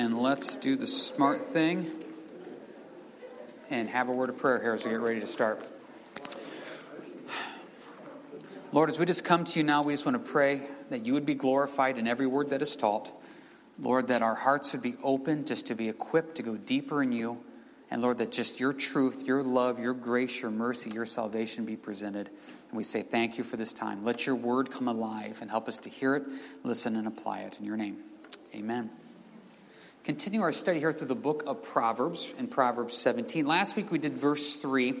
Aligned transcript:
and 0.00 0.18
let's 0.18 0.56
do 0.56 0.76
the 0.76 0.86
smart 0.86 1.44
thing 1.44 1.90
and 3.68 3.86
have 3.86 4.08
a 4.08 4.12
word 4.12 4.30
of 4.30 4.38
prayer 4.38 4.58
here 4.58 4.72
as 4.72 4.82
we 4.82 4.90
get 4.92 5.00
ready 5.00 5.20
to 5.20 5.26
start. 5.26 5.62
Lord, 8.72 8.88
as 8.88 8.98
we 8.98 9.04
just 9.04 9.26
come 9.26 9.44
to 9.44 9.58
you 9.58 9.62
now, 9.62 9.82
we 9.82 9.92
just 9.92 10.06
want 10.06 10.24
to 10.24 10.32
pray 10.32 10.62
that 10.88 11.04
you 11.04 11.12
would 11.12 11.26
be 11.26 11.34
glorified 11.34 11.98
in 11.98 12.06
every 12.06 12.26
word 12.26 12.48
that 12.48 12.62
is 12.62 12.76
taught. 12.76 13.12
Lord, 13.78 14.08
that 14.08 14.22
our 14.22 14.34
hearts 14.34 14.72
would 14.72 14.80
be 14.80 14.94
open 15.02 15.44
just 15.44 15.66
to 15.66 15.74
be 15.74 15.90
equipped 15.90 16.36
to 16.36 16.42
go 16.42 16.56
deeper 16.56 17.02
in 17.02 17.12
you. 17.12 17.38
And 17.90 18.00
Lord, 18.00 18.16
that 18.18 18.32
just 18.32 18.58
your 18.58 18.72
truth, 18.72 19.26
your 19.26 19.42
love, 19.42 19.78
your 19.78 19.92
grace, 19.92 20.40
your 20.40 20.50
mercy, 20.50 20.90
your 20.92 21.04
salvation 21.04 21.66
be 21.66 21.76
presented. 21.76 22.28
And 22.70 22.78
we 22.78 22.84
say 22.84 23.02
thank 23.02 23.36
you 23.36 23.44
for 23.44 23.58
this 23.58 23.74
time. 23.74 24.02
Let 24.02 24.24
your 24.24 24.36
word 24.36 24.70
come 24.70 24.88
alive 24.88 25.42
and 25.42 25.50
help 25.50 25.68
us 25.68 25.76
to 25.80 25.90
hear 25.90 26.14
it, 26.16 26.22
listen, 26.64 26.96
and 26.96 27.06
apply 27.06 27.40
it. 27.40 27.58
In 27.58 27.66
your 27.66 27.76
name, 27.76 27.98
amen. 28.54 28.88
Continue 30.02 30.40
our 30.40 30.50
study 30.50 30.78
here 30.78 30.94
through 30.94 31.08
the 31.08 31.14
book 31.14 31.42
of 31.46 31.62
Proverbs 31.62 32.32
in 32.38 32.48
Proverbs 32.48 32.96
17. 32.96 33.46
Last 33.46 33.76
week 33.76 33.92
we 33.92 33.98
did 33.98 34.14
verse 34.14 34.56
3. 34.56 34.94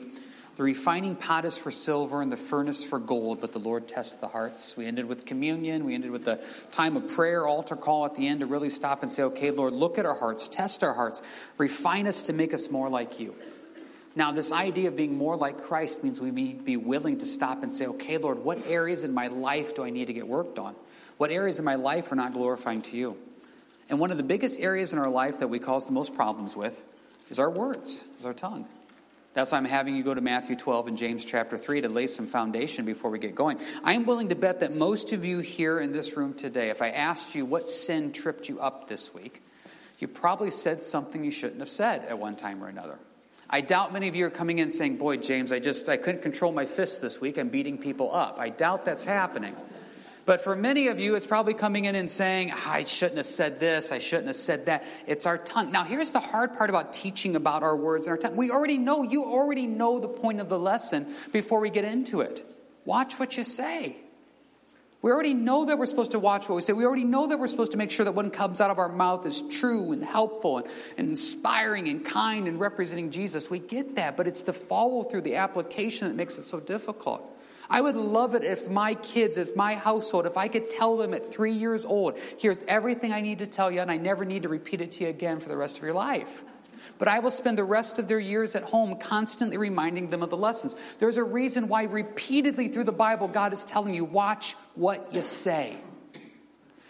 The 0.56 0.62
refining 0.62 1.16
pot 1.16 1.46
is 1.46 1.56
for 1.56 1.70
silver 1.70 2.20
and 2.20 2.30
the 2.30 2.36
furnace 2.36 2.84
for 2.84 2.98
gold, 2.98 3.40
but 3.40 3.54
the 3.54 3.58
Lord 3.58 3.88
tests 3.88 4.16
the 4.16 4.28
hearts. 4.28 4.76
We 4.76 4.84
ended 4.84 5.06
with 5.06 5.24
communion. 5.24 5.86
We 5.86 5.94
ended 5.94 6.10
with 6.10 6.26
the 6.26 6.38
time 6.70 6.98
of 6.98 7.08
prayer, 7.08 7.46
altar 7.46 7.76
call 7.76 8.04
at 8.04 8.14
the 8.14 8.28
end 8.28 8.40
to 8.40 8.46
really 8.46 8.68
stop 8.68 9.02
and 9.02 9.10
say, 9.10 9.22
okay, 9.22 9.50
Lord, 9.50 9.72
look 9.72 9.96
at 9.96 10.04
our 10.04 10.14
hearts, 10.14 10.48
test 10.48 10.84
our 10.84 10.92
hearts, 10.92 11.22
refine 11.56 12.06
us 12.06 12.24
to 12.24 12.34
make 12.34 12.52
us 12.52 12.70
more 12.70 12.90
like 12.90 13.18
you. 13.18 13.34
Now, 14.14 14.32
this 14.32 14.52
idea 14.52 14.88
of 14.88 14.96
being 14.96 15.16
more 15.16 15.34
like 15.34 15.62
Christ 15.62 16.04
means 16.04 16.20
we 16.20 16.30
need 16.30 16.58
to 16.58 16.64
be 16.64 16.76
willing 16.76 17.16
to 17.18 17.26
stop 17.26 17.62
and 17.62 17.72
say, 17.72 17.86
okay, 17.86 18.18
Lord, 18.18 18.40
what 18.40 18.66
areas 18.66 19.02
in 19.02 19.14
my 19.14 19.28
life 19.28 19.74
do 19.74 19.82
I 19.82 19.88
need 19.88 20.08
to 20.08 20.12
get 20.12 20.28
worked 20.28 20.58
on? 20.58 20.74
What 21.16 21.30
areas 21.30 21.58
in 21.58 21.64
my 21.64 21.76
life 21.76 22.12
are 22.12 22.16
not 22.16 22.34
glorifying 22.34 22.82
to 22.82 22.98
you? 22.98 23.16
And 23.90 23.98
one 23.98 24.12
of 24.12 24.16
the 24.16 24.22
biggest 24.22 24.60
areas 24.60 24.92
in 24.92 24.98
our 25.00 25.10
life 25.10 25.40
that 25.40 25.48
we 25.48 25.58
cause 25.58 25.86
the 25.86 25.92
most 25.92 26.14
problems 26.14 26.56
with 26.56 26.84
is 27.28 27.40
our 27.40 27.50
words, 27.50 28.02
is 28.18 28.24
our 28.24 28.32
tongue. 28.32 28.66
That's 29.32 29.52
why 29.52 29.58
I'm 29.58 29.64
having 29.64 29.96
you 29.96 30.02
go 30.02 30.14
to 30.14 30.20
Matthew 30.20 30.56
12 30.56 30.88
and 30.88 30.96
James 30.96 31.24
chapter 31.24 31.58
3 31.58 31.82
to 31.82 31.88
lay 31.88 32.06
some 32.06 32.26
foundation 32.26 32.84
before 32.84 33.10
we 33.10 33.18
get 33.18 33.34
going. 33.34 33.58
I 33.84 33.92
am 33.92 34.06
willing 34.06 34.30
to 34.30 34.34
bet 34.34 34.60
that 34.60 34.74
most 34.74 35.12
of 35.12 35.24
you 35.24 35.40
here 35.40 35.78
in 35.78 35.92
this 35.92 36.16
room 36.16 36.34
today, 36.34 36.70
if 36.70 36.82
I 36.82 36.90
asked 36.90 37.34
you 37.34 37.44
what 37.44 37.68
sin 37.68 38.12
tripped 38.12 38.48
you 38.48 38.60
up 38.60 38.88
this 38.88 39.12
week, 39.12 39.42
you 39.98 40.08
probably 40.08 40.50
said 40.50 40.82
something 40.82 41.22
you 41.22 41.30
shouldn't 41.30 41.60
have 41.60 41.68
said 41.68 42.04
at 42.06 42.18
one 42.18 42.34
time 42.34 42.62
or 42.62 42.68
another. 42.68 42.98
I 43.48 43.60
doubt 43.60 43.92
many 43.92 44.08
of 44.08 44.14
you 44.14 44.26
are 44.26 44.30
coming 44.30 44.60
in 44.60 44.70
saying, 44.70 44.98
Boy, 44.98 45.16
James, 45.16 45.50
I 45.50 45.58
just 45.58 45.88
I 45.88 45.96
couldn't 45.96 46.22
control 46.22 46.52
my 46.52 46.66
fists 46.66 46.98
this 46.98 47.20
week. 47.20 47.36
I'm 47.38 47.48
beating 47.48 47.78
people 47.78 48.14
up. 48.14 48.38
I 48.38 48.48
doubt 48.48 48.84
that's 48.84 49.04
happening. 49.04 49.56
But 50.26 50.42
for 50.42 50.54
many 50.54 50.88
of 50.88 51.00
you, 51.00 51.16
it's 51.16 51.26
probably 51.26 51.54
coming 51.54 51.86
in 51.86 51.94
and 51.94 52.10
saying, 52.10 52.52
ah, 52.52 52.72
I 52.72 52.84
shouldn't 52.84 53.16
have 53.16 53.26
said 53.26 53.58
this, 53.58 53.92
I 53.92 53.98
shouldn't 53.98 54.28
have 54.28 54.36
said 54.36 54.66
that. 54.66 54.84
It's 55.06 55.26
our 55.26 55.38
tongue. 55.38 55.72
Now, 55.72 55.84
here's 55.84 56.10
the 56.10 56.20
hard 56.20 56.54
part 56.54 56.70
about 56.70 56.92
teaching 56.92 57.36
about 57.36 57.62
our 57.62 57.76
words 57.76 58.06
and 58.06 58.12
our 58.12 58.16
tongue. 58.16 58.36
We 58.36 58.50
already 58.50 58.78
know, 58.78 59.02
you 59.02 59.24
already 59.24 59.66
know 59.66 59.98
the 59.98 60.08
point 60.08 60.40
of 60.40 60.48
the 60.48 60.58
lesson 60.58 61.06
before 61.32 61.60
we 61.60 61.70
get 61.70 61.84
into 61.84 62.20
it. 62.20 62.44
Watch 62.84 63.18
what 63.18 63.36
you 63.36 63.44
say. 63.44 63.96
We 65.02 65.10
already 65.10 65.32
know 65.32 65.64
that 65.64 65.78
we're 65.78 65.86
supposed 65.86 66.10
to 66.10 66.18
watch 66.18 66.48
what 66.48 66.56
we 66.56 66.62
say. 66.62 66.74
We 66.74 66.84
already 66.84 67.04
know 67.04 67.26
that 67.28 67.38
we're 67.38 67.46
supposed 67.46 67.72
to 67.72 67.78
make 67.78 67.90
sure 67.90 68.04
that 68.04 68.12
what 68.12 68.30
comes 68.34 68.60
out 68.60 68.70
of 68.70 68.78
our 68.78 68.90
mouth 68.90 69.24
is 69.24 69.42
true 69.42 69.92
and 69.92 70.04
helpful 70.04 70.58
and, 70.58 70.66
and, 70.98 71.08
inspiring 71.08 71.88
and 71.88 72.04
kind 72.04 72.46
and 72.46 72.60
representing 72.60 73.10
Jesus. 73.10 73.48
We 73.48 73.60
get 73.60 73.96
that, 73.96 74.18
but 74.18 74.26
it's 74.26 74.42
the 74.42 74.52
follow 74.52 75.02
through, 75.02 75.22
the 75.22 75.36
application 75.36 76.08
that 76.08 76.14
makes 76.14 76.36
it 76.36 76.42
so 76.42 76.60
difficult. 76.60 77.22
I 77.70 77.80
would 77.80 77.94
love 77.94 78.34
it 78.34 78.42
if 78.42 78.68
my 78.68 78.94
kids, 78.94 79.38
if 79.38 79.54
my 79.54 79.76
household, 79.76 80.26
if 80.26 80.36
I 80.36 80.48
could 80.48 80.68
tell 80.68 80.96
them 80.96 81.14
at 81.14 81.24
three 81.24 81.52
years 81.52 81.84
old, 81.84 82.18
here's 82.38 82.64
everything 82.64 83.12
I 83.12 83.20
need 83.20 83.38
to 83.38 83.46
tell 83.46 83.70
you, 83.70 83.80
and 83.80 83.90
I 83.90 83.96
never 83.96 84.24
need 84.24 84.42
to 84.42 84.48
repeat 84.48 84.80
it 84.80 84.90
to 84.92 85.04
you 85.04 85.10
again 85.10 85.38
for 85.38 85.48
the 85.48 85.56
rest 85.56 85.78
of 85.78 85.84
your 85.84 85.94
life. 85.94 86.42
But 86.98 87.06
I 87.06 87.20
will 87.20 87.30
spend 87.30 87.56
the 87.56 87.64
rest 87.64 88.00
of 88.00 88.08
their 88.08 88.18
years 88.18 88.56
at 88.56 88.64
home 88.64 88.98
constantly 88.98 89.56
reminding 89.56 90.10
them 90.10 90.22
of 90.22 90.30
the 90.30 90.36
lessons. 90.36 90.74
There's 90.98 91.16
a 91.16 91.24
reason 91.24 91.68
why 91.68 91.84
repeatedly 91.84 92.68
through 92.68 92.84
the 92.84 92.92
Bible, 92.92 93.28
God 93.28 93.52
is 93.52 93.64
telling 93.64 93.94
you, 93.94 94.04
watch 94.04 94.54
what 94.74 95.14
you 95.14 95.22
say. 95.22 95.78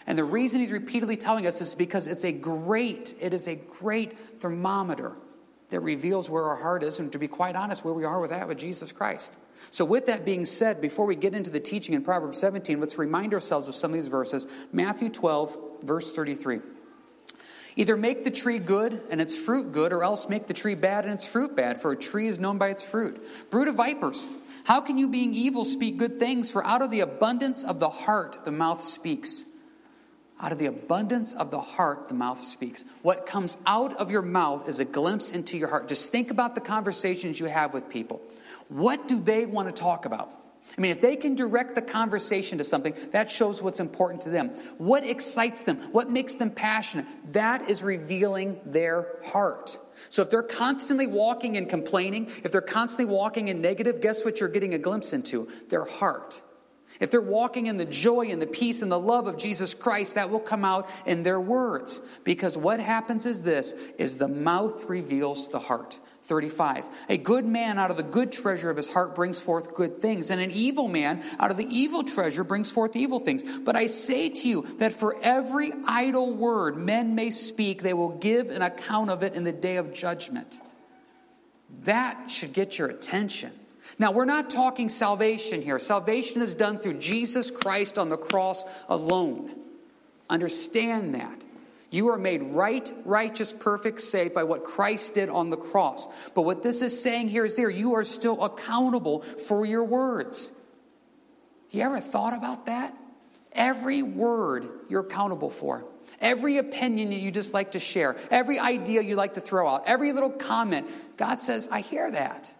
And 0.07 0.17
the 0.17 0.23
reason 0.23 0.61
he's 0.61 0.71
repeatedly 0.71 1.15
telling 1.15 1.45
us 1.45 1.61
is 1.61 1.75
because 1.75 2.07
it's 2.07 2.25
a 2.25 2.31
great, 2.31 3.13
it 3.21 3.33
is 3.33 3.47
a 3.47 3.55
great 3.55 4.39
thermometer 4.39 5.15
that 5.71 5.79
reveals 5.79 6.29
where 6.29 6.45
our 6.45 6.57
heart 6.57 6.83
is, 6.83 6.99
and 6.99 7.11
to 7.11 7.19
be 7.19 7.27
quite 7.27 7.55
honest, 7.55 7.83
where 7.83 7.93
we 7.93 8.03
are 8.03 8.21
with 8.21 8.29
that 8.29 8.47
with 8.47 8.59
Jesus 8.59 8.91
Christ. 8.91 9.37
So, 9.71 9.85
with 9.85 10.05
that 10.07 10.25
being 10.25 10.45
said, 10.45 10.81
before 10.81 11.05
we 11.05 11.15
get 11.15 11.33
into 11.33 11.49
the 11.49 11.59
teaching 11.59 11.95
in 11.95 12.03
Proverbs 12.03 12.39
17, 12.39 12.79
let's 12.79 12.97
remind 12.97 13.33
ourselves 13.33 13.67
of 13.67 13.75
some 13.75 13.91
of 13.91 13.95
these 13.95 14.07
verses. 14.07 14.47
Matthew 14.71 15.09
12, 15.09 15.83
verse 15.83 16.13
33. 16.13 16.59
Either 17.77 17.95
make 17.95 18.23
the 18.23 18.31
tree 18.31 18.59
good 18.59 19.01
and 19.09 19.21
its 19.21 19.37
fruit 19.37 19.71
good, 19.71 19.93
or 19.93 20.03
else 20.03 20.27
make 20.27 20.47
the 20.47 20.53
tree 20.53 20.75
bad 20.75 21.05
and 21.05 21.13
its 21.13 21.25
fruit 21.25 21.55
bad, 21.55 21.81
for 21.81 21.91
a 21.91 21.97
tree 21.97 22.27
is 22.27 22.37
known 22.37 22.57
by 22.57 22.69
its 22.69 22.83
fruit. 22.83 23.23
Brood 23.49 23.69
of 23.69 23.75
vipers, 23.75 24.27
how 24.65 24.81
can 24.81 24.97
you, 24.97 25.07
being 25.07 25.33
evil, 25.33 25.63
speak 25.63 25.97
good 25.97 26.19
things? 26.19 26.51
For 26.51 26.65
out 26.65 26.81
of 26.81 26.91
the 26.91 26.99
abundance 26.99 27.63
of 27.63 27.79
the 27.79 27.89
heart, 27.89 28.43
the 28.43 28.51
mouth 28.51 28.81
speaks. 28.81 29.45
Out 30.41 30.51
of 30.51 30.57
the 30.57 30.65
abundance 30.65 31.33
of 31.33 31.51
the 31.51 31.59
heart, 31.59 32.07
the 32.07 32.15
mouth 32.15 32.41
speaks. 32.41 32.83
What 33.03 33.27
comes 33.27 33.57
out 33.67 33.93
of 33.97 34.09
your 34.09 34.23
mouth 34.23 34.67
is 34.67 34.79
a 34.79 34.85
glimpse 34.85 35.31
into 35.31 35.55
your 35.55 35.67
heart. 35.67 35.87
Just 35.87 36.11
think 36.11 36.31
about 36.31 36.55
the 36.55 36.61
conversations 36.61 37.39
you 37.39 37.45
have 37.45 37.75
with 37.75 37.89
people. 37.89 38.21
What 38.67 39.07
do 39.07 39.19
they 39.19 39.45
want 39.45 39.73
to 39.73 39.79
talk 39.79 40.05
about? 40.05 40.31
I 40.77 40.81
mean, 40.81 40.91
if 40.91 41.01
they 41.01 41.15
can 41.15 41.35
direct 41.35 41.75
the 41.75 41.81
conversation 41.81 42.57
to 42.57 42.63
something, 42.63 42.95
that 43.11 43.29
shows 43.29 43.61
what's 43.61 43.79
important 43.79 44.21
to 44.21 44.29
them. 44.29 44.49
What 44.77 45.05
excites 45.05 45.63
them? 45.63 45.77
What 45.91 46.09
makes 46.09 46.35
them 46.35 46.49
passionate? 46.49 47.05
That 47.33 47.69
is 47.69 47.83
revealing 47.83 48.59
their 48.65 49.07
heart. 49.25 49.77
So 50.09 50.21
if 50.23 50.29
they're 50.29 50.41
constantly 50.41 51.07
walking 51.07 51.57
and 51.57 51.69
complaining, 51.69 52.31
if 52.43 52.51
they're 52.51 52.61
constantly 52.61 53.13
walking 53.13 53.47
in 53.47 53.61
negative, 53.61 54.01
guess 54.01 54.25
what 54.25 54.39
you're 54.39 54.49
getting 54.49 54.73
a 54.73 54.79
glimpse 54.79 55.13
into? 55.13 55.49
Their 55.69 55.85
heart. 55.85 56.41
If 57.01 57.09
they're 57.09 57.19
walking 57.19 57.65
in 57.65 57.77
the 57.77 57.85
joy 57.85 58.27
and 58.27 58.39
the 58.39 58.47
peace 58.47 58.83
and 58.83 58.91
the 58.91 58.99
love 58.99 59.25
of 59.25 59.35
Jesus 59.35 59.73
Christ, 59.73 60.15
that 60.15 60.29
will 60.29 60.39
come 60.39 60.63
out 60.63 60.87
in 61.05 61.23
their 61.23 61.41
words. 61.41 61.99
Because 62.23 62.55
what 62.57 62.79
happens 62.79 63.25
is 63.25 63.41
this 63.41 63.73
is 63.97 64.17
the 64.17 64.27
mouth 64.27 64.85
reveals 64.87 65.49
the 65.49 65.59
heart. 65.59 65.99
35. 66.23 66.87
A 67.09 67.17
good 67.17 67.43
man 67.43 67.79
out 67.79 67.89
of 67.89 67.97
the 67.97 68.03
good 68.03 68.31
treasure 68.31 68.69
of 68.69 68.77
his 68.77 68.93
heart 68.93 69.15
brings 69.15 69.41
forth 69.41 69.73
good 69.73 69.99
things, 69.99 70.29
and 70.29 70.39
an 70.39 70.51
evil 70.51 70.87
man 70.87 71.23
out 71.39 71.49
of 71.49 71.57
the 71.57 71.65
evil 71.67 72.03
treasure 72.03 72.43
brings 72.43 72.69
forth 72.69 72.95
evil 72.95 73.19
things. 73.19 73.43
But 73.59 73.75
I 73.75 73.87
say 73.87 74.29
to 74.29 74.47
you 74.47 74.61
that 74.77 74.93
for 74.93 75.17
every 75.23 75.71
idle 75.87 76.31
word 76.31 76.77
men 76.77 77.15
may 77.15 77.31
speak, 77.31 77.81
they 77.81 77.95
will 77.95 78.17
give 78.17 78.51
an 78.51 78.61
account 78.61 79.09
of 79.09 79.23
it 79.23 79.33
in 79.33 79.43
the 79.43 79.51
day 79.51 79.77
of 79.77 79.91
judgment. 79.91 80.59
That 81.81 82.29
should 82.29 82.53
get 82.53 82.77
your 82.77 82.89
attention. 82.89 83.51
Now, 83.99 84.11
we're 84.11 84.25
not 84.25 84.49
talking 84.49 84.89
salvation 84.89 85.61
here. 85.61 85.79
Salvation 85.79 86.41
is 86.41 86.53
done 86.55 86.79
through 86.79 86.99
Jesus 86.99 87.51
Christ 87.51 87.97
on 87.97 88.09
the 88.09 88.17
cross 88.17 88.63
alone. 88.87 89.51
Understand 90.29 91.15
that. 91.15 91.43
You 91.91 92.07
are 92.09 92.17
made 92.17 92.41
right, 92.41 92.89
righteous, 93.03 93.51
perfect, 93.51 93.99
saved 93.99 94.33
by 94.33 94.45
what 94.45 94.63
Christ 94.63 95.13
did 95.13 95.29
on 95.29 95.49
the 95.49 95.57
cross. 95.57 96.07
But 96.33 96.43
what 96.43 96.63
this 96.63 96.81
is 96.81 97.03
saying 97.03 97.27
here 97.27 97.43
is 97.43 97.57
there, 97.57 97.69
you 97.69 97.95
are 97.95 98.05
still 98.05 98.41
accountable 98.43 99.21
for 99.21 99.65
your 99.65 99.83
words. 99.83 100.49
You 101.69 101.81
ever 101.81 101.99
thought 101.99 102.33
about 102.33 102.67
that? 102.67 102.95
Every 103.51 104.01
word 104.01 104.69
you're 104.87 105.01
accountable 105.01 105.49
for. 105.49 105.83
Every 106.21 106.57
opinion 106.57 107.09
that 107.09 107.19
you 107.19 107.29
just 107.29 107.53
like 107.53 107.73
to 107.73 107.79
share, 107.79 108.15
every 108.29 108.57
idea 108.57 109.01
you 109.01 109.17
like 109.17 109.33
to 109.33 109.41
throw 109.41 109.67
out, 109.67 109.83
every 109.85 110.13
little 110.13 110.29
comment, 110.29 110.87
God 111.17 111.41
says, 111.41 111.67
I 111.69 111.81
hear 111.81 112.09
that. 112.09 112.53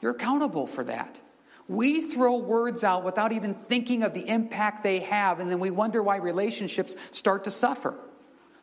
You're 0.00 0.12
accountable 0.12 0.66
for 0.66 0.84
that. 0.84 1.20
We 1.68 2.00
throw 2.00 2.38
words 2.38 2.82
out 2.82 3.04
without 3.04 3.32
even 3.32 3.52
thinking 3.52 4.02
of 4.02 4.14
the 4.14 4.26
impact 4.26 4.82
they 4.82 5.00
have, 5.00 5.38
and 5.38 5.50
then 5.50 5.60
we 5.60 5.70
wonder 5.70 6.02
why 6.02 6.16
relationships 6.16 6.96
start 7.10 7.44
to 7.44 7.50
suffer. 7.50 7.94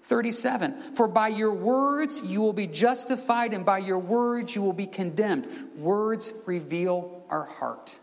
37 0.02 0.96
For 0.96 1.08
by 1.08 1.30
your 1.30 1.54
words 1.54 2.22
you 2.24 2.42
will 2.42 2.54
be 2.54 2.68
justified, 2.68 3.54
and 3.54 3.66
by 3.66 3.80
your 3.80 4.00
words 4.00 4.56
you 4.56 4.62
will 4.62 4.74
be 4.74 4.88
condemned. 4.88 5.48
Words 5.78 6.34
reveal 6.46 7.24
our 7.30 7.44
heart. 7.44 7.98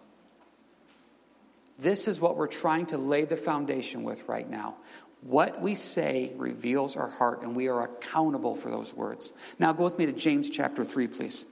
This 1.78 2.06
is 2.06 2.20
what 2.20 2.36
we're 2.36 2.46
trying 2.46 2.86
to 2.86 2.96
lay 2.96 3.24
the 3.24 3.36
foundation 3.36 4.04
with 4.04 4.28
right 4.28 4.48
now. 4.48 4.76
What 5.22 5.60
we 5.60 5.74
say 5.74 6.32
reveals 6.36 6.96
our 6.96 7.08
heart, 7.08 7.42
and 7.42 7.56
we 7.56 7.68
are 7.68 7.82
accountable 7.82 8.54
for 8.54 8.70
those 8.70 8.94
words. 8.94 9.32
Now, 9.58 9.72
go 9.72 9.84
with 9.84 9.98
me 9.98 10.06
to 10.06 10.12
James 10.12 10.50
chapter 10.50 10.84
3, 10.84 11.06
please. 11.08 11.44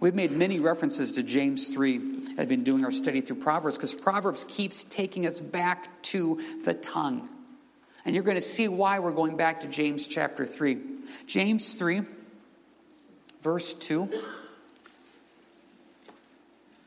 We've 0.00 0.14
made 0.14 0.32
many 0.32 0.60
references 0.60 1.12
to 1.12 1.22
James 1.22 1.68
3 1.68 2.20
I've 2.38 2.48
been 2.48 2.64
doing 2.64 2.86
our 2.86 2.90
study 2.90 3.20
through 3.20 3.36
Proverbs 3.36 3.76
because 3.76 3.92
Proverbs 3.92 4.46
keeps 4.48 4.84
taking 4.84 5.26
us 5.26 5.40
back 5.40 6.00
to 6.04 6.40
the 6.64 6.72
tongue. 6.72 7.28
And 8.06 8.14
you're 8.14 8.24
going 8.24 8.38
to 8.38 8.40
see 8.40 8.66
why 8.66 8.98
we're 8.98 9.12
going 9.12 9.36
back 9.36 9.60
to 9.60 9.68
James 9.68 10.06
chapter 10.06 10.46
3. 10.46 10.78
James 11.26 11.74
3, 11.74 12.00
verse 13.42 13.74
2. 13.74 14.08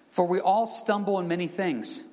For 0.09 0.25
we 0.25 0.39
all 0.39 0.65
stumble 0.65 1.19
in 1.19 1.27
many 1.27 1.45
things. 1.45 2.03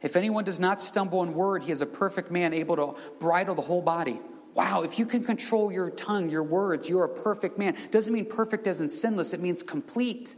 If 0.00 0.16
anyone 0.16 0.44
does 0.44 0.58
not 0.58 0.80
stumble 0.80 1.22
in 1.22 1.34
word, 1.34 1.64
he 1.64 1.72
is 1.72 1.82
a 1.82 1.86
perfect 1.86 2.30
man, 2.30 2.54
able 2.54 2.76
to 2.76 2.94
bridle 3.20 3.54
the 3.54 3.62
whole 3.62 3.82
body. 3.82 4.18
Wow, 4.54 4.84
if 4.84 4.98
you 4.98 5.04
can 5.04 5.22
control 5.22 5.70
your 5.70 5.90
tongue, 5.90 6.30
your 6.30 6.42
words, 6.42 6.88
you're 6.88 7.04
a 7.04 7.10
perfect 7.10 7.58
man. 7.58 7.76
Doesn't 7.90 8.12
mean 8.12 8.24
perfect 8.24 8.66
as 8.66 8.80
in 8.80 8.88
sinless, 8.88 9.34
it 9.34 9.40
means 9.40 9.62
complete. 9.62 10.34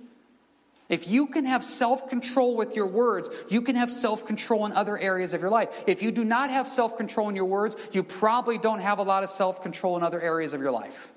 If 0.89 1.09
you 1.09 1.27
can 1.27 1.45
have 1.45 1.65
self 1.65 2.09
control 2.09 2.57
with 2.57 2.75
your 2.75 2.87
words, 2.87 3.31
you 3.51 3.61
can 3.61 3.77
have 3.77 3.91
self 3.91 4.25
control 4.27 4.65
in 4.65 4.73
other 4.73 4.97
areas 4.99 5.35
of 5.35 5.41
your 5.41 5.51
life. 5.51 5.85
If 5.87 6.03
you 6.03 6.11
do 6.11 6.25
not 6.25 6.51
have 6.51 6.67
self 6.67 6.97
control 6.97 7.29
in 7.29 7.37
your 7.37 7.45
words, 7.45 7.77
you 7.93 8.03
probably 8.03 8.59
don't 8.59 8.81
have 8.81 8.99
a 8.99 9.03
lot 9.03 9.23
of 9.23 9.31
self 9.31 9.63
control 9.63 9.97
in 9.97 10.03
other 10.03 10.21
areas 10.21 10.55
of 10.55 10.61
your 10.61 10.73
life. 10.73 11.13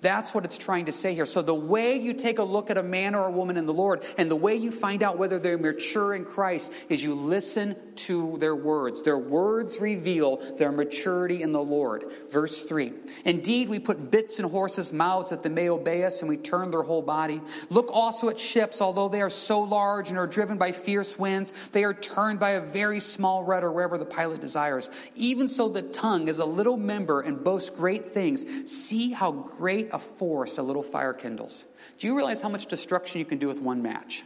That's 0.00 0.32
what 0.32 0.44
it's 0.44 0.58
trying 0.58 0.86
to 0.86 0.92
say 0.92 1.14
here. 1.14 1.26
So, 1.26 1.42
the 1.42 1.54
way 1.54 1.94
you 1.94 2.12
take 2.12 2.38
a 2.38 2.44
look 2.44 2.70
at 2.70 2.78
a 2.78 2.84
man 2.84 3.16
or 3.16 3.26
a 3.26 3.30
woman 3.32 3.56
in 3.56 3.66
the 3.66 3.72
Lord 3.72 4.04
and 4.16 4.30
the 4.30 4.36
way 4.36 4.54
you 4.54 4.70
find 4.70 5.02
out 5.02 5.18
whether 5.18 5.40
they're 5.40 5.58
mature 5.58 6.14
in 6.14 6.24
Christ 6.24 6.72
is 6.88 7.02
you 7.02 7.14
listen 7.14 7.74
to 7.96 8.36
their 8.38 8.54
words. 8.54 9.02
Their 9.02 9.18
words 9.18 9.80
reveal 9.80 10.36
their 10.56 10.70
maturity 10.70 11.42
in 11.42 11.50
the 11.50 11.60
Lord. 11.60 12.04
Verse 12.30 12.62
3 12.62 12.92
Indeed, 13.24 13.68
we 13.68 13.80
put 13.80 14.12
bits 14.12 14.38
in 14.38 14.44
horses' 14.44 14.92
mouths 14.92 15.30
that 15.30 15.42
they 15.42 15.48
may 15.48 15.68
obey 15.68 16.04
us, 16.04 16.20
and 16.20 16.28
we 16.28 16.36
turn 16.36 16.70
their 16.70 16.82
whole 16.82 17.02
body. 17.02 17.40
Look 17.68 17.90
also 17.92 18.28
at 18.28 18.38
ships, 18.38 18.80
although 18.80 19.08
they 19.08 19.20
are 19.20 19.30
so 19.30 19.60
large 19.60 20.10
and 20.10 20.18
are 20.18 20.28
driven 20.28 20.58
by 20.58 20.70
fierce 20.70 21.18
winds, 21.18 21.52
they 21.70 21.82
are 21.82 21.94
turned 21.94 22.38
by 22.38 22.50
a 22.50 22.60
very 22.60 23.00
small 23.00 23.42
rudder 23.42 23.72
wherever 23.72 23.98
the 23.98 24.04
pilot 24.04 24.40
desires. 24.40 24.90
Even 25.16 25.48
so, 25.48 25.68
the 25.68 25.82
tongue 25.82 26.28
is 26.28 26.38
a 26.38 26.44
little 26.44 26.76
member 26.76 27.20
and 27.20 27.42
boasts 27.42 27.70
great 27.70 28.04
things. 28.04 28.70
See 28.70 29.10
how 29.10 29.32
great 29.32 29.87
a 29.92 29.98
forest 29.98 30.58
a 30.58 30.62
little 30.62 30.82
fire 30.82 31.12
kindles. 31.12 31.66
Do 31.98 32.06
you 32.06 32.16
realize 32.16 32.40
how 32.40 32.48
much 32.48 32.66
destruction 32.66 33.18
you 33.18 33.24
can 33.24 33.38
do 33.38 33.48
with 33.48 33.60
one 33.60 33.82
match? 33.82 34.24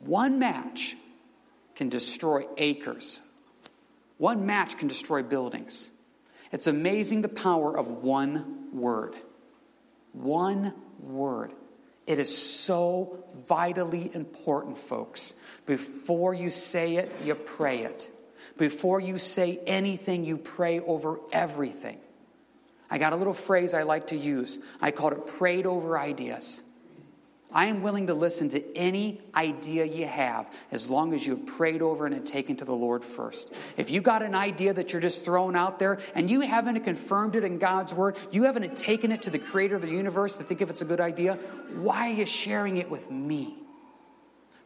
One 0.00 0.38
match 0.38 0.96
can 1.74 1.88
destroy 1.88 2.46
acres. 2.56 3.22
One 4.18 4.46
match 4.46 4.76
can 4.78 4.88
destroy 4.88 5.22
buildings. 5.22 5.90
It's 6.52 6.66
amazing 6.66 7.22
the 7.22 7.28
power 7.28 7.76
of 7.76 7.88
one 8.02 8.68
word. 8.72 9.14
One 10.12 10.74
word. 10.98 11.52
It 12.06 12.18
is 12.18 12.36
so 12.36 13.24
vitally 13.46 14.10
important, 14.14 14.76
folks. 14.76 15.34
Before 15.64 16.34
you 16.34 16.50
say 16.50 16.96
it, 16.96 17.12
you 17.24 17.34
pray 17.34 17.82
it. 17.82 18.10
Before 18.56 19.00
you 19.00 19.16
say 19.16 19.60
anything, 19.66 20.24
you 20.24 20.36
pray 20.36 20.80
over 20.80 21.20
everything. 21.32 21.98
I 22.90 22.98
got 22.98 23.12
a 23.12 23.16
little 23.16 23.34
phrase 23.34 23.74
I 23.74 23.84
like 23.84 24.08
to 24.08 24.16
use. 24.16 24.58
I 24.80 24.90
call 24.90 25.12
it 25.12 25.26
prayed 25.26 25.66
over 25.66 25.98
ideas. 25.98 26.62
I 27.52 27.66
am 27.66 27.82
willing 27.82 28.06
to 28.06 28.14
listen 28.14 28.48
to 28.50 28.76
any 28.76 29.20
idea 29.34 29.84
you 29.84 30.06
have 30.06 30.52
as 30.70 30.88
long 30.88 31.12
as 31.12 31.26
you've 31.26 31.46
prayed 31.46 31.82
over 31.82 32.06
and 32.06 32.24
taken 32.24 32.56
to 32.56 32.64
the 32.64 32.74
Lord 32.74 33.04
first. 33.04 33.52
If 33.76 33.90
you 33.90 34.00
got 34.00 34.22
an 34.22 34.36
idea 34.36 34.72
that 34.72 34.92
you're 34.92 35.02
just 35.02 35.24
throwing 35.24 35.56
out 35.56 35.80
there 35.80 35.98
and 36.14 36.30
you 36.30 36.42
haven't 36.42 36.80
confirmed 36.84 37.34
it 37.34 37.42
in 37.42 37.58
God's 37.58 37.92
word, 37.92 38.16
you 38.30 38.44
haven't 38.44 38.76
taken 38.76 39.10
it 39.10 39.22
to 39.22 39.30
the 39.30 39.38
creator 39.38 39.74
of 39.74 39.82
the 39.82 39.90
universe 39.90 40.36
to 40.36 40.44
think 40.44 40.60
if 40.60 40.70
it's 40.70 40.82
a 40.82 40.84
good 40.84 41.00
idea, 41.00 41.34
why 41.74 42.10
are 42.10 42.14
you 42.14 42.26
sharing 42.26 42.78
it 42.78 42.88
with 42.88 43.10
me? 43.10 43.59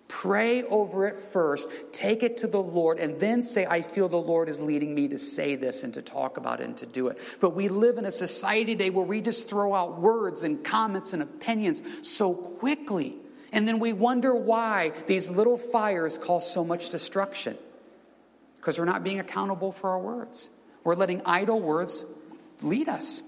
Pray 0.07 0.63
over 0.65 1.07
it 1.07 1.17
first, 1.17 1.69
take 1.93 2.23
it 2.23 2.39
to 2.39 2.47
the 2.47 2.63
Lord, 2.63 2.99
and 2.99 3.19
then 3.19 3.43
say, 3.43 3.65
I 3.65 3.81
feel 3.81 4.09
the 4.09 4.17
Lord 4.17 4.49
is 4.51 4.61
leading 4.61 4.95
me 4.95 5.09
to 5.09 5.19
say 5.19 5.57
this 5.57 5.83
and 5.83 5.95
to 5.95 6.03
talk 6.03 6.37
about 6.37 6.61
it 6.61 6.65
and 6.65 6.77
to 6.79 6.87
do 6.87 7.09
it. 7.09 7.19
But 7.41 7.55
we 7.55 7.69
live 7.69 7.97
in 7.97 8.05
a 8.05 8.11
society 8.11 8.75
today 8.75 8.91
where 8.91 9.05
we 9.05 9.23
just 9.23 9.49
throw 9.49 9.75
out 9.75 10.01
words 10.01 10.45
and 10.45 10.63
comments 10.63 11.15
and 11.15 11.23
opinions 11.23 11.81
so 12.03 12.35
quickly. 12.35 13.17
And 13.51 13.67
then 13.67 13.79
we 13.79 13.93
wonder 13.93 14.35
why 14.35 14.93
these 15.07 15.31
little 15.31 15.57
fires 15.57 16.19
cause 16.19 16.53
so 16.53 16.65
much 16.65 16.91
destruction. 16.91 17.57
Because 18.57 18.79
we're 18.79 18.85
not 18.85 19.05
being 19.05 19.21
accountable 19.21 19.73
for 19.73 19.91
our 19.91 20.01
words. 20.01 20.51
We're 20.85 20.97
letting 20.97 21.23
idle 21.25 21.61
words 21.61 22.05
lead 22.63 22.89
us. 22.89 23.23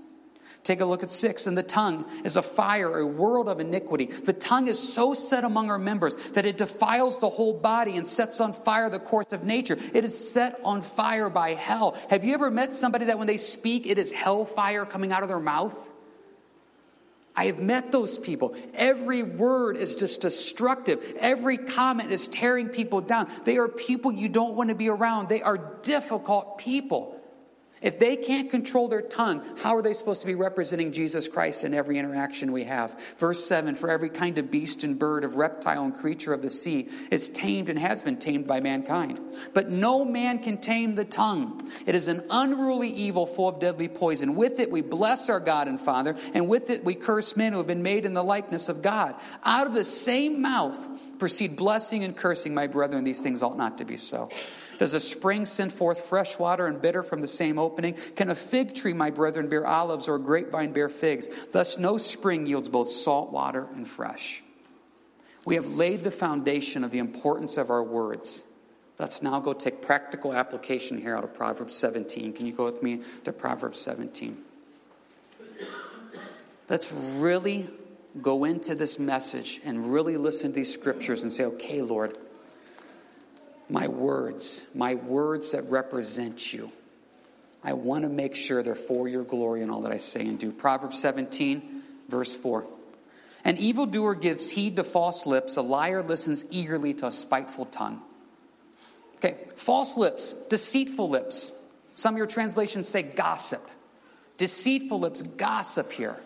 Take 0.67 0.81
a 0.81 0.85
look 0.85 1.05
at 1.05 1.13
six. 1.13 1.47
And 1.47 1.57
the 1.57 1.63
tongue 1.63 2.05
is 2.25 2.35
a 2.35 2.43
fire, 2.43 2.99
a 2.99 3.07
world 3.07 3.49
of 3.49 3.61
iniquity. 3.61 4.07
The 4.07 4.33
tongue 4.33 4.67
is 4.67 4.81
so 4.81 5.15
set 5.15 5.45
among 5.45 5.71
our 5.71 5.79
members 5.79 6.17
that 6.33 6.45
it 6.45 6.57
defiles 6.57 7.21
the 7.21 7.29
whole 7.29 7.55
body 7.55 7.97
and 7.97 8.05
sets 8.05 8.41
on 8.41 8.53
fire 8.53 8.91
the 8.91 8.99
course 8.99 9.33
of 9.33 9.45
nature. 9.45 9.79
It 9.95 10.05
is 10.05 10.33
set 10.33 10.59
on 10.65 10.83
fire 10.83 11.31
by 11.31 11.51
hell. 11.51 11.97
Have 12.11 12.25
you 12.25 12.35
ever 12.35 12.51
met 12.51 12.73
somebody 12.73 13.05
that 13.05 13.17
when 13.17 13.29
they 13.29 13.37
speak, 13.37 13.87
it 13.87 13.97
is 13.97 14.11
hellfire 14.11 14.85
coming 14.85 15.13
out 15.13 15.23
of 15.23 15.29
their 15.29 15.39
mouth? 15.39 15.89
I 17.37 17.45
have 17.45 17.61
met 17.61 17.93
those 17.93 18.19
people. 18.19 18.57
Every 18.75 19.23
word 19.23 19.77
is 19.77 19.95
just 19.95 20.21
destructive. 20.21 21.15
Every 21.21 21.59
comment 21.59 22.11
is 22.11 22.27
tearing 22.27 22.71
people 22.71 23.03
down. 23.03 23.31
They 23.45 23.59
are 23.59 23.69
people 23.69 24.11
you 24.11 24.29
don't 24.29 24.57
want 24.57 24.71
to 24.71 24.75
be 24.75 24.89
around. 24.89 25.29
They 25.29 25.43
are 25.43 25.59
difficult 25.83 26.59
people. 26.59 27.16
If 27.83 27.99
they 27.99 28.17
can't 28.17 28.51
control 28.51 28.89
their 28.89 29.03
tongue, 29.03 29.45
how 29.59 29.77
are 29.77 29.83
they 29.83 29.93
supposed 29.93 30.23
to 30.23 30.27
be 30.27 30.35
representing 30.35 30.93
Jesus 30.93 31.29
Christ 31.29 31.63
in 31.63 31.75
every 31.75 31.99
interaction 31.99 32.53
we 32.53 32.65
have? 32.65 32.99
Verse 33.19 33.45
7 33.45 33.75
For 33.75 33.91
every 33.91 34.09
kind 34.09 34.39
of 34.39 34.51
beast 34.51 34.83
and 34.83 34.99
bird, 34.99 35.25
of 35.25 35.37
reptile 35.37 35.85
and 35.85 35.95
creature 35.95 36.33
of 36.33 36.41
the 36.41 36.49
sea 36.49 36.89
is 37.11 37.29
tamed 37.29 37.69
and 37.69 37.79
has 37.79 38.03
been 38.03 38.17
tamed 38.17 38.47
by 38.47 38.61
mankind. 38.61 39.21
But 39.53 39.69
no 39.69 40.07
man 40.07 40.39
can 40.39 40.57
tame 40.57 40.95
the 40.95 41.05
tongue. 41.05 41.71
It 41.85 41.95
is 41.95 42.09
an 42.09 42.23
unruly 42.31 42.89
evil 42.89 43.27
full 43.27 43.49
of 43.49 43.61
deadly 43.61 43.89
poison. 43.89 44.35
With 44.35 44.59
it 44.59 44.71
we 44.71 44.81
bless 44.81 45.29
our 45.29 45.41
God 45.41 45.69
and 45.69 45.79
Father, 45.79 46.17
and 46.33 46.49
with 46.49 46.71
it 46.71 46.83
we 46.83 46.95
curse 46.95 47.37
men 47.37 47.53
who 47.53 47.59
have 47.59 47.67
been 47.67 47.83
made 47.83 48.07
in 48.07 48.15
the 48.15 48.25
likeness 48.25 48.71
of 48.71 48.81
God. 48.81 49.17
Out 49.45 49.67
of 49.67 49.75
the 49.75 49.85
same 49.85 50.41
mouth 50.41 51.19
proceed 51.19 51.57
blessing 51.57 52.05
and 52.05 52.17
cursing, 52.17 52.55
my 52.55 52.69
brethren. 52.69 53.05
These 53.05 53.21
things 53.21 53.43
ought 53.43 53.59
not 53.59 53.79
to 53.79 53.85
be 53.85 53.99
so. 53.99 54.31
Does 54.79 54.95
a 54.95 55.01
spring 55.01 55.47
send 55.47 55.73
forth 55.73 56.01
fresh 56.01 56.39
water 56.39 56.67
and 56.67 56.81
bitter 56.81 57.03
from 57.03 57.21
the 57.21 57.27
same 57.27 57.59
opening? 57.59 57.95
Can 58.15 58.31
a 58.31 58.35
fig 58.35 58.75
tree, 58.75 58.93
my 58.93 59.11
brethren, 59.11 59.49
bear 59.49 59.67
olives 59.67 60.09
or 60.09 60.17
a 60.17 60.21
grapevine 60.21 60.73
bear 60.73 60.89
figs? 60.89 61.29
Thus, 61.53 61.79
no 61.79 61.99
spring 61.99 62.47
yields 62.47 62.69
both 62.69 62.89
salt 62.89 63.33
water 63.33 63.67
and 63.75 63.89
fresh. 63.89 64.43
We 65.47 65.55
have 65.55 65.67
laid 65.67 66.01
the 66.01 66.11
foundation 66.11 66.85
of 66.85 66.91
the 66.91 66.99
importance 66.99 67.57
of 67.57 67.71
our 67.71 67.83
words. 67.83 68.45
Let's 68.99 69.23
now 69.23 69.41
go 69.41 69.53
take 69.53 69.83
practical 69.83 70.33
application 70.33 70.99
here 71.01 71.17
out 71.17 71.23
of 71.23 71.35
Proverbs 71.35 71.75
17. 71.77 72.33
Can 72.33 72.47
you 72.47 72.53
go 72.53 72.65
with 72.65 72.83
me 72.83 73.03
to 73.25 73.33
Proverbs 73.33 73.79
17? 73.81 74.37
Let's 76.69 76.93
really 76.93 77.69
go 78.21 78.45
into 78.45 78.75
this 78.75 78.99
message 78.99 79.61
and 79.65 79.93
really 79.93 80.17
listen 80.17 80.51
to 80.51 80.55
these 80.55 80.73
scriptures 80.73 81.23
and 81.23 81.31
say, 81.31 81.45
okay, 81.45 81.83
Lord, 81.83 82.17
my 83.69 83.89
words, 83.89 84.65
my 84.75 84.95
words 84.95 85.53
that 85.53 85.69
represent 85.69 86.53
you. 86.53 86.71
I 87.65 87.73
want 87.73 88.03
to 88.03 88.09
make 88.09 88.37
sure 88.37 88.63
they're 88.63 88.77
for 88.77 89.09
your 89.09 89.25
glory 89.25 89.63
in 89.63 89.71
all 89.71 89.81
that 89.83 89.93
I 89.93 89.97
say 89.97 90.21
and 90.21 90.39
do. 90.39 90.53
Proverbs 90.53 91.01
17, 91.01 91.83
verse 92.09 92.37
4. 92.37 92.65
An 93.45 93.57
evildoer 93.57 94.15
gives 94.15 94.51
heed 94.51 94.77
to 94.77 94.85
false 94.85 95.27
lips, 95.27 95.57
a 95.57 95.63
liar 95.63 96.03
listens 96.03 96.45
eagerly 96.51 96.95
to 96.95 97.07
a 97.07 97.13
spiteful 97.13 97.67
tongue. 97.67 98.03
Okay, 99.17 99.37
false 99.57 99.97
lips, 99.97 100.33
deceitful 100.49 101.09
lips. 101.09 101.53
Some 101.95 102.15
of 102.15 102.19
your 102.19 102.27
translations 102.27 102.89
say 102.89 103.03
gossip. 103.03 103.63
Deceitful 104.37 105.01
lips, 105.01 105.23
gossip 105.23 105.91
here. 105.91 106.17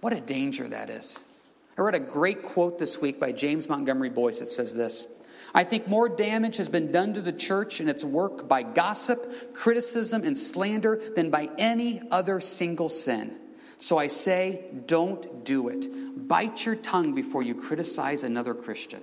What 0.00 0.12
a 0.12 0.20
danger 0.20 0.68
that 0.68 0.90
is. 0.90 1.52
I 1.78 1.82
read 1.82 1.94
a 1.94 2.00
great 2.00 2.42
quote 2.42 2.78
this 2.78 3.00
week 3.00 3.20
by 3.20 3.32
James 3.32 3.68
Montgomery 3.68 4.10
Boice 4.10 4.40
It 4.40 4.50
says 4.50 4.74
this 4.74 5.06
I 5.54 5.64
think 5.64 5.88
more 5.88 6.08
damage 6.08 6.58
has 6.58 6.68
been 6.68 6.92
done 6.92 7.14
to 7.14 7.22
the 7.22 7.32
church 7.32 7.80
and 7.80 7.90
its 7.90 8.04
work 8.04 8.48
by 8.48 8.62
gossip, 8.62 9.54
criticism, 9.54 10.24
and 10.24 10.38
slander 10.38 11.00
than 11.16 11.30
by 11.30 11.50
any 11.58 12.02
other 12.10 12.40
single 12.40 12.88
sin. 12.88 13.36
So 13.78 13.98
I 13.98 14.08
say, 14.08 14.64
don't 14.86 15.44
do 15.44 15.68
it. 15.68 15.86
Bite 16.28 16.66
your 16.66 16.76
tongue 16.76 17.14
before 17.14 17.42
you 17.42 17.54
criticize 17.54 18.22
another 18.22 18.54
Christian. 18.54 19.00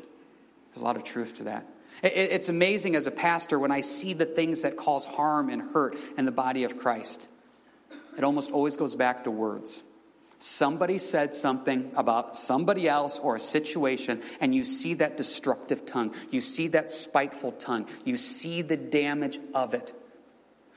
There's 0.70 0.82
a 0.82 0.86
lot 0.86 0.96
of 0.96 1.04
truth 1.04 1.36
to 1.36 1.46
that. 1.46 1.66
It's 2.04 2.50
amazing 2.50 2.96
as 2.96 3.08
a 3.08 3.12
pastor 3.12 3.58
when 3.58 3.72
I 3.72 3.82
see 3.82 4.14
the 4.14 4.26
things 4.26 4.62
that 4.62 4.78
cause 4.78 5.04
harm 5.06 5.50
and 5.50 5.72
hurt 5.72 5.98
in 6.16 6.26
the 6.26 6.32
body 6.32 6.64
of 6.64 6.78
Christ. 6.78 7.28
It 8.18 8.24
almost 8.24 8.52
always 8.52 8.78
goes 8.78 8.96
back 8.96 9.24
to 9.24 9.32
words. 9.32 9.84
Somebody 10.40 11.00
said 11.00 11.34
something 11.34 11.92
about 11.96 12.38
somebody 12.38 12.88
else 12.88 13.18
or 13.18 13.36
a 13.36 13.40
situation, 13.40 14.22
and 14.40 14.54
you 14.54 14.64
see 14.64 14.96
that 14.96 15.18
destructive 15.18 15.86
tongue. 15.86 16.14
You 16.30 16.42
see 16.42 16.68
that 16.70 16.92
spiteful 16.92 17.54
tongue. 17.54 17.88
You 18.06 18.18
see 18.18 18.62
the 18.62 18.78
damage 18.78 19.40
of 19.56 19.74
it. 19.74 19.94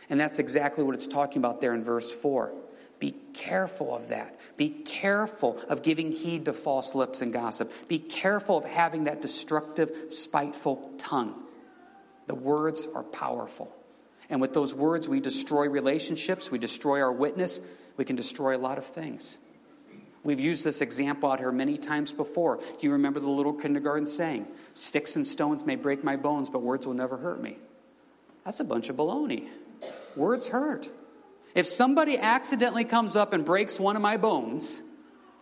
And 0.08 0.18
that's 0.18 0.38
exactly 0.38 0.82
what 0.82 0.94
it's 0.94 1.06
talking 1.06 1.38
about 1.38 1.60
there 1.60 1.74
in 1.74 1.84
verse 1.84 2.10
4. 2.10 2.52
Be 2.98 3.14
careful 3.32 3.94
of 3.94 4.08
that. 4.08 4.38
Be 4.56 4.70
careful 4.70 5.58
of 5.68 5.82
giving 5.82 6.10
heed 6.12 6.46
to 6.46 6.52
false 6.52 6.94
lips 6.94 7.22
and 7.22 7.32
gossip. 7.32 7.72
Be 7.88 7.98
careful 7.98 8.58
of 8.58 8.64
having 8.64 9.04
that 9.04 9.22
destructive, 9.22 9.90
spiteful 10.08 10.90
tongue. 10.98 11.34
The 12.26 12.34
words 12.34 12.88
are 12.94 13.02
powerful. 13.02 13.74
And 14.28 14.40
with 14.40 14.54
those 14.54 14.74
words, 14.74 15.08
we 15.08 15.20
destroy 15.20 15.68
relationships, 15.68 16.50
we 16.50 16.58
destroy 16.58 17.00
our 17.00 17.12
witness, 17.12 17.60
we 17.96 18.04
can 18.04 18.16
destroy 18.16 18.56
a 18.56 18.58
lot 18.58 18.78
of 18.78 18.86
things. 18.86 19.38
We've 20.22 20.40
used 20.40 20.64
this 20.64 20.82
example 20.82 21.30
out 21.30 21.38
here 21.38 21.52
many 21.52 21.78
times 21.78 22.12
before. 22.12 22.60
You 22.80 22.92
remember 22.92 23.20
the 23.20 23.30
little 23.30 23.54
kindergarten 23.54 24.06
saying, 24.06 24.46
Sticks 24.74 25.16
and 25.16 25.26
stones 25.26 25.64
may 25.64 25.76
break 25.76 26.04
my 26.04 26.16
bones, 26.16 26.50
but 26.50 26.62
words 26.62 26.86
will 26.86 26.94
never 26.94 27.16
hurt 27.16 27.42
me. 27.42 27.56
That's 28.44 28.60
a 28.60 28.64
bunch 28.64 28.90
of 28.90 28.96
baloney. 28.96 29.48
Words 30.16 30.48
hurt. 30.48 30.90
If 31.54 31.66
somebody 31.66 32.18
accidentally 32.18 32.84
comes 32.84 33.16
up 33.16 33.32
and 33.32 33.44
breaks 33.44 33.80
one 33.80 33.96
of 33.96 34.02
my 34.02 34.16
bones, 34.16 34.82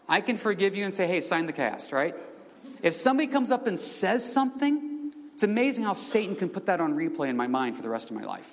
I 0.09 0.21
can 0.21 0.37
forgive 0.37 0.75
you 0.75 0.85
and 0.85 0.95
say, 0.95 1.07
hey, 1.07 1.21
sign 1.21 1.47
the 1.47 1.53
cast, 1.53 1.93
right? 1.93 2.15
If 2.83 2.95
somebody 2.95 3.27
comes 3.27 3.51
up 3.51 3.67
and 3.67 3.79
says 3.79 4.31
something, 4.31 5.13
it's 5.35 5.43
amazing 5.43 5.85
how 5.85 5.93
Satan 5.93 6.37
can 6.37 6.49
put 6.49 6.67
that 6.67 6.81
on 6.81 6.95
replay 6.95 7.29
in 7.29 7.37
my 7.37 7.47
mind 7.47 7.77
for 7.77 7.83
the 7.83 7.89
rest 7.89 8.11
of 8.11 8.17
my 8.17 8.25
life. 8.25 8.51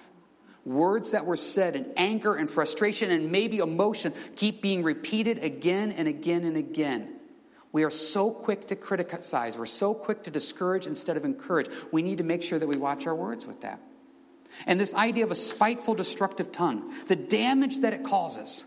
Words 0.66 1.12
that 1.12 1.26
were 1.26 1.38
said 1.38 1.76
in 1.76 1.94
anger 1.96 2.34
and 2.34 2.50
frustration 2.50 3.12
and 3.12 3.32
maybe 3.32 3.60
emotion 3.60 4.14
keep 4.36 4.62
being 4.64 4.82
repeated 4.82 5.44
again 5.44 5.92
and 5.92 6.08
again 6.08 6.44
and 6.44 6.58
again. 6.58 7.16
We 7.72 7.84
are 7.84 7.92
so 7.92 8.32
quick 8.32 8.68
to 8.68 8.76
criticize. 8.76 9.58
We're 9.58 9.66
so 9.68 9.94
quick 9.94 10.24
to 10.24 10.32
discourage 10.32 10.88
instead 10.88 11.18
of 11.18 11.26
encourage. 11.26 11.68
We 11.92 12.02
need 12.02 12.18
to 12.18 12.24
make 12.24 12.42
sure 12.42 12.58
that 12.58 12.68
we 12.68 12.78
watch 12.78 13.06
our 13.06 13.14
words 13.14 13.46
with 13.46 13.62
that. 13.62 13.80
And 14.66 14.80
this 14.80 14.94
idea 14.94 15.26
of 15.26 15.32
a 15.32 15.36
spiteful, 15.36 15.94
destructive 15.94 16.52
tongue, 16.52 16.94
the 17.08 17.16
damage 17.16 17.82
that 17.82 17.94
it 17.94 18.04
causes. 18.04 18.64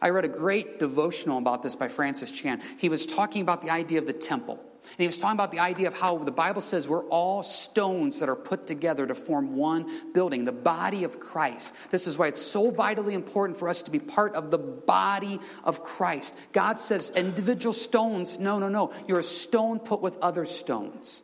I 0.00 0.10
read 0.10 0.24
a 0.24 0.28
great 0.28 0.78
devotional 0.78 1.38
about 1.38 1.62
this 1.62 1.76
by 1.76 1.88
Francis 1.88 2.30
Chan. 2.30 2.62
He 2.78 2.88
was 2.88 3.04
talking 3.04 3.42
about 3.42 3.62
the 3.62 3.70
idea 3.70 3.98
of 3.98 4.06
the 4.06 4.12
temple. 4.12 4.64
And 4.90 4.98
he 4.98 5.06
was 5.06 5.18
talking 5.18 5.36
about 5.36 5.50
the 5.50 5.60
idea 5.60 5.88
of 5.88 5.94
how 5.94 6.18
the 6.18 6.30
Bible 6.30 6.60
says 6.60 6.88
we're 6.88 7.04
all 7.04 7.42
stones 7.42 8.20
that 8.20 8.28
are 8.28 8.36
put 8.36 8.66
together 8.66 9.06
to 9.06 9.14
form 9.14 9.56
one 9.56 10.12
building, 10.12 10.44
the 10.44 10.52
body 10.52 11.04
of 11.04 11.20
Christ. 11.20 11.74
This 11.90 12.06
is 12.06 12.18
why 12.18 12.28
it's 12.28 12.42
so 12.42 12.70
vitally 12.70 13.14
important 13.14 13.58
for 13.58 13.68
us 13.68 13.82
to 13.82 13.90
be 13.90 13.98
part 13.98 14.34
of 14.34 14.50
the 14.50 14.58
body 14.58 15.40
of 15.64 15.82
Christ. 15.82 16.34
God 16.52 16.80
says 16.80 17.10
individual 17.10 17.72
stones, 17.72 18.38
no, 18.38 18.58
no, 18.58 18.68
no. 18.68 18.92
You're 19.06 19.20
a 19.20 19.22
stone 19.22 19.78
put 19.78 20.00
with 20.00 20.16
other 20.18 20.44
stones. 20.44 21.22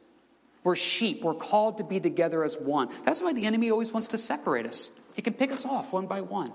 We're 0.62 0.76
sheep. 0.76 1.22
We're 1.22 1.34
called 1.34 1.78
to 1.78 1.84
be 1.84 2.00
together 2.00 2.42
as 2.42 2.56
one. 2.56 2.88
That's 3.04 3.22
why 3.22 3.34
the 3.34 3.44
enemy 3.44 3.70
always 3.70 3.92
wants 3.92 4.08
to 4.08 4.18
separate 4.18 4.66
us. 4.66 4.90
He 5.14 5.22
can 5.22 5.34
pick 5.34 5.52
us 5.52 5.66
off 5.66 5.92
one 5.92 6.06
by 6.06 6.22
one. 6.22 6.52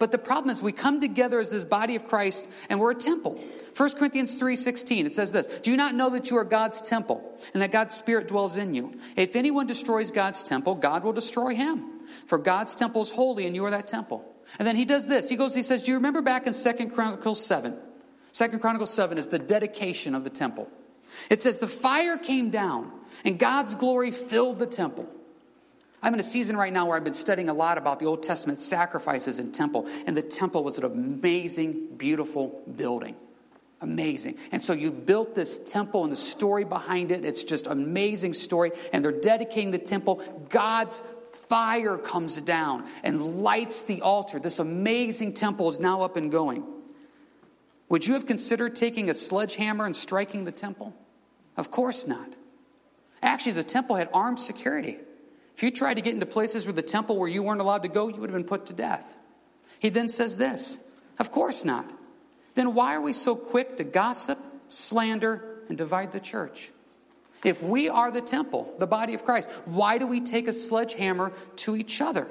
But 0.00 0.12
the 0.12 0.18
problem 0.18 0.50
is 0.50 0.62
we 0.62 0.72
come 0.72 0.98
together 0.98 1.38
as 1.40 1.50
this 1.50 1.66
body 1.66 1.94
of 1.94 2.06
Christ 2.06 2.48
and 2.70 2.80
we're 2.80 2.92
a 2.92 2.94
temple. 2.94 3.38
1 3.76 3.90
Corinthians 3.98 4.34
3:16 4.34 5.04
it 5.04 5.12
says 5.12 5.30
this, 5.30 5.46
"Do 5.46 5.70
you 5.70 5.76
not 5.76 5.94
know 5.94 6.08
that 6.08 6.30
you 6.30 6.38
are 6.38 6.44
God's 6.44 6.80
temple 6.80 7.38
and 7.52 7.62
that 7.62 7.70
God's 7.70 7.94
spirit 7.94 8.26
dwells 8.26 8.56
in 8.56 8.72
you? 8.72 8.92
If 9.14 9.36
anyone 9.36 9.66
destroys 9.66 10.10
God's 10.10 10.42
temple, 10.42 10.76
God 10.76 11.04
will 11.04 11.12
destroy 11.12 11.54
him. 11.54 11.84
For 12.24 12.38
God's 12.38 12.74
temple 12.74 13.02
is 13.02 13.10
holy 13.10 13.46
and 13.46 13.54
you 13.54 13.62
are 13.66 13.70
that 13.70 13.88
temple." 13.88 14.24
And 14.58 14.66
then 14.66 14.74
he 14.74 14.86
does 14.86 15.06
this. 15.06 15.28
He 15.28 15.36
goes 15.36 15.54
he 15.54 15.62
says, 15.62 15.82
"Do 15.82 15.90
you 15.90 15.98
remember 15.98 16.22
back 16.22 16.46
in 16.46 16.54
2 16.54 16.92
Chronicles 16.92 17.44
7? 17.44 17.76
2 18.32 18.58
Chronicles 18.58 18.90
7 18.90 19.18
is 19.18 19.28
the 19.28 19.38
dedication 19.38 20.14
of 20.14 20.24
the 20.24 20.30
temple. 20.30 20.68
It 21.28 21.42
says 21.42 21.58
the 21.58 21.68
fire 21.68 22.16
came 22.16 22.48
down 22.48 22.90
and 23.22 23.38
God's 23.38 23.74
glory 23.74 24.12
filled 24.12 24.60
the 24.60 24.66
temple. 24.66 25.08
I'm 26.02 26.14
in 26.14 26.20
a 26.20 26.24
season 26.24 26.56
right 26.56 26.72
now 26.72 26.86
where 26.86 26.96
I've 26.96 27.04
been 27.04 27.12
studying 27.14 27.48
a 27.48 27.54
lot 27.54 27.76
about 27.76 27.98
the 27.98 28.06
Old 28.06 28.22
Testament 28.22 28.60
sacrifices 28.60 29.38
and 29.38 29.52
temple, 29.52 29.86
and 30.06 30.16
the 30.16 30.22
temple 30.22 30.64
was 30.64 30.78
an 30.78 30.84
amazing, 30.84 31.96
beautiful 31.96 32.62
building. 32.74 33.16
Amazing. 33.82 34.36
And 34.52 34.62
so 34.62 34.74
you 34.74 34.92
built 34.92 35.34
this 35.34 35.72
temple 35.72 36.04
and 36.04 36.12
the 36.12 36.16
story 36.16 36.64
behind 36.64 37.10
it, 37.10 37.24
it's 37.24 37.44
just 37.44 37.66
amazing 37.66 38.34
story. 38.34 38.72
And 38.92 39.02
they're 39.02 39.10
dedicating 39.10 39.70
the 39.70 39.78
temple. 39.78 40.22
God's 40.50 41.02
fire 41.48 41.96
comes 41.96 42.40
down 42.42 42.86
and 43.02 43.20
lights 43.20 43.82
the 43.82 44.02
altar. 44.02 44.38
This 44.38 44.58
amazing 44.58 45.32
temple 45.32 45.68
is 45.70 45.80
now 45.80 46.02
up 46.02 46.16
and 46.16 46.30
going. 46.30 46.62
Would 47.88 48.06
you 48.06 48.14
have 48.14 48.26
considered 48.26 48.76
taking 48.76 49.08
a 49.08 49.14
sledgehammer 49.14 49.86
and 49.86 49.96
striking 49.96 50.44
the 50.44 50.52
temple? 50.52 50.94
Of 51.56 51.70
course 51.70 52.06
not. 52.06 52.34
Actually, 53.22 53.52
the 53.52 53.64
temple 53.64 53.96
had 53.96 54.10
armed 54.12 54.38
security. 54.38 54.98
If 55.60 55.64
you 55.64 55.70
tried 55.70 55.96
to 55.96 56.00
get 56.00 56.14
into 56.14 56.24
places 56.24 56.66
with 56.66 56.76
the 56.76 56.82
temple 56.82 57.18
where 57.18 57.28
you 57.28 57.42
weren't 57.42 57.60
allowed 57.60 57.82
to 57.82 57.90
go, 57.90 58.08
you 58.08 58.14
would 58.14 58.30
have 58.30 58.34
been 58.34 58.48
put 58.48 58.64
to 58.68 58.72
death. 58.72 59.18
He 59.78 59.90
then 59.90 60.08
says 60.08 60.38
this 60.38 60.78
Of 61.18 61.30
course 61.30 61.66
not. 61.66 61.84
Then 62.54 62.72
why 62.72 62.94
are 62.94 63.00
we 63.02 63.12
so 63.12 63.36
quick 63.36 63.76
to 63.76 63.84
gossip, 63.84 64.38
slander, 64.70 65.60
and 65.68 65.76
divide 65.76 66.12
the 66.12 66.20
church? 66.20 66.70
If 67.44 67.62
we 67.62 67.90
are 67.90 68.10
the 68.10 68.22
temple, 68.22 68.72
the 68.78 68.86
body 68.86 69.12
of 69.12 69.22
Christ, 69.22 69.50
why 69.66 69.98
do 69.98 70.06
we 70.06 70.22
take 70.22 70.48
a 70.48 70.54
sledgehammer 70.54 71.30
to 71.56 71.76
each 71.76 72.00
other? 72.00 72.26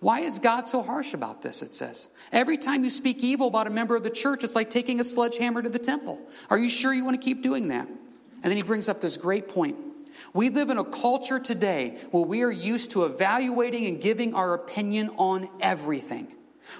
Why 0.00 0.20
is 0.20 0.38
God 0.38 0.66
so 0.66 0.82
harsh 0.82 1.12
about 1.12 1.42
this? 1.42 1.60
It 1.60 1.74
says. 1.74 2.08
Every 2.32 2.56
time 2.56 2.84
you 2.84 2.90
speak 2.90 3.22
evil 3.22 3.48
about 3.48 3.66
a 3.66 3.70
member 3.70 3.94
of 3.94 4.02
the 4.02 4.08
church, 4.08 4.44
it's 4.44 4.54
like 4.54 4.70
taking 4.70 4.98
a 4.98 5.04
sledgehammer 5.04 5.60
to 5.60 5.68
the 5.68 5.78
temple. 5.78 6.18
Are 6.48 6.56
you 6.56 6.70
sure 6.70 6.90
you 6.90 7.04
want 7.04 7.20
to 7.20 7.22
keep 7.22 7.42
doing 7.42 7.68
that? 7.68 7.86
And 7.86 8.44
then 8.44 8.56
he 8.56 8.62
brings 8.62 8.88
up 8.88 9.02
this 9.02 9.18
great 9.18 9.48
point. 9.48 9.76
We 10.32 10.50
live 10.50 10.70
in 10.70 10.78
a 10.78 10.84
culture 10.84 11.38
today 11.38 11.98
where 12.10 12.24
we 12.24 12.42
are 12.42 12.50
used 12.50 12.92
to 12.92 13.04
evaluating 13.04 13.86
and 13.86 14.00
giving 14.00 14.34
our 14.34 14.54
opinion 14.54 15.10
on 15.16 15.48
everything. 15.60 16.34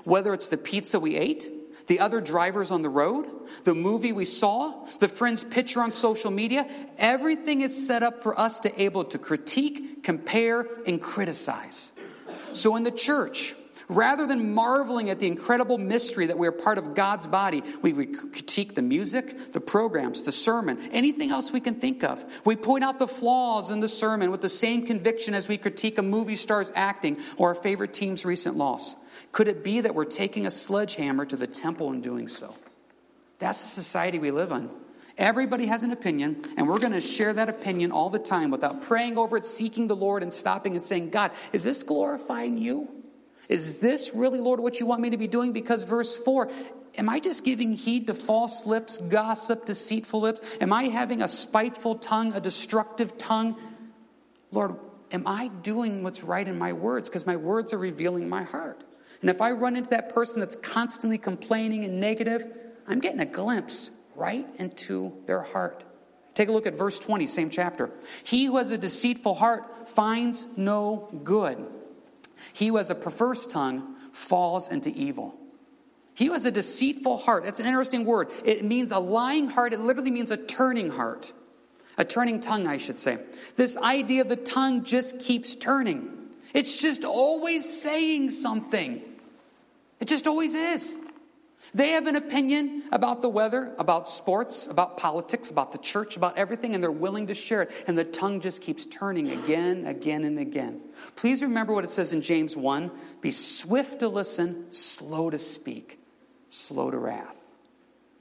Whether 0.05 0.35
it's 0.35 0.49
the 0.49 0.57
pizza 0.57 1.01
we 1.01 1.17
ate, 1.17 1.51
the 1.87 2.01
other 2.01 2.21
drivers 2.21 2.71
on 2.71 2.83
the 2.83 2.89
road, 2.91 3.27
the 3.65 3.75
movie 3.75 4.13
we 4.13 4.27
saw, 4.27 4.87
the 5.01 5.09
friend's 5.09 5.43
picture 5.43 5.81
on 5.81 5.91
social 5.91 6.31
media, 6.31 6.69
everything 6.99 7.63
is 7.63 7.87
set 7.87 8.03
up 8.03 8.23
for 8.23 8.39
us 8.39 8.61
to 8.61 8.83
able 8.83 9.05
to 9.07 9.19
critique, 9.19 10.03
compare, 10.03 10.67
and 10.87 11.01
criticize. 11.01 11.93
So 12.53 12.77
in 12.77 12.83
the 12.83 12.91
church, 12.91 13.55
Rather 13.89 14.27
than 14.27 14.55
marveling 14.55 15.09
at 15.09 15.19
the 15.19 15.27
incredible 15.27 15.79
mystery 15.79 16.27
that 16.27 16.37
we 16.37 16.47
are 16.47 16.53
part 16.53 16.77
of 16.77 16.95
God's 16.95 17.27
body, 17.27 17.63
we 17.81 18.07
critique 18.07 18.75
the 18.75 18.83
music, 18.83 19.53
the 19.53 19.61
programs, 19.61 20.23
the 20.23 20.33
sermon, 20.33 20.79
anything 20.93 21.31
else 21.31 21.53
we 21.53 21.61
can 21.61 21.75
think 21.75 22.05
of. 22.05 22.23
We 22.45 22.55
point 22.55 22.85
out 22.85 22.99
the 22.99 23.07
flaws 23.07 23.71
in 23.71 23.81
the 23.81 23.89
sermon 23.89 24.31
with 24.31 24.43
the 24.43 24.49
same 24.51 24.87
conviction 24.87 25.33
as 25.33 25.49
we 25.49 25.57
critique 25.57 25.97
a 25.97 26.03
movie 26.03 26.37
star's 26.37 26.71
acting 26.75 27.17
or 27.39 27.49
our 27.49 27.55
favorite 27.55 27.95
team's 27.95 28.27
recent 28.27 28.57
loss. 28.57 28.95
Could 29.33 29.49
it 29.49 29.65
be 29.65 29.81
that 29.81 29.95
we're 29.95 30.05
taking 30.05 30.45
a 30.45 30.51
sledgehammer 30.51 31.25
to 31.25 31.37
the 31.37 31.47
temple 31.47 31.91
in 31.93 32.03
doing 32.03 32.29
so? 32.29 32.55
That's 33.39 33.63
the 33.63 33.69
society 33.69 34.19
we 34.19 34.31
live 34.31 34.53
in. 34.53 34.69
Everybody 35.17 35.67
has 35.67 35.83
an 35.83 35.93
opinion, 35.93 36.45
and 36.57 36.69
we're 36.69 36.79
going 36.79 36.93
to 36.93 37.01
share 37.01 37.33
that 37.33 37.49
opinion 37.49 37.91
all 37.91 38.11
the 38.11 38.19
time 38.19 38.51
without 38.51 38.83
praying 38.83 39.19
over 39.19 39.37
it, 39.37 39.45
seeking 39.45 39.89
the 39.89 39.97
Lord, 39.97 40.23
and 40.23 40.33
stopping 40.33 40.75
and 40.75 40.83
saying, 40.83 41.11
God, 41.11 41.33
is 41.53 41.65
this 41.65 41.83
glorifying 41.83 42.59
you? 42.59 42.98
Is 43.49 43.81
this 43.81 44.15
really, 44.15 44.41
Lord, 44.41 44.61
what 44.61 44.79
you 44.79 44.87
want 44.87 45.01
me 45.01 45.11
to 45.11 45.17
be 45.17 45.27
doing? 45.27 45.53
Because 45.53 45.83
verse 45.83 46.17
4 46.17 46.51
Am 46.97 47.09
I 47.09 47.21
just 47.21 47.45
giving 47.45 47.75
heed 47.75 48.09
to 48.09 48.15
false 48.15 48.67
lips, 48.67 48.99
gossip, 48.99 49.67
deceitful 49.67 50.21
lips? 50.21 50.41
Am 50.61 50.73
I 50.73 50.85
having 50.85 51.23
a 51.23 51.29
spiteful 51.29 51.97
tongue, 51.97 52.35
a 52.35 52.41
destructive 52.41 53.17
tongue? 53.17 53.57
Lord, 54.51 54.77
am 55.13 55.27
I 55.27 55.49
doing 55.49 56.03
what's 56.03 56.25
right 56.25 56.47
in 56.47 56.59
my 56.59 56.73
words? 56.73 57.09
Because 57.09 57.27
my 57.27 57.37
words 57.37 57.73
are 57.73 57.79
revealing 57.79 58.29
my 58.29 58.43
heart. 58.43 58.83
And 59.21 59.31
if 59.31 59.41
I 59.41 59.53
run 59.53 59.77
into 59.77 59.91
that 59.91 60.13
person 60.13 60.41
that's 60.41 60.57
constantly 60.57 61.19
complaining 61.19 61.85
and 61.85 62.01
negative, 62.01 62.47
I'm 62.87 63.01
getting 63.01 63.21
a 63.21 63.27
glimpse 63.27 63.91
right 64.17 64.47
into 64.57 65.13
their 65.27 65.43
heart. 65.43 65.85
Take 66.35 66.49
a 66.49 66.53
look 66.53 66.67
at 66.67 66.75
verse 66.75 66.99
20, 66.99 67.27
same 67.27 67.51
chapter. 67.51 67.91
He 68.25 68.47
who 68.47 68.57
has 68.57 68.71
a 68.71 68.79
deceitful 68.79 69.35
heart 69.35 69.89
finds 69.89 70.47
no 70.57 71.09
good 71.23 71.65
he 72.53 72.69
who 72.69 72.77
has 72.77 72.91
a 72.91 72.95
perverse 72.95 73.47
tongue 73.47 73.97
falls 74.13 74.69
into 74.69 74.91
evil. 74.91 75.39
He 76.15 76.27
who 76.27 76.33
has 76.33 76.45
a 76.45 76.51
deceitful 76.51 77.19
heart, 77.19 77.45
that's 77.45 77.61
an 77.61 77.67
interesting 77.67 78.05
word. 78.05 78.31
It 78.45 78.65
means 78.65 78.91
a 78.91 78.99
lying 78.99 79.49
heart, 79.49 79.73
it 79.73 79.81
literally 79.81 80.11
means 80.11 80.31
a 80.31 80.37
turning 80.37 80.91
heart. 80.91 81.33
A 81.97 82.05
turning 82.05 82.41
tongue, 82.41 82.67
I 82.67 82.79
should 82.79 82.99
say. 82.99 83.19
This 83.57 83.77
idea 83.77 84.23
of 84.23 84.29
the 84.29 84.37
tongue 84.37 84.85
just 84.85 85.19
keeps 85.19 85.55
turning. 85.55 86.17
It's 86.55 86.81
just 86.81 87.05
always 87.05 87.83
saying 87.83 88.31
something. 88.31 89.03
It 90.01 90.07
just 90.07 90.27
always 90.27 90.55
is. 90.55 90.95
They 91.75 91.91
have 91.91 92.07
an 92.07 92.17
opinion 92.17 92.85
about 92.93 93.21
the 93.21 93.29
weather, 93.29 93.75
about 93.79 94.09
sports, 94.09 94.67
about 94.67 94.97
politics, 94.97 95.51
about 95.51 95.73
the 95.73 95.79
church, 95.79 96.17
about 96.17 96.39
everything, 96.39 96.75
and 96.75 96.83
they're 96.83 96.91
willing 96.91 97.27
to 97.27 97.35
share 97.35 97.63
it. 97.63 97.85
And 97.87 97.97
the 97.97 98.05
tongue 98.05 98.41
just 98.41 98.63
keeps 98.63 98.87
turning 98.87 99.31
again, 99.31 99.87
again, 99.87 100.25
and 100.25 100.39
again. 100.39 100.81
Please 101.17 101.43
remember 101.43 101.75
what 101.75 101.85
it 101.85 101.91
says 101.91 102.13
in 102.13 102.23
James 102.23 102.57
1 102.57 102.91
be 103.21 103.31
swift 103.31 104.01
to 104.01 104.09
listen, 104.09 104.71
slow 104.73 105.31
to 105.31 105.39
speak, 105.39 106.01
slow 106.49 106.91
to 106.91 106.99
wrath. 106.99 107.37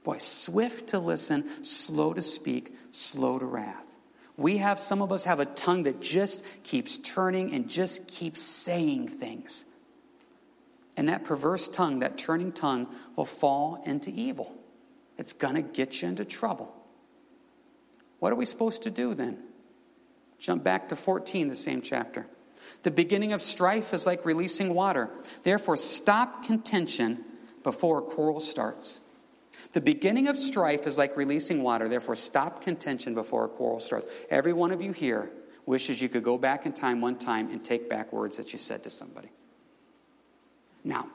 Boy, 0.04 0.18
swift 0.18 0.88
to 0.88 0.98
listen, 0.98 1.64
slow 1.64 2.14
to 2.14 2.22
speak, 2.22 2.74
slow 2.90 3.38
to 3.38 3.46
wrath. 3.46 3.84
We 4.36 4.58
have, 4.58 4.78
some 4.78 5.02
of 5.02 5.10
us 5.10 5.24
have 5.24 5.40
a 5.40 5.46
tongue 5.46 5.82
that 5.82 6.00
just 6.00 6.44
keeps 6.62 6.96
turning 6.98 7.52
and 7.52 7.68
just 7.68 8.06
keeps 8.08 8.40
saying 8.40 9.08
things. 9.08 9.66
And 10.98 11.08
that 11.08 11.22
perverse 11.22 11.68
tongue, 11.68 12.00
that 12.00 12.18
turning 12.18 12.50
tongue, 12.50 12.88
will 13.14 13.24
fall 13.24 13.80
into 13.86 14.10
evil. 14.10 14.52
It's 15.16 15.32
going 15.32 15.54
to 15.54 15.62
get 15.62 16.02
you 16.02 16.08
into 16.08 16.24
trouble. 16.24 16.74
What 18.18 18.32
are 18.32 18.34
we 18.34 18.44
supposed 18.44 18.82
to 18.82 18.90
do 18.90 19.14
then? 19.14 19.38
Jump 20.40 20.64
back 20.64 20.88
to 20.88 20.96
14, 20.96 21.48
the 21.48 21.54
same 21.54 21.82
chapter. 21.82 22.26
The 22.82 22.90
beginning 22.90 23.32
of 23.32 23.40
strife 23.40 23.94
is 23.94 24.06
like 24.06 24.26
releasing 24.26 24.74
water. 24.74 25.08
Therefore, 25.44 25.76
stop 25.76 26.44
contention 26.44 27.24
before 27.62 27.98
a 27.98 28.02
quarrel 28.02 28.40
starts. 28.40 28.98
The 29.74 29.80
beginning 29.80 30.26
of 30.26 30.36
strife 30.36 30.84
is 30.88 30.98
like 30.98 31.16
releasing 31.16 31.62
water. 31.62 31.88
Therefore, 31.88 32.16
stop 32.16 32.60
contention 32.60 33.14
before 33.14 33.44
a 33.44 33.48
quarrel 33.48 33.78
starts. 33.78 34.08
Every 34.30 34.52
one 34.52 34.72
of 34.72 34.82
you 34.82 34.90
here 34.90 35.30
wishes 35.64 36.02
you 36.02 36.08
could 36.08 36.24
go 36.24 36.38
back 36.38 36.66
in 36.66 36.72
time 36.72 37.00
one 37.00 37.18
time 37.18 37.52
and 37.52 37.62
take 37.62 37.88
back 37.88 38.12
words 38.12 38.38
that 38.38 38.52
you 38.52 38.58
said 38.58 38.82
to 38.82 38.90
somebody. 38.90 39.28
Now, 40.84 41.06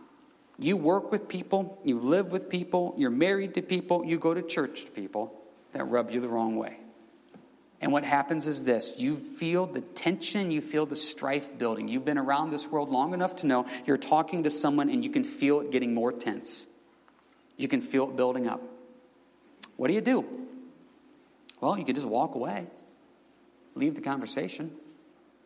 you 0.59 0.77
work 0.77 1.11
with 1.11 1.27
people, 1.27 1.79
you 1.83 1.99
live 1.99 2.31
with 2.31 2.49
people, 2.49 2.93
you're 2.97 3.09
married 3.09 3.55
to 3.55 3.61
people, 3.61 4.05
you 4.05 4.19
go 4.19 4.33
to 4.33 4.41
church 4.41 4.85
to 4.85 4.91
people 4.91 5.33
that 5.71 5.85
rub 5.85 6.11
you 6.11 6.19
the 6.19 6.29
wrong 6.29 6.55
way. 6.55 6.77
And 7.81 7.91
what 7.91 8.05
happens 8.05 8.47
is 8.47 8.63
this 8.63 8.93
you 8.97 9.15
feel 9.15 9.65
the 9.65 9.81
tension, 9.81 10.51
you 10.51 10.61
feel 10.61 10.85
the 10.85 10.95
strife 10.95 11.57
building. 11.57 11.87
You've 11.89 12.05
been 12.05 12.17
around 12.17 12.51
this 12.51 12.67
world 12.67 12.89
long 12.89 13.13
enough 13.13 13.37
to 13.37 13.47
know 13.47 13.65
you're 13.85 13.97
talking 13.97 14.43
to 14.43 14.49
someone 14.49 14.89
and 14.89 15.03
you 15.03 15.09
can 15.09 15.23
feel 15.23 15.59
it 15.59 15.71
getting 15.71 15.93
more 15.93 16.11
tense. 16.11 16.67
You 17.57 17.67
can 17.67 17.81
feel 17.81 18.09
it 18.09 18.15
building 18.15 18.47
up. 18.47 18.61
What 19.75 19.87
do 19.89 19.93
you 19.93 20.01
do? 20.01 20.25
Well, 21.59 21.77
you 21.77 21.83
could 21.83 21.95
just 21.95 22.07
walk 22.07 22.35
away, 22.35 22.67
leave 23.75 23.95
the 23.95 24.01
conversation. 24.01 24.71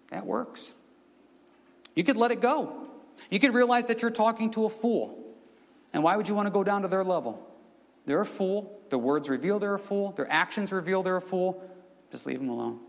That 0.09 0.25
works. 0.25 0.73
You 1.95 2.03
could 2.03 2.17
let 2.17 2.31
it 2.31 2.39
go. 2.39 2.86
You 3.29 3.39
could 3.39 3.53
realize 3.53 3.87
that 3.87 4.01
you're 4.01 4.11
talking 4.11 4.51
to 4.51 4.65
a 4.65 4.69
fool. 4.69 5.23
And 5.93 6.03
why 6.03 6.15
would 6.15 6.27
you 6.27 6.35
want 6.35 6.47
to 6.47 6.51
go 6.51 6.63
down 6.63 6.83
to 6.83 6.87
their 6.87 7.03
level? 7.03 7.45
They're 8.05 8.21
a 8.21 8.25
fool. 8.25 8.79
Their 8.89 8.99
words 8.99 9.29
reveal 9.29 9.59
they're 9.59 9.73
a 9.73 9.79
fool. 9.79 10.11
Their 10.11 10.31
actions 10.31 10.71
reveal 10.71 11.03
they're 11.03 11.17
a 11.17 11.21
fool. 11.21 11.63
Just 12.11 12.25
leave 12.25 12.39
them 12.39 12.49
alone. 12.49 12.79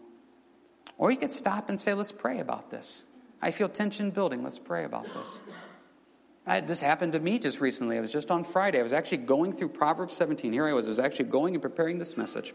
Or 0.96 1.10
you 1.10 1.16
could 1.16 1.32
stop 1.32 1.68
and 1.68 1.78
say, 1.78 1.94
let's 1.94 2.12
pray 2.12 2.38
about 2.40 2.70
this. 2.70 3.04
I 3.40 3.50
feel 3.50 3.68
tension 3.68 4.10
building. 4.10 4.42
Let's 4.42 4.58
pray 4.58 4.84
about 4.84 5.04
this. 5.14 5.42
I, 6.46 6.60
this 6.60 6.80
happened 6.80 7.12
to 7.12 7.20
me 7.20 7.38
just 7.38 7.60
recently. 7.60 7.98
I 7.98 8.00
was 8.00 8.12
just 8.12 8.30
on 8.30 8.42
Friday. 8.42 8.80
I 8.80 8.82
was 8.82 8.92
actually 8.92 9.18
going 9.18 9.52
through 9.52 9.68
Proverbs 9.68 10.14
17. 10.14 10.52
Here 10.52 10.66
I 10.66 10.72
was. 10.72 10.86
I 10.86 10.88
was 10.88 10.98
actually 10.98 11.26
going 11.26 11.54
and 11.54 11.62
preparing 11.62 11.98
this 11.98 12.16
message. 12.16 12.54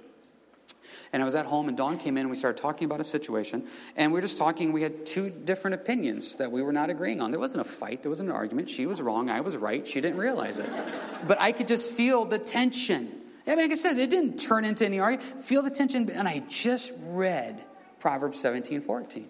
And 1.14 1.22
I 1.22 1.26
was 1.26 1.36
at 1.36 1.46
home, 1.46 1.68
and 1.68 1.78
Dawn 1.78 2.00
came 2.00 2.18
in, 2.18 2.22
and 2.22 2.30
we 2.32 2.36
started 2.36 2.60
talking 2.60 2.86
about 2.86 3.00
a 3.00 3.04
situation. 3.04 3.68
And 3.96 4.12
we 4.12 4.18
were 4.18 4.22
just 4.22 4.38
talking. 4.38 4.74
We 4.74 4.82
had 4.82 5.06
two 5.06 5.30
different 5.30 5.76
opinions 5.76 6.38
that 6.38 6.52
we 6.52 6.64
were 6.64 6.74
not 6.74 6.90
agreeing 6.90 7.22
on. 7.22 7.30
There 7.30 7.40
wasn't 7.40 7.62
a 7.62 7.70
fight, 7.70 8.02
there 8.02 8.10
wasn't 8.10 8.30
an 8.30 8.36
argument. 8.36 8.68
She 8.68 8.88
was 8.88 9.00
wrong, 9.00 9.30
I 9.30 9.42
was 9.42 9.56
right. 9.56 9.88
She 9.88 10.02
didn't 10.02 10.18
realize 10.18 10.60
it. 10.60 10.70
But 11.26 11.40
I 11.40 11.54
could 11.54 11.70
just 11.70 11.92
feel 11.92 12.26
the 12.26 12.38
tension. 12.38 13.10
I 13.48 13.52
mean, 13.52 13.60
like 13.60 13.72
I 13.72 13.76
said, 13.76 13.98
it 13.98 14.10
didn't 14.10 14.40
turn 14.40 14.66
into 14.66 14.86
any 14.86 15.00
argument. 15.00 15.42
Feel 15.42 15.62
the 15.62 15.70
tension. 15.70 16.10
And 16.10 16.28
I 16.28 16.40
just 16.50 16.92
read 17.00 17.64
Proverbs 18.00 18.42
17 18.42 18.82
14. 18.82 19.30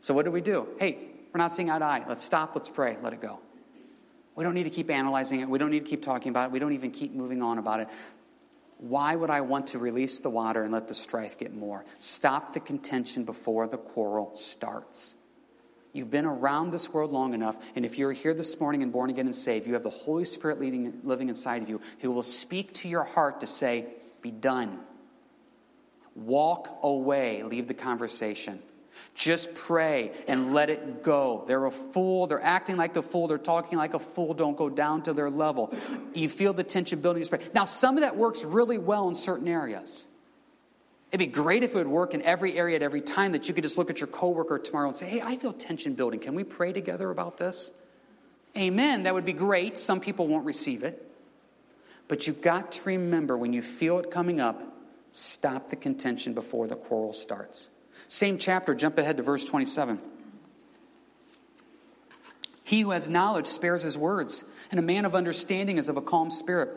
So 0.00 0.14
what 0.14 0.24
do 0.24 0.32
we 0.32 0.40
do? 0.40 0.66
Hey, 0.80 0.98
we're 1.32 1.38
not 1.38 1.52
seeing 1.52 1.70
eye 1.70 1.78
to 1.78 1.84
eye. 1.84 2.04
Let's 2.08 2.24
stop, 2.24 2.56
let's 2.56 2.68
pray, 2.68 2.96
let 3.02 3.12
it 3.12 3.20
go. 3.20 3.38
We 4.34 4.44
don't 4.44 4.54
need 4.54 4.64
to 4.64 4.70
keep 4.70 4.90
analyzing 4.90 5.40
it. 5.40 5.48
We 5.48 5.58
don't 5.58 5.70
need 5.70 5.84
to 5.84 5.90
keep 5.90 6.02
talking 6.02 6.30
about 6.30 6.46
it. 6.46 6.52
We 6.52 6.58
don't 6.58 6.72
even 6.72 6.90
keep 6.90 7.12
moving 7.12 7.42
on 7.42 7.58
about 7.58 7.80
it. 7.80 7.88
Why 8.80 9.14
would 9.14 9.28
I 9.28 9.42
want 9.42 9.68
to 9.68 9.78
release 9.78 10.20
the 10.20 10.30
water 10.30 10.62
and 10.62 10.72
let 10.72 10.88
the 10.88 10.94
strife 10.94 11.36
get 11.36 11.54
more? 11.54 11.84
Stop 11.98 12.54
the 12.54 12.60
contention 12.60 13.24
before 13.24 13.66
the 13.66 13.76
quarrel 13.76 14.34
starts. 14.36 15.14
You've 15.92 16.10
been 16.10 16.24
around 16.24 16.70
this 16.70 16.90
world 16.90 17.12
long 17.12 17.34
enough, 17.34 17.58
and 17.76 17.84
if 17.84 17.98
you're 17.98 18.12
here 18.12 18.32
this 18.32 18.58
morning 18.58 18.82
and 18.82 18.90
born 18.90 19.10
again 19.10 19.26
and 19.26 19.34
saved, 19.34 19.66
you 19.66 19.74
have 19.74 19.82
the 19.82 19.90
Holy 19.90 20.24
Spirit 20.24 20.60
leading, 20.60 21.00
living 21.04 21.28
inside 21.28 21.62
of 21.62 21.68
you 21.68 21.82
who 21.98 22.10
will 22.10 22.22
speak 22.22 22.72
to 22.74 22.88
your 22.88 23.04
heart 23.04 23.40
to 23.40 23.46
say, 23.46 23.86
Be 24.22 24.30
done. 24.30 24.80
Walk 26.14 26.78
away, 26.82 27.42
leave 27.42 27.68
the 27.68 27.74
conversation. 27.74 28.60
Just 29.20 29.54
pray 29.54 30.12
and 30.28 30.54
let 30.54 30.70
it 30.70 31.02
go. 31.02 31.44
They're 31.46 31.66
a 31.66 31.70
fool. 31.70 32.26
They're 32.26 32.42
acting 32.42 32.78
like 32.78 32.94
the 32.94 33.02
fool. 33.02 33.28
They're 33.28 33.36
talking 33.36 33.76
like 33.76 33.92
a 33.92 33.98
fool. 33.98 34.32
Don't 34.32 34.56
go 34.56 34.70
down 34.70 35.02
to 35.02 35.12
their 35.12 35.28
level. 35.28 35.74
You 36.14 36.30
feel 36.30 36.54
the 36.54 36.64
tension 36.64 37.02
building. 37.02 37.22
Now, 37.52 37.64
some 37.64 37.98
of 37.98 38.00
that 38.00 38.16
works 38.16 38.44
really 38.44 38.78
well 38.78 39.08
in 39.10 39.14
certain 39.14 39.46
areas. 39.46 40.06
It'd 41.10 41.18
be 41.18 41.26
great 41.26 41.62
if 41.62 41.72
it 41.72 41.76
would 41.76 41.86
work 41.86 42.14
in 42.14 42.22
every 42.22 42.56
area 42.56 42.76
at 42.76 42.82
every 42.82 43.02
time 43.02 43.32
that 43.32 43.46
you 43.46 43.52
could 43.52 43.62
just 43.62 43.76
look 43.76 43.90
at 43.90 44.00
your 44.00 44.06
coworker 44.06 44.58
tomorrow 44.58 44.88
and 44.88 44.96
say, 44.96 45.06
Hey, 45.06 45.20
I 45.20 45.36
feel 45.36 45.52
tension 45.52 45.92
building. 45.92 46.20
Can 46.20 46.34
we 46.34 46.42
pray 46.42 46.72
together 46.72 47.10
about 47.10 47.36
this? 47.36 47.70
Amen. 48.56 49.02
That 49.02 49.12
would 49.12 49.26
be 49.26 49.34
great. 49.34 49.76
Some 49.76 50.00
people 50.00 50.28
won't 50.28 50.46
receive 50.46 50.82
it. 50.82 51.06
But 52.08 52.26
you've 52.26 52.40
got 52.40 52.72
to 52.72 52.82
remember 52.86 53.36
when 53.36 53.52
you 53.52 53.60
feel 53.60 53.98
it 53.98 54.10
coming 54.10 54.40
up, 54.40 54.62
stop 55.12 55.68
the 55.68 55.76
contention 55.76 56.32
before 56.32 56.66
the 56.68 56.76
quarrel 56.76 57.12
starts. 57.12 57.68
Same 58.10 58.38
chapter, 58.38 58.74
jump 58.74 58.98
ahead 58.98 59.18
to 59.18 59.22
verse 59.22 59.44
27. 59.44 60.00
He 62.64 62.80
who 62.80 62.90
has 62.90 63.08
knowledge 63.08 63.46
spares 63.46 63.84
his 63.84 63.96
words, 63.96 64.44
and 64.72 64.80
a 64.80 64.82
man 64.82 65.04
of 65.04 65.14
understanding 65.14 65.78
is 65.78 65.88
of 65.88 65.96
a 65.96 66.02
calm 66.02 66.28
spirit. 66.28 66.70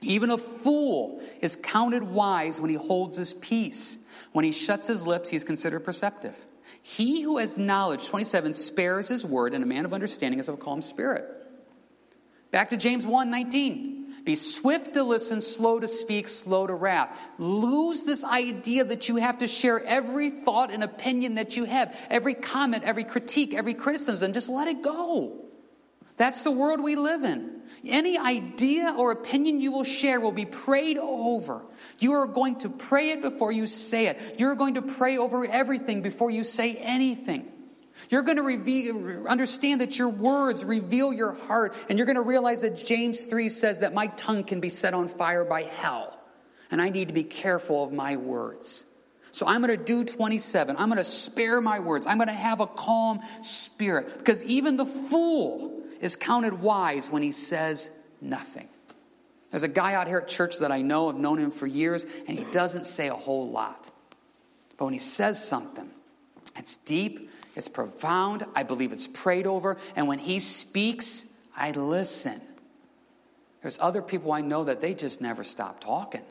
Even 0.00 0.30
a 0.30 0.36
fool 0.36 1.22
is 1.40 1.54
counted 1.54 2.02
wise 2.02 2.60
when 2.60 2.70
he 2.70 2.76
holds 2.76 3.16
his 3.16 3.34
peace. 3.34 4.00
When 4.32 4.44
he 4.44 4.50
shuts 4.50 4.88
his 4.88 5.06
lips, 5.06 5.30
he 5.30 5.36
is 5.36 5.44
considered 5.44 5.84
perceptive. 5.84 6.44
He 6.82 7.20
who 7.20 7.38
has 7.38 7.56
knowledge, 7.56 8.08
27, 8.08 8.54
spares 8.54 9.06
his 9.06 9.24
word, 9.24 9.54
and 9.54 9.62
a 9.62 9.68
man 9.68 9.84
of 9.84 9.94
understanding 9.94 10.40
is 10.40 10.48
of 10.48 10.56
a 10.56 10.58
calm 10.58 10.82
spirit. 10.82 11.24
Back 12.50 12.70
to 12.70 12.76
James 12.76 13.06
1 13.06 13.30
19. 13.30 14.03
Be 14.24 14.34
swift 14.34 14.94
to 14.94 15.02
listen, 15.02 15.42
slow 15.42 15.78
to 15.78 15.86
speak, 15.86 16.28
slow 16.28 16.66
to 16.66 16.74
wrath. 16.74 17.18
Lose 17.36 18.04
this 18.04 18.24
idea 18.24 18.84
that 18.84 19.08
you 19.08 19.16
have 19.16 19.38
to 19.38 19.46
share 19.46 19.84
every 19.84 20.30
thought 20.30 20.70
and 20.70 20.82
opinion 20.82 21.34
that 21.34 21.56
you 21.56 21.64
have, 21.64 21.94
every 22.08 22.32
comment, 22.32 22.84
every 22.84 23.04
critique, 23.04 23.52
every 23.52 23.74
criticism. 23.74 24.32
Just 24.32 24.48
let 24.48 24.66
it 24.68 24.82
go. 24.82 25.44
That's 26.16 26.42
the 26.42 26.50
world 26.50 26.80
we 26.80 26.96
live 26.96 27.22
in. 27.22 27.62
Any 27.84 28.16
idea 28.16 28.94
or 28.96 29.10
opinion 29.10 29.60
you 29.60 29.72
will 29.72 29.84
share 29.84 30.20
will 30.20 30.32
be 30.32 30.46
prayed 30.46 30.96
over. 30.96 31.62
You 31.98 32.12
are 32.14 32.26
going 32.26 32.56
to 32.60 32.70
pray 32.70 33.10
it 33.10 33.20
before 33.20 33.52
you 33.52 33.66
say 33.66 34.06
it. 34.06 34.36
You're 34.38 34.54
going 34.54 34.74
to 34.74 34.82
pray 34.82 35.18
over 35.18 35.44
everything 35.44 36.00
before 36.00 36.30
you 36.30 36.44
say 36.44 36.76
anything. 36.76 37.50
You're 38.10 38.22
going 38.22 38.36
to 38.36 38.42
reveal, 38.42 39.26
understand 39.28 39.80
that 39.80 39.98
your 39.98 40.08
words 40.08 40.64
reveal 40.64 41.12
your 41.12 41.32
heart, 41.32 41.74
and 41.88 41.98
you're 41.98 42.06
going 42.06 42.16
to 42.16 42.22
realize 42.22 42.62
that 42.62 42.76
James 42.76 43.24
3 43.24 43.48
says 43.48 43.78
that 43.80 43.94
my 43.94 44.08
tongue 44.08 44.44
can 44.44 44.60
be 44.60 44.68
set 44.68 44.94
on 44.94 45.08
fire 45.08 45.44
by 45.44 45.62
hell, 45.62 46.18
and 46.70 46.82
I 46.82 46.90
need 46.90 47.08
to 47.08 47.14
be 47.14 47.24
careful 47.24 47.82
of 47.82 47.92
my 47.92 48.16
words. 48.16 48.84
So 49.30 49.46
I'm 49.46 49.62
going 49.62 49.76
to 49.76 49.84
do 49.84 50.04
27. 50.04 50.76
I'm 50.76 50.88
going 50.88 50.98
to 50.98 51.04
spare 51.04 51.60
my 51.60 51.80
words. 51.80 52.06
I'm 52.06 52.18
going 52.18 52.28
to 52.28 52.34
have 52.34 52.60
a 52.60 52.66
calm 52.66 53.20
spirit, 53.42 54.18
because 54.18 54.44
even 54.44 54.76
the 54.76 54.86
fool 54.86 55.82
is 56.00 56.16
counted 56.16 56.60
wise 56.60 57.10
when 57.10 57.22
he 57.22 57.32
says 57.32 57.90
nothing. 58.20 58.68
There's 59.50 59.62
a 59.62 59.68
guy 59.68 59.94
out 59.94 60.08
here 60.08 60.18
at 60.18 60.28
church 60.28 60.58
that 60.58 60.72
I 60.72 60.82
know, 60.82 61.08
I've 61.08 61.16
known 61.16 61.38
him 61.38 61.52
for 61.52 61.66
years, 61.66 62.04
and 62.26 62.36
he 62.36 62.44
doesn't 62.52 62.86
say 62.86 63.08
a 63.08 63.14
whole 63.14 63.50
lot. 63.50 63.88
But 64.76 64.86
when 64.86 64.94
he 64.94 64.98
says 64.98 65.42
something, 65.46 65.88
it's 66.56 66.76
deep, 66.78 67.30
it's 67.54 67.68
profound. 67.68 68.44
I 68.54 68.62
believe 68.62 68.92
it's 68.92 69.06
prayed 69.06 69.46
over. 69.46 69.76
And 69.94 70.08
when 70.08 70.18
he 70.18 70.38
speaks, 70.38 71.24
I 71.56 71.70
listen. 71.72 72.40
There's 73.62 73.78
other 73.80 74.02
people 74.02 74.32
I 74.32 74.40
know 74.40 74.64
that 74.64 74.80
they 74.80 74.94
just 74.94 75.20
never 75.20 75.44
stop 75.44 75.80
talking. 75.80 76.22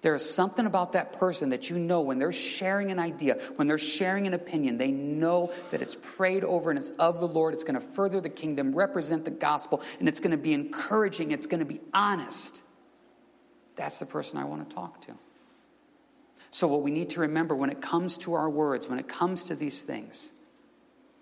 There 0.00 0.14
is 0.14 0.28
something 0.28 0.66
about 0.66 0.92
that 0.92 1.14
person 1.14 1.48
that 1.48 1.70
you 1.70 1.78
know 1.78 2.02
when 2.02 2.18
they're 2.18 2.30
sharing 2.30 2.90
an 2.90 2.98
idea, 2.98 3.36
when 3.56 3.66
they're 3.66 3.78
sharing 3.78 4.26
an 4.26 4.34
opinion, 4.34 4.76
they 4.76 4.90
know 4.90 5.50
that 5.70 5.80
it's 5.80 5.96
prayed 6.00 6.44
over 6.44 6.68
and 6.68 6.78
it's 6.78 6.90
of 6.98 7.20
the 7.20 7.26
Lord. 7.26 7.54
It's 7.54 7.64
going 7.64 7.74
to 7.74 7.80
further 7.80 8.20
the 8.20 8.28
kingdom, 8.28 8.74
represent 8.74 9.24
the 9.24 9.30
gospel, 9.30 9.80
and 9.98 10.06
it's 10.06 10.20
going 10.20 10.32
to 10.32 10.36
be 10.36 10.52
encouraging. 10.52 11.30
It's 11.30 11.46
going 11.46 11.60
to 11.60 11.64
be 11.66 11.80
honest. 11.94 12.62
That's 13.76 13.98
the 13.98 14.04
person 14.04 14.38
I 14.38 14.44
want 14.44 14.68
to 14.68 14.74
talk 14.74 15.00
to. 15.06 15.14
So, 16.54 16.68
what 16.68 16.82
we 16.82 16.92
need 16.92 17.10
to 17.10 17.20
remember 17.22 17.56
when 17.56 17.68
it 17.68 17.80
comes 17.80 18.16
to 18.18 18.34
our 18.34 18.48
words, 18.48 18.88
when 18.88 19.00
it 19.00 19.08
comes 19.08 19.42
to 19.44 19.56
these 19.56 19.82
things, 19.82 20.32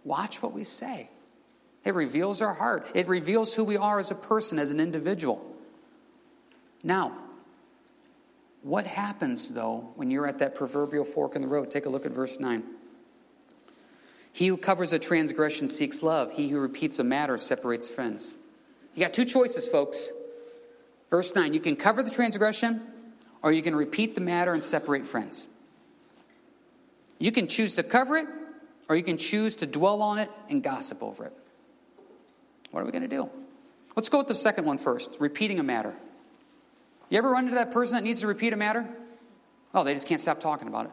watch 0.05 0.43
what 0.43 0.53
we 0.53 0.63
say. 0.63 1.09
It 1.87 1.95
reveals 1.95 2.43
our 2.43 2.53
heart, 2.53 2.87
it 2.93 3.09
reveals 3.09 3.55
who 3.55 3.65
we 3.65 3.79
are 3.79 3.99
as 3.99 4.11
a 4.11 4.15
person, 4.15 4.59
as 4.59 4.73
an 4.73 4.79
individual. 4.79 5.43
Now, 6.83 7.17
what 8.61 8.87
happens, 8.87 9.49
though, 9.49 9.93
when 9.95 10.11
you're 10.11 10.27
at 10.27 10.41
that 10.41 10.55
proverbial 10.55 11.07
fork 11.07 11.35
in 11.35 11.41
the 11.41 11.49
road? 11.49 11.71
Take 11.71 11.87
a 11.87 11.89
look 11.89 12.05
at 12.05 12.13
verse 12.13 12.39
9. 12.39 12.63
He 14.35 14.49
who 14.49 14.59
covers 14.59 14.93
a 14.93 14.99
transgression 14.99 15.69
seeks 15.69 16.03
love. 16.03 16.31
He 16.33 16.51
who 16.51 16.61
repeats 16.61 16.99
a 16.99 17.05
matter 17.05 17.39
separates 17.39 17.89
friends. 17.89 18.35
You 18.95 19.03
got 19.03 19.15
two 19.15 19.25
choices, 19.25 19.67
folks. 19.67 20.11
Verse 21.09 21.35
9 21.35 21.55
you 21.55 21.61
can 21.61 21.77
cover 21.77 22.03
the 22.03 22.11
transgression 22.11 22.83
or 23.43 23.53
you 23.53 23.63
can 23.63 23.75
repeat 23.75 24.15
the 24.15 24.21
matter 24.21 24.53
and 24.53 24.63
separate 24.63 25.07
friends. 25.07 25.49
You 27.19 27.33
can 27.33 27.47
choose 27.47 27.75
to 27.75 27.83
cover 27.83 28.17
it, 28.17 28.27
or 28.89 28.97
you 28.97 29.03
can 29.03 29.17
choose 29.17 29.57
to 29.57 29.67
dwell 29.67 30.03
on 30.03 30.19
it 30.19 30.31
and 30.49 30.63
gossip 30.63 31.03
over 31.03 31.27
it. 31.27 31.33
What 32.71 32.81
are 32.81 32.85
we 32.85 32.93
going 32.93 33.03
to 33.03 33.09
do? 33.09 33.29
Let's 33.95 34.09
go 34.09 34.19
with 34.19 34.29
the 34.29 34.35
second 34.35 34.65
one 34.65 34.79
first 34.79 35.17
repeating 35.21 35.59
a 35.59 35.63
matter. 35.63 35.95
You 37.11 37.19
ever 37.19 37.31
run 37.31 37.45
into 37.45 37.57
that 37.57 37.73
person 37.73 37.95
that 37.97 38.05
needs 38.05 38.23
to 38.23 38.27
repeat 38.27 38.53
a 38.53 38.57
matter? 38.57 38.89
Oh, 39.75 39.85
they 39.85 39.95
just 39.95 40.07
can't 40.07 40.21
stop 40.21 40.41
talking 40.41 40.69
about 40.69 40.87
it. 40.87 40.93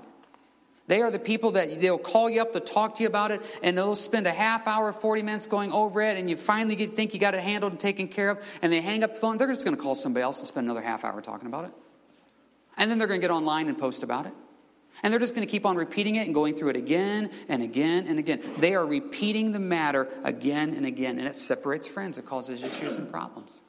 They 0.88 1.02
are 1.02 1.12
the 1.12 1.20
people 1.20 1.52
that 1.52 1.80
they'll 1.80 2.00
call 2.00 2.30
you 2.30 2.42
up 2.42 2.54
to 2.54 2.60
talk 2.60 2.96
to 2.96 3.04
you 3.04 3.08
about 3.08 3.32
it, 3.32 3.42
and 3.62 3.78
they'll 3.78 3.96
spend 3.96 4.26
a 4.26 4.32
half 4.32 4.68
hour, 4.68 4.92
40 4.92 5.22
minutes 5.22 5.46
going 5.46 5.72
over 5.72 6.02
it, 6.02 6.18
and 6.18 6.30
you 6.30 6.36
finally 6.36 6.76
get, 6.76 6.96
think 6.96 7.14
you 7.14 7.20
got 7.20 7.36
it 7.36 7.42
handled 7.42 7.74
and 7.74 7.80
taken 7.80 8.08
care 8.08 8.32
of, 8.32 8.60
and 8.62 8.74
they 8.74 8.82
hang 8.82 9.04
up 9.04 9.14
the 9.14 9.20
phone. 9.20 9.38
They're 9.38 9.48
just 9.48 9.64
going 9.64 9.78
to 9.78 9.82
call 9.82 9.94
somebody 9.94 10.24
else 10.24 10.40
and 10.40 10.48
spend 10.48 10.66
another 10.66 10.82
half 10.82 11.06
hour 11.06 11.22
talking 11.22 11.48
about 11.48 11.66
it. 11.66 11.72
And 12.80 12.90
then 12.90 12.98
they're 12.98 13.08
going 13.08 13.22
to 13.22 13.28
get 13.28 13.32
online 13.32 13.68
and 13.68 13.78
post 13.78 14.02
about 14.02 14.26
it. 14.26 14.34
And 15.04 15.14
they're 15.14 15.20
just 15.20 15.36
going 15.36 15.46
to 15.46 15.52
keep 15.52 15.66
on 15.66 15.76
repeating 15.76 16.16
it 16.16 16.26
and 16.26 16.34
going 16.34 16.56
through 16.56 16.70
it 16.70 16.76
again 16.76 17.30
and 17.48 17.62
again 17.62 18.08
and 18.08 18.18
again. 18.18 18.42
They 18.58 18.74
are 18.74 18.86
repeating 18.86 19.52
the 19.52 19.60
matter 19.60 20.08
again 20.24 20.74
and 20.74 20.86
again, 20.86 21.20
and 21.20 21.28
it 21.28 21.38
separates 21.38 21.88
friends. 21.88 22.18
It 22.18 22.26
causes 22.26 22.64
issues 22.64 22.96
and 22.96 23.10
problems. 23.10 23.62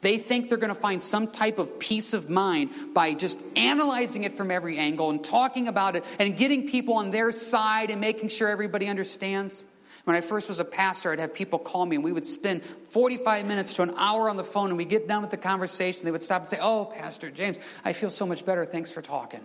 They 0.00 0.18
think 0.18 0.48
they're 0.48 0.58
going 0.58 0.74
to 0.74 0.80
find 0.80 1.00
some 1.00 1.28
type 1.28 1.58
of 1.58 1.78
peace 1.78 2.12
of 2.12 2.28
mind 2.28 2.70
by 2.92 3.14
just 3.14 3.42
analyzing 3.54 4.24
it 4.24 4.36
from 4.36 4.50
every 4.50 4.78
angle 4.78 5.10
and 5.10 5.22
talking 5.22 5.68
about 5.68 5.94
it 5.94 6.04
and 6.18 6.36
getting 6.36 6.66
people 6.66 6.94
on 6.94 7.12
their 7.12 7.30
side 7.30 7.90
and 7.90 8.00
making 8.00 8.28
sure 8.28 8.48
everybody 8.48 8.88
understands. 8.88 9.64
When 10.04 10.16
I 10.16 10.20
first 10.20 10.48
was 10.48 10.58
a 10.58 10.64
pastor, 10.64 11.12
I'd 11.12 11.20
have 11.20 11.32
people 11.32 11.58
call 11.58 11.86
me 11.86 11.96
and 11.96 12.04
we 12.04 12.12
would 12.12 12.26
spend 12.26 12.64
45 12.64 13.46
minutes 13.46 13.74
to 13.74 13.82
an 13.82 13.94
hour 13.96 14.28
on 14.28 14.36
the 14.36 14.44
phone 14.44 14.68
and 14.68 14.76
we'd 14.76 14.88
get 14.88 15.06
done 15.06 15.22
with 15.22 15.30
the 15.30 15.36
conversation. 15.36 16.04
They 16.04 16.10
would 16.10 16.24
stop 16.24 16.42
and 16.42 16.50
say, 16.50 16.58
Oh, 16.60 16.86
Pastor 16.86 17.30
James, 17.30 17.58
I 17.84 17.92
feel 17.92 18.10
so 18.10 18.26
much 18.26 18.44
better. 18.44 18.64
Thanks 18.64 18.90
for 18.90 19.00
talking. 19.00 19.44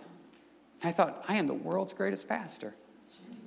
I 0.82 0.92
thought, 0.92 1.24
I 1.28 1.36
am 1.36 1.46
the 1.46 1.54
world's 1.54 1.92
greatest 1.92 2.28
pastor. 2.28 2.74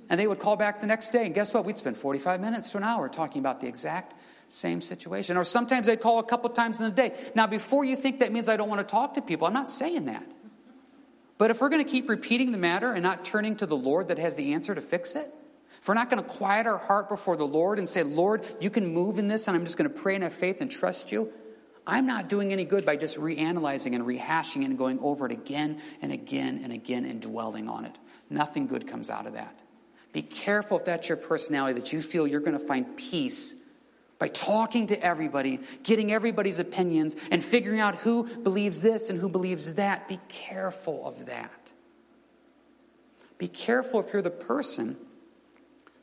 And 0.08 0.18
they 0.18 0.26
would 0.26 0.38
call 0.38 0.56
back 0.56 0.80
the 0.80 0.86
next 0.86 1.10
day, 1.10 1.24
and 1.24 1.34
guess 1.34 1.54
what? 1.54 1.64
We'd 1.64 1.78
spend 1.78 1.96
45 1.96 2.40
minutes 2.40 2.70
to 2.72 2.76
an 2.78 2.84
hour 2.84 3.08
talking 3.08 3.40
about 3.40 3.60
the 3.60 3.66
exact 3.66 4.14
same 4.48 4.82
situation. 4.82 5.38
Or 5.38 5.44
sometimes 5.44 5.86
they'd 5.86 6.00
call 6.00 6.18
a 6.18 6.24
couple 6.24 6.50
times 6.50 6.80
in 6.80 6.86
a 6.86 6.90
day. 6.90 7.12
Now, 7.34 7.46
before 7.46 7.84
you 7.84 7.96
think 7.96 8.20
that 8.20 8.32
means 8.32 8.48
I 8.48 8.56
don't 8.56 8.68
want 8.68 8.86
to 8.86 8.90
talk 8.90 9.14
to 9.14 9.22
people, 9.22 9.46
I'm 9.46 9.54
not 9.54 9.70
saying 9.70 10.06
that. 10.06 10.26
But 11.38 11.50
if 11.50 11.60
we're 11.60 11.70
going 11.70 11.82
to 11.82 11.90
keep 11.90 12.08
repeating 12.08 12.52
the 12.52 12.58
matter 12.58 12.92
and 12.92 13.02
not 13.02 13.24
turning 13.24 13.56
to 13.56 13.66
the 13.66 13.76
Lord 13.76 14.08
that 14.08 14.18
has 14.18 14.34
the 14.34 14.52
answer 14.52 14.74
to 14.74 14.80
fix 14.82 15.14
it, 15.14 15.32
if 15.82 15.88
we're 15.88 15.94
not 15.94 16.08
going 16.08 16.22
to 16.22 16.28
quiet 16.28 16.68
our 16.68 16.78
heart 16.78 17.08
before 17.08 17.36
the 17.36 17.44
Lord 17.44 17.80
and 17.80 17.88
say, 17.88 18.04
Lord, 18.04 18.46
you 18.60 18.70
can 18.70 18.94
move 18.94 19.18
in 19.18 19.26
this, 19.26 19.48
and 19.48 19.56
I'm 19.56 19.64
just 19.64 19.76
going 19.76 19.90
to 19.90 20.00
pray 20.00 20.14
and 20.14 20.22
have 20.22 20.32
faith 20.32 20.60
and 20.60 20.70
trust 20.70 21.10
you, 21.10 21.32
I'm 21.84 22.06
not 22.06 22.28
doing 22.28 22.52
any 22.52 22.64
good 22.64 22.86
by 22.86 22.94
just 22.94 23.18
reanalyzing 23.18 23.92
and 23.96 24.04
rehashing 24.04 24.64
and 24.64 24.78
going 24.78 25.00
over 25.00 25.26
it 25.26 25.32
again 25.32 25.80
and 26.00 26.12
again 26.12 26.60
and 26.62 26.72
again 26.72 27.04
and 27.04 27.20
dwelling 27.20 27.68
on 27.68 27.84
it. 27.84 27.98
Nothing 28.30 28.68
good 28.68 28.86
comes 28.86 29.10
out 29.10 29.26
of 29.26 29.32
that. 29.32 29.58
Be 30.12 30.22
careful 30.22 30.78
if 30.78 30.84
that's 30.84 31.08
your 31.08 31.16
personality 31.16 31.80
that 31.80 31.92
you 31.92 32.00
feel 32.00 32.28
you're 32.28 32.38
going 32.38 32.56
to 32.56 32.64
find 32.64 32.96
peace 32.96 33.56
by 34.20 34.28
talking 34.28 34.86
to 34.86 35.04
everybody, 35.04 35.58
getting 35.82 36.12
everybody's 36.12 36.60
opinions, 36.60 37.16
and 37.32 37.42
figuring 37.42 37.80
out 37.80 37.96
who 37.96 38.28
believes 38.44 38.82
this 38.82 39.10
and 39.10 39.18
who 39.18 39.28
believes 39.28 39.74
that. 39.74 40.06
Be 40.06 40.20
careful 40.28 41.04
of 41.04 41.26
that. 41.26 41.72
Be 43.38 43.48
careful 43.48 43.98
if 43.98 44.12
you're 44.12 44.22
the 44.22 44.30
person 44.30 44.96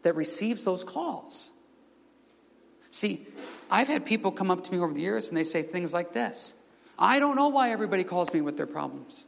that 0.03 0.15
receives 0.15 0.63
those 0.63 0.83
calls. 0.83 1.51
See, 2.89 3.25
I've 3.69 3.87
had 3.87 4.05
people 4.05 4.31
come 4.31 4.49
up 4.49 4.63
to 4.63 4.71
me 4.71 4.79
over 4.79 4.93
the 4.93 5.01
years 5.01 5.29
and 5.29 5.37
they 5.37 5.43
say 5.43 5.61
things 5.61 5.93
like 5.93 6.13
this 6.13 6.55
I 6.97 7.19
don't 7.19 7.35
know 7.35 7.49
why 7.49 7.71
everybody 7.71 8.03
calls 8.03 8.33
me 8.33 8.41
with 8.41 8.57
their 8.57 8.67
problems. 8.67 9.25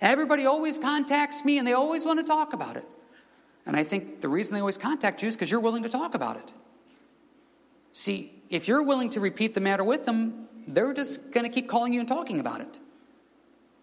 Everybody 0.00 0.46
always 0.46 0.78
contacts 0.78 1.44
me 1.44 1.58
and 1.58 1.66
they 1.66 1.72
always 1.72 2.04
want 2.04 2.20
to 2.20 2.24
talk 2.24 2.52
about 2.52 2.76
it. 2.76 2.84
And 3.66 3.76
I 3.76 3.84
think 3.84 4.20
the 4.20 4.28
reason 4.28 4.54
they 4.54 4.60
always 4.60 4.78
contact 4.78 5.22
you 5.22 5.28
is 5.28 5.34
because 5.34 5.50
you're 5.50 5.60
willing 5.60 5.82
to 5.82 5.88
talk 5.88 6.14
about 6.14 6.36
it. 6.36 6.52
See, 7.92 8.32
if 8.48 8.68
you're 8.68 8.84
willing 8.84 9.10
to 9.10 9.20
repeat 9.20 9.54
the 9.54 9.60
matter 9.60 9.82
with 9.82 10.06
them, 10.06 10.48
they're 10.66 10.94
just 10.94 11.32
going 11.32 11.44
to 11.48 11.52
keep 11.52 11.68
calling 11.68 11.92
you 11.92 12.00
and 12.00 12.08
talking 12.08 12.40
about 12.40 12.60
it. 12.60 12.78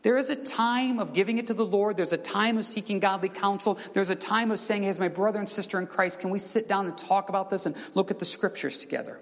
There 0.05 0.17
is 0.17 0.29
a 0.29 0.35
time 0.35 0.99
of 0.99 1.13
giving 1.13 1.39
it 1.39 1.47
to 1.47 1.55
the 1.55 1.65
Lord. 1.65 1.97
There's 1.97 2.13
a 2.13 2.17
time 2.17 2.59
of 2.59 2.65
seeking 2.65 2.99
godly 2.99 3.27
counsel. 3.27 3.79
There's 3.93 4.11
a 4.11 4.15
time 4.15 4.51
of 4.51 4.59
saying, 4.59 4.85
as 4.85 4.99
my 4.99 5.07
brother 5.07 5.39
and 5.39 5.49
sister 5.49 5.79
in 5.79 5.87
Christ, 5.87 6.19
can 6.19 6.29
we 6.29 6.37
sit 6.37 6.69
down 6.69 6.85
and 6.85 6.95
talk 6.95 7.29
about 7.29 7.49
this 7.49 7.65
and 7.65 7.75
look 7.95 8.11
at 8.11 8.19
the 8.19 8.25
scriptures 8.25 8.77
together? 8.77 9.19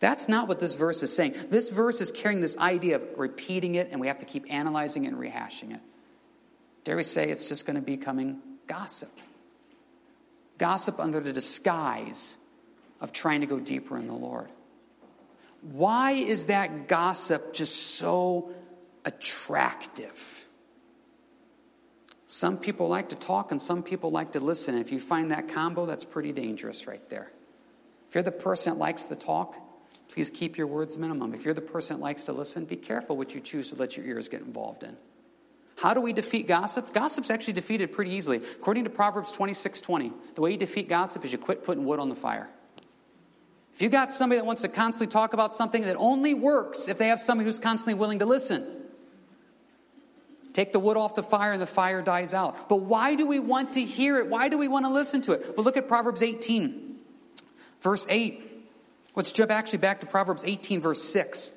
That's 0.00 0.28
not 0.28 0.48
what 0.48 0.58
this 0.58 0.74
verse 0.74 1.04
is 1.04 1.14
saying. 1.14 1.36
This 1.50 1.68
verse 1.68 2.00
is 2.00 2.10
carrying 2.10 2.40
this 2.40 2.58
idea 2.58 2.96
of 2.96 3.06
repeating 3.16 3.76
it, 3.76 3.90
and 3.92 4.00
we 4.00 4.08
have 4.08 4.18
to 4.18 4.24
keep 4.24 4.52
analyzing 4.52 5.04
it 5.04 5.12
and 5.12 5.16
rehashing 5.16 5.72
it. 5.72 5.80
Dare 6.82 6.96
we 6.96 7.04
say 7.04 7.30
it's 7.30 7.48
just 7.48 7.64
going 7.64 7.76
to 7.76 7.80
be 7.80 7.96
coming 7.96 8.40
gossip? 8.66 9.12
Gossip 10.58 10.98
under 10.98 11.20
the 11.20 11.32
disguise 11.32 12.36
of 13.00 13.12
trying 13.12 13.42
to 13.42 13.46
go 13.46 13.60
deeper 13.60 13.96
in 13.96 14.08
the 14.08 14.12
Lord. 14.12 14.48
Why 15.62 16.10
is 16.10 16.46
that 16.46 16.88
gossip 16.88 17.54
just 17.54 17.76
so 17.94 18.50
attractive? 19.06 20.46
Some 22.26 22.58
people 22.58 22.88
like 22.88 23.08
to 23.10 23.16
talk 23.16 23.50
and 23.50 23.62
some 23.62 23.82
people 23.82 24.10
like 24.10 24.32
to 24.32 24.40
listen. 24.40 24.76
If 24.76 24.92
you 24.92 25.00
find 25.00 25.30
that 25.30 25.48
combo, 25.48 25.86
that's 25.86 26.04
pretty 26.04 26.32
dangerous 26.32 26.86
right 26.86 27.08
there. 27.08 27.32
If 28.08 28.14
you're 28.14 28.22
the 28.22 28.30
person 28.32 28.74
that 28.74 28.78
likes 28.78 29.04
to 29.04 29.16
talk, 29.16 29.56
Please 30.08 30.30
keep 30.30 30.56
your 30.56 30.66
words 30.66 30.96
minimum. 30.96 31.34
If 31.34 31.44
you're 31.44 31.54
the 31.54 31.60
person 31.60 31.96
that 31.96 32.02
likes 32.02 32.24
to 32.24 32.32
listen, 32.32 32.64
be 32.64 32.76
careful 32.76 33.16
what 33.16 33.34
you 33.34 33.40
choose 33.40 33.70
to 33.70 33.76
let 33.76 33.96
your 33.96 34.06
ears 34.06 34.28
get 34.28 34.42
involved 34.42 34.82
in. 34.82 34.96
How 35.78 35.92
do 35.92 36.00
we 36.00 36.12
defeat 36.12 36.46
gossip? 36.46 36.94
Gossip's 36.94 37.30
actually 37.30 37.54
defeated 37.54 37.92
pretty 37.92 38.12
easily. 38.12 38.38
According 38.38 38.84
to 38.84 38.90
Proverbs 38.90 39.32
26 39.32 39.80
20, 39.80 40.12
the 40.34 40.40
way 40.40 40.52
you 40.52 40.56
defeat 40.56 40.88
gossip 40.88 41.24
is 41.24 41.32
you 41.32 41.38
quit 41.38 41.64
putting 41.64 41.84
wood 41.84 42.00
on 42.00 42.08
the 42.08 42.14
fire. 42.14 42.48
If 43.74 43.82
you 43.82 43.90
got 43.90 44.10
somebody 44.10 44.38
that 44.38 44.46
wants 44.46 44.62
to 44.62 44.68
constantly 44.68 45.08
talk 45.08 45.34
about 45.34 45.54
something 45.54 45.82
that 45.82 45.96
only 45.98 46.32
works 46.32 46.88
if 46.88 46.96
they 46.96 47.08
have 47.08 47.20
somebody 47.20 47.46
who's 47.46 47.58
constantly 47.58 47.92
willing 47.92 48.20
to 48.20 48.26
listen, 48.26 48.64
take 50.56 50.72
the 50.72 50.80
wood 50.80 50.96
off 50.96 51.14
the 51.14 51.22
fire 51.22 51.52
and 51.52 51.60
the 51.60 51.66
fire 51.66 52.00
dies 52.00 52.32
out. 52.32 52.68
But 52.68 52.76
why 52.76 53.14
do 53.14 53.26
we 53.26 53.38
want 53.38 53.74
to 53.74 53.84
hear 53.84 54.18
it? 54.18 54.28
Why 54.28 54.48
do 54.48 54.56
we 54.56 54.68
want 54.68 54.86
to 54.86 54.92
listen 54.92 55.20
to 55.22 55.32
it? 55.32 55.54
Well, 55.54 55.64
look 55.64 55.76
at 55.76 55.86
Proverbs 55.86 56.22
18, 56.22 56.96
verse 57.82 58.06
8. 58.08 58.42
Let's 59.14 59.32
jump 59.32 59.50
actually 59.50 59.78
back 59.78 60.00
to 60.00 60.06
Proverbs 60.06 60.44
18, 60.44 60.80
verse 60.80 61.02
6. 61.02 61.52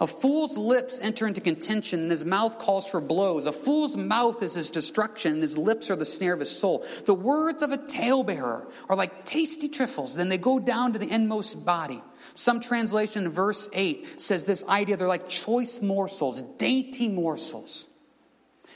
A 0.00 0.08
fool's 0.08 0.58
lips 0.58 0.98
enter 1.00 1.28
into 1.28 1.40
contention, 1.40 2.00
and 2.00 2.10
his 2.10 2.24
mouth 2.24 2.58
calls 2.58 2.84
for 2.84 3.00
blows. 3.00 3.46
A 3.46 3.52
fool's 3.52 3.96
mouth 3.96 4.42
is 4.42 4.54
his 4.54 4.72
destruction, 4.72 5.34
and 5.34 5.42
his 5.42 5.56
lips 5.56 5.88
are 5.88 5.96
the 5.96 6.04
snare 6.04 6.32
of 6.32 6.40
his 6.40 6.50
soul. 6.50 6.84
The 7.06 7.14
words 7.14 7.62
of 7.62 7.70
a 7.70 7.76
talebearer 7.76 8.66
are 8.88 8.96
like 8.96 9.24
tasty 9.24 9.68
trifles, 9.68 10.16
then 10.16 10.28
they 10.28 10.38
go 10.38 10.58
down 10.58 10.92
to 10.94 10.98
the 10.98 11.08
inmost 11.08 11.64
body. 11.64 12.02
Some 12.34 12.58
translation 12.60 13.24
in 13.24 13.30
verse 13.30 13.68
8 13.72 14.20
says 14.20 14.44
this 14.44 14.64
idea 14.64 14.96
they're 14.96 15.06
like 15.06 15.28
choice 15.28 15.80
morsels, 15.80 16.42
dainty 16.42 17.08
morsels. 17.08 17.88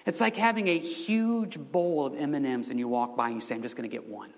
It's 0.08 0.22
like 0.22 0.38
having 0.38 0.68
a 0.68 0.78
huge 0.78 1.58
bowl 1.58 2.06
of 2.06 2.18
M&Ms 2.18 2.70
and 2.70 2.78
you 2.78 2.88
walk 2.88 3.14
by 3.14 3.26
and 3.26 3.34
you 3.34 3.40
say, 3.42 3.54
I'm 3.54 3.60
just 3.60 3.76
going 3.76 3.88
to 3.88 3.94
get 3.94 4.08
one. 4.08 4.32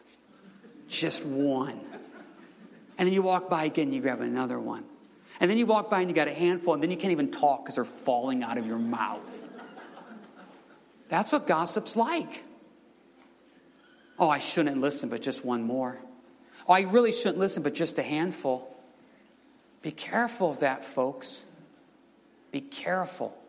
Just 0.88 1.24
one. 1.24 1.78
And 2.98 3.06
then 3.06 3.12
you 3.12 3.22
walk 3.22 3.48
by 3.48 3.66
again, 3.66 3.84
and 3.84 3.94
you 3.94 4.00
grab 4.00 4.20
another 4.20 4.58
one. 4.58 4.82
And 5.38 5.48
then 5.48 5.58
you 5.58 5.66
walk 5.66 5.88
by 5.88 6.00
and 6.00 6.10
you 6.10 6.14
got 6.14 6.26
a 6.26 6.34
handful, 6.34 6.74
and 6.74 6.82
then 6.82 6.90
you 6.90 6.96
can't 6.96 7.12
even 7.12 7.30
talk 7.30 7.62
because 7.64 7.76
they're 7.76 7.84
falling 7.84 8.42
out 8.42 8.58
of 8.58 8.66
your 8.66 8.80
mouth. 8.80 9.44
That's 11.08 11.30
what 11.30 11.46
gossip's 11.46 11.94
like. 11.94 12.42
Oh, 14.18 14.28
I 14.28 14.40
shouldn't 14.40 14.80
listen, 14.80 15.08
but 15.08 15.22
just 15.22 15.44
one 15.44 15.62
more. 15.62 16.00
Oh, 16.66 16.72
I 16.72 16.80
really 16.80 17.12
shouldn't 17.12 17.38
listen, 17.38 17.62
but 17.62 17.74
just 17.74 17.96
a 18.00 18.02
handful. 18.02 18.76
Be 19.82 19.92
careful 19.92 20.50
of 20.50 20.60
that, 20.60 20.84
folks. 20.84 21.44
Be 22.50 22.60
careful. 22.60 23.39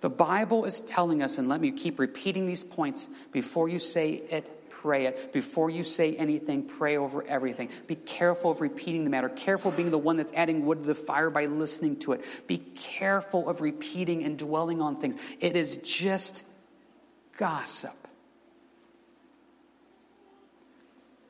The 0.00 0.10
Bible 0.10 0.64
is 0.64 0.80
telling 0.80 1.22
us, 1.22 1.38
and 1.38 1.48
let 1.48 1.60
me 1.60 1.72
keep 1.72 1.98
repeating 1.98 2.46
these 2.46 2.64
points 2.64 3.08
before 3.32 3.68
you 3.68 3.78
say 3.78 4.12
it 4.12 4.50
pray 4.80 5.06
it. 5.06 5.32
Before 5.32 5.68
you 5.68 5.84
say 5.84 6.16
anything, 6.16 6.62
pray 6.62 6.96
over 6.96 7.22
everything. 7.26 7.68
Be 7.86 7.96
careful 7.96 8.50
of 8.50 8.62
repeating 8.62 9.04
the 9.04 9.10
matter. 9.10 9.28
Careful 9.28 9.70
being 9.70 9.90
the 9.90 9.98
one 9.98 10.16
that's 10.16 10.32
adding 10.32 10.64
wood 10.64 10.82
to 10.82 10.86
the 10.86 10.94
fire 10.94 11.28
by 11.28 11.46
listening 11.46 11.98
to 12.00 12.12
it. 12.12 12.24
Be 12.46 12.56
careful 12.58 13.48
of 13.48 13.60
repeating 13.60 14.24
and 14.24 14.38
dwelling 14.38 14.80
on 14.80 14.96
things. 14.96 15.16
It 15.38 15.54
is 15.54 15.76
just 15.78 16.46
gossip. 17.36 17.92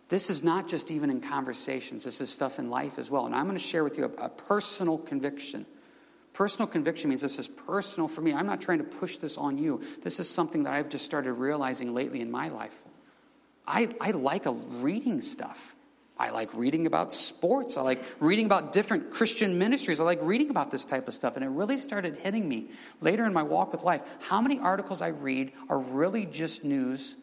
This 0.08 0.30
is 0.30 0.42
not 0.42 0.68
just 0.68 0.90
even 0.90 1.10
in 1.10 1.20
conversations, 1.20 2.04
this 2.04 2.20
is 2.20 2.30
stuff 2.30 2.58
in 2.58 2.70
life 2.70 2.98
as 2.98 3.10
well. 3.10 3.26
And 3.26 3.34
I'm 3.34 3.46
going 3.46 3.56
to 3.56 3.62
share 3.62 3.82
with 3.82 3.98
you 3.98 4.04
a, 4.04 4.26
a 4.26 4.28
personal 4.28 4.98
conviction. 4.98 5.66
Personal 6.32 6.68
conviction 6.68 7.10
means 7.10 7.20
this 7.20 7.38
is 7.38 7.48
personal 7.48 8.08
for 8.08 8.20
me. 8.20 8.32
I'm 8.32 8.46
not 8.46 8.60
trying 8.60 8.78
to 8.78 8.84
push 8.84 9.18
this 9.18 9.36
on 9.36 9.58
you. 9.58 9.82
This 10.02 10.20
is 10.20 10.28
something 10.28 10.62
that 10.62 10.72
I've 10.72 10.88
just 10.88 11.04
started 11.04 11.32
realizing 11.32 11.92
lately 11.92 12.20
in 12.20 12.30
my 12.30 12.48
life. 12.48 12.80
I, 13.66 13.88
I 14.00 14.12
like 14.12 14.46
a, 14.46 14.52
reading 14.52 15.20
stuff. 15.20 15.74
I 16.18 16.30
like 16.30 16.52
reading 16.54 16.86
about 16.86 17.14
sports. 17.14 17.76
I 17.76 17.80
like 17.80 18.04
reading 18.20 18.44
about 18.44 18.72
different 18.72 19.10
Christian 19.10 19.58
ministries. 19.58 20.00
I 20.00 20.04
like 20.04 20.18
reading 20.22 20.50
about 20.50 20.70
this 20.70 20.84
type 20.84 21.08
of 21.08 21.14
stuff. 21.14 21.36
And 21.36 21.44
it 21.44 21.48
really 21.48 21.78
started 21.78 22.18
hitting 22.18 22.46
me 22.46 22.68
later 23.00 23.24
in 23.24 23.32
my 23.32 23.42
walk 23.42 23.72
with 23.72 23.84
life. 23.84 24.02
How 24.20 24.40
many 24.42 24.58
articles 24.58 25.00
I 25.00 25.08
read 25.08 25.52
are 25.68 25.78
really 25.78 26.26
just 26.26 26.62
news 26.62 27.16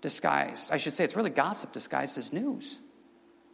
disguised? 0.00 0.72
I 0.72 0.76
should 0.76 0.94
say 0.94 1.04
it's 1.04 1.14
really 1.14 1.30
gossip 1.30 1.72
disguised 1.72 2.18
as 2.18 2.32
news. 2.32 2.80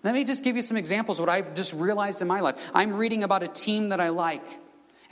Let 0.03 0.14
me 0.14 0.25
just 0.25 0.42
give 0.42 0.57
you 0.57 0.62
some 0.62 0.77
examples 0.79 1.18
of 1.18 1.27
what 1.27 1.35
I've 1.35 1.55
just 1.55 1.75
realized 1.75 2.23
in 2.23 2.29
my 2.29 2.40
life. 2.40 2.71
I'm 2.75 2.95
reading 2.95 3.25
about 3.25 3.42
a 3.42 3.49
team 3.49 3.90
that 3.90 4.01
I 4.01 4.09
like, 4.09 4.42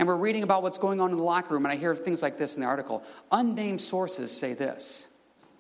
and 0.01 0.09
we're 0.09 0.17
reading 0.17 0.43
about 0.43 0.63
what's 0.63 0.79
going 0.79 0.99
on 0.99 1.11
in 1.11 1.19
the 1.19 1.23
locker 1.23 1.53
room, 1.53 1.67
and 1.67 1.73
I 1.73 1.77
hear 1.77 1.95
things 1.95 2.23
like 2.23 2.39
this 2.39 2.55
in 2.55 2.63
the 2.63 2.67
article. 2.67 3.05
Unnamed 3.31 3.83
sources 3.83 4.35
say 4.35 4.55
this. 4.55 5.07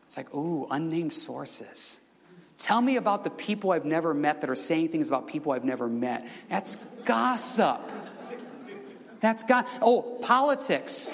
It's 0.06 0.16
like, 0.16 0.34
ooh, 0.34 0.66
unnamed 0.70 1.12
sources. 1.12 2.00
Tell 2.56 2.80
me 2.80 2.96
about 2.96 3.22
the 3.22 3.28
people 3.28 3.70
I've 3.70 3.84
never 3.84 4.14
met 4.14 4.40
that 4.40 4.48
are 4.48 4.54
saying 4.54 4.88
things 4.88 5.08
about 5.08 5.26
people 5.26 5.52
I've 5.52 5.64
never 5.64 5.88
met. 5.88 6.26
That's 6.48 6.76
gossip. 7.04 7.80
That's 9.20 9.42
got 9.42 9.68
Oh, 9.82 10.18
politics. 10.22 11.10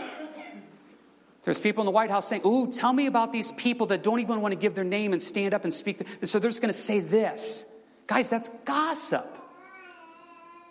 There's 1.43 1.59
people 1.59 1.83
in 1.83 1.87
the 1.87 1.93
White 1.93 2.11
House 2.11 2.29
saying, 2.29 2.43
Ooh, 2.47 2.71
tell 2.71 2.93
me 2.93 3.07
about 3.07 3.33
these 3.33 3.51
people 3.51 3.89
that 3.89 4.05
don't 4.05 4.21
even 4.21 4.41
want 4.41 4.53
to 4.53 4.57
give 4.57 4.77
their 4.77 4.85
name 4.85 5.13
and 5.13 5.21
stand 5.21 5.53
up 5.53 5.65
and 5.65 5.75
speak. 5.75 6.07
So 6.23 6.39
they're 6.39 6.49
just 6.49 6.63
going 6.63 6.73
to 6.73 6.79
say 6.79 7.01
this. 7.01 7.67
Guys, 8.07 8.31
that's 8.31 8.51
gossip. 8.65 9.36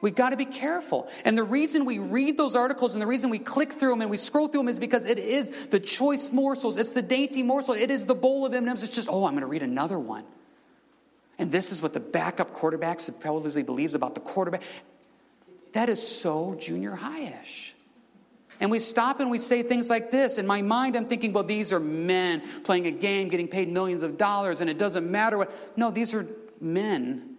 We've 0.06 0.14
got 0.14 0.30
to 0.30 0.38
be 0.38 0.46
careful. 0.46 1.10
And 1.24 1.36
the 1.36 1.44
reason 1.44 1.84
we 1.84 1.98
read 1.98 2.38
those 2.38 2.56
articles 2.56 2.94
and 2.94 3.02
the 3.02 3.08
reason 3.08 3.32
we 3.32 3.40
click 3.40 3.74
through 3.74 3.90
them 3.90 4.02
and 4.02 4.12
we 4.12 4.18
scroll 4.18 4.48
through 4.48 4.60
them 4.60 4.68
is 4.68 4.78
because 4.78 5.04
it 5.04 5.18
is 5.18 5.66
the 5.70 5.80
choice 5.80 6.32
morsels. 6.32 6.78
It's 6.78 6.92
the 6.92 7.02
dainty 7.02 7.42
morsel. 7.42 7.74
It 7.74 7.90
is 7.90 8.06
the 8.06 8.14
bowl 8.14 8.46
of 8.46 8.54
M&Ms. 8.54 8.84
It's 8.84 8.94
just, 8.94 9.10
oh, 9.10 9.26
I'm 9.26 9.32
going 9.32 9.42
to 9.42 9.48
read 9.48 9.64
another 9.64 9.98
one. 9.98 10.22
And 11.40 11.52
this 11.52 11.72
is 11.72 11.82
what 11.82 11.94
the 11.94 12.00
backup 12.00 12.54
quarterback 12.54 13.00
supposedly 13.00 13.64
believes 13.64 13.96
about 13.96 14.14
the 14.14 14.22
quarterback. 14.22 14.62
That 15.74 15.90
is 15.90 16.08
so 16.08 16.54
junior 16.54 16.94
high-ish. 16.94 17.74
And 18.60 18.70
we 18.70 18.78
stop 18.78 19.20
and 19.20 19.32
we 19.32 19.40
say 19.40 19.64
things 19.64 19.90
like 19.90 20.12
this. 20.12 20.38
In 20.38 20.46
my 20.46 20.62
mind, 20.62 20.96
I'm 20.96 21.08
thinking, 21.08 21.34
well, 21.34 21.46
these 21.46 21.74
are 21.74 21.80
men 21.80 22.44
playing 22.64 22.86
a 22.86 22.92
game, 22.92 23.30
getting 23.30 23.48
paid 23.48 23.70
millions 23.70 24.04
of 24.04 24.20
dollars, 24.20 24.62
and 24.62 24.70
it 24.70 24.78
doesn't 24.78 25.10
matter 25.10 25.40
what. 25.40 25.52
No, 25.76 25.90
these 25.90 26.14
are 26.14 26.28
men 26.62 27.35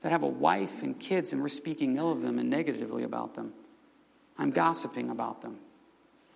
that 0.00 0.12
have 0.12 0.22
a 0.22 0.28
wife 0.28 0.82
and 0.82 0.98
kids, 0.98 1.32
and 1.32 1.42
we're 1.42 1.48
speaking 1.48 1.96
ill 1.96 2.10
of 2.10 2.22
them 2.22 2.38
and 2.38 2.48
negatively 2.48 3.02
about 3.02 3.34
them. 3.34 3.52
I'm 4.38 4.50
gossiping 4.50 5.10
about 5.10 5.42
them. 5.42 5.58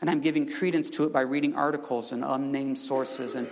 And 0.00 0.11
I'm 0.11 0.20
giving 0.20 0.46
credence 0.46 0.90
to 0.90 1.05
it 1.05 1.12
by 1.12 1.22
reading 1.22 1.57
articles 1.57 2.12
and 2.12 2.24
unnamed 2.24 2.79
sources 2.79 3.35
and 3.35 3.48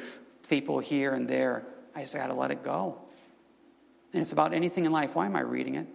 people 0.49 0.81
here 0.81 1.15
and 1.15 1.29
there. 1.29 1.65
I 1.95 2.01
just 2.01 2.15
got 2.15 2.27
to 2.27 2.35
let 2.35 2.51
it 2.51 2.63
go. 2.63 2.99
And 4.13 4.21
it's 4.21 4.33
about 4.33 4.53
anything 4.53 4.85
in 4.85 4.93
life. 4.93 5.17
Why 5.17 5.27
am 5.27 5.37
I 5.37 5.41
reading 5.41 5.77
it? 5.77 5.87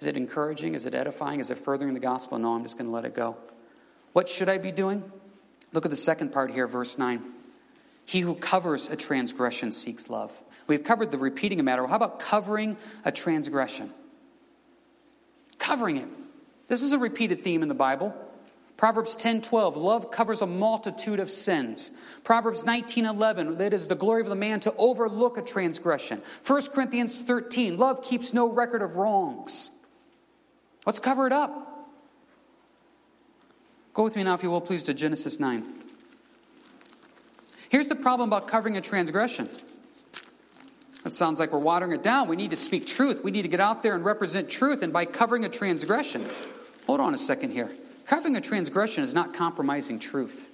Is 0.00 0.06
it 0.06 0.16
encouraging? 0.16 0.74
Is 0.74 0.86
it 0.86 0.94
edifying? 0.94 1.40
Is 1.40 1.50
it 1.50 1.58
furthering 1.58 1.92
the 1.92 2.00
gospel? 2.00 2.38
No, 2.38 2.54
I'm 2.54 2.62
just 2.62 2.78
going 2.78 2.88
to 2.88 2.94
let 2.94 3.04
it 3.04 3.14
go. 3.14 3.36
What 4.14 4.28
should 4.28 4.48
I 4.48 4.56
be 4.56 4.72
doing? 4.72 5.04
Look 5.72 5.84
at 5.84 5.90
the 5.90 5.96
second 5.96 6.32
part 6.32 6.50
here, 6.50 6.66
verse 6.66 6.96
9. 6.96 7.20
He 8.08 8.20
who 8.20 8.34
covers 8.34 8.88
a 8.88 8.96
transgression 8.96 9.70
seeks 9.70 10.08
love. 10.08 10.32
We've 10.66 10.82
covered 10.82 11.10
the 11.10 11.18
repeating 11.18 11.60
a 11.60 11.62
matter. 11.62 11.82
Well, 11.82 11.90
how 11.90 11.96
about 11.96 12.20
covering 12.20 12.78
a 13.04 13.12
transgression? 13.12 13.90
Covering 15.58 15.98
it. 15.98 16.08
This 16.68 16.80
is 16.80 16.92
a 16.92 16.98
repeated 16.98 17.44
theme 17.44 17.60
in 17.60 17.68
the 17.68 17.74
Bible. 17.74 18.14
Proverbs 18.78 19.14
10:12 19.14 19.76
love 19.76 20.10
covers 20.10 20.40
a 20.40 20.46
multitude 20.46 21.20
of 21.20 21.30
sins. 21.30 21.90
Proverbs 22.24 22.64
19:11 22.64 23.58
that 23.58 23.74
is 23.74 23.88
the 23.88 23.94
glory 23.94 24.22
of 24.22 24.28
the 24.30 24.34
man 24.34 24.60
to 24.60 24.74
overlook 24.78 25.36
a 25.36 25.42
transgression. 25.42 26.22
1 26.44 26.70
Corinthians 26.72 27.20
13 27.20 27.76
love 27.76 28.02
keeps 28.02 28.32
no 28.32 28.48
record 28.48 28.80
of 28.80 28.96
wrongs. 28.96 29.70
Let's 30.86 30.98
cover 30.98 31.26
it 31.26 31.34
up. 31.34 31.90
Go 33.92 34.02
with 34.02 34.16
me 34.16 34.24
now, 34.24 34.32
if 34.32 34.42
you 34.42 34.50
will, 34.50 34.62
please, 34.62 34.84
to 34.84 34.94
Genesis 34.94 35.38
9. 35.38 35.87
Here's 37.68 37.88
the 37.88 37.96
problem 37.96 38.28
about 38.28 38.48
covering 38.48 38.76
a 38.76 38.80
transgression. 38.80 39.48
It 41.04 41.14
sounds 41.14 41.38
like 41.38 41.52
we're 41.52 41.58
watering 41.58 41.92
it 41.92 42.02
down. 42.02 42.28
We 42.28 42.36
need 42.36 42.50
to 42.50 42.56
speak 42.56 42.86
truth. 42.86 43.22
We 43.22 43.30
need 43.30 43.42
to 43.42 43.48
get 43.48 43.60
out 43.60 43.82
there 43.82 43.94
and 43.94 44.04
represent 44.04 44.50
truth. 44.50 44.82
And 44.82 44.92
by 44.92 45.04
covering 45.04 45.44
a 45.44 45.48
transgression, 45.48 46.24
hold 46.86 47.00
on 47.00 47.14
a 47.14 47.18
second 47.18 47.50
here. 47.50 47.70
Covering 48.06 48.36
a 48.36 48.40
transgression 48.40 49.04
is 49.04 49.14
not 49.14 49.34
compromising 49.34 49.98
truth. 49.98 50.48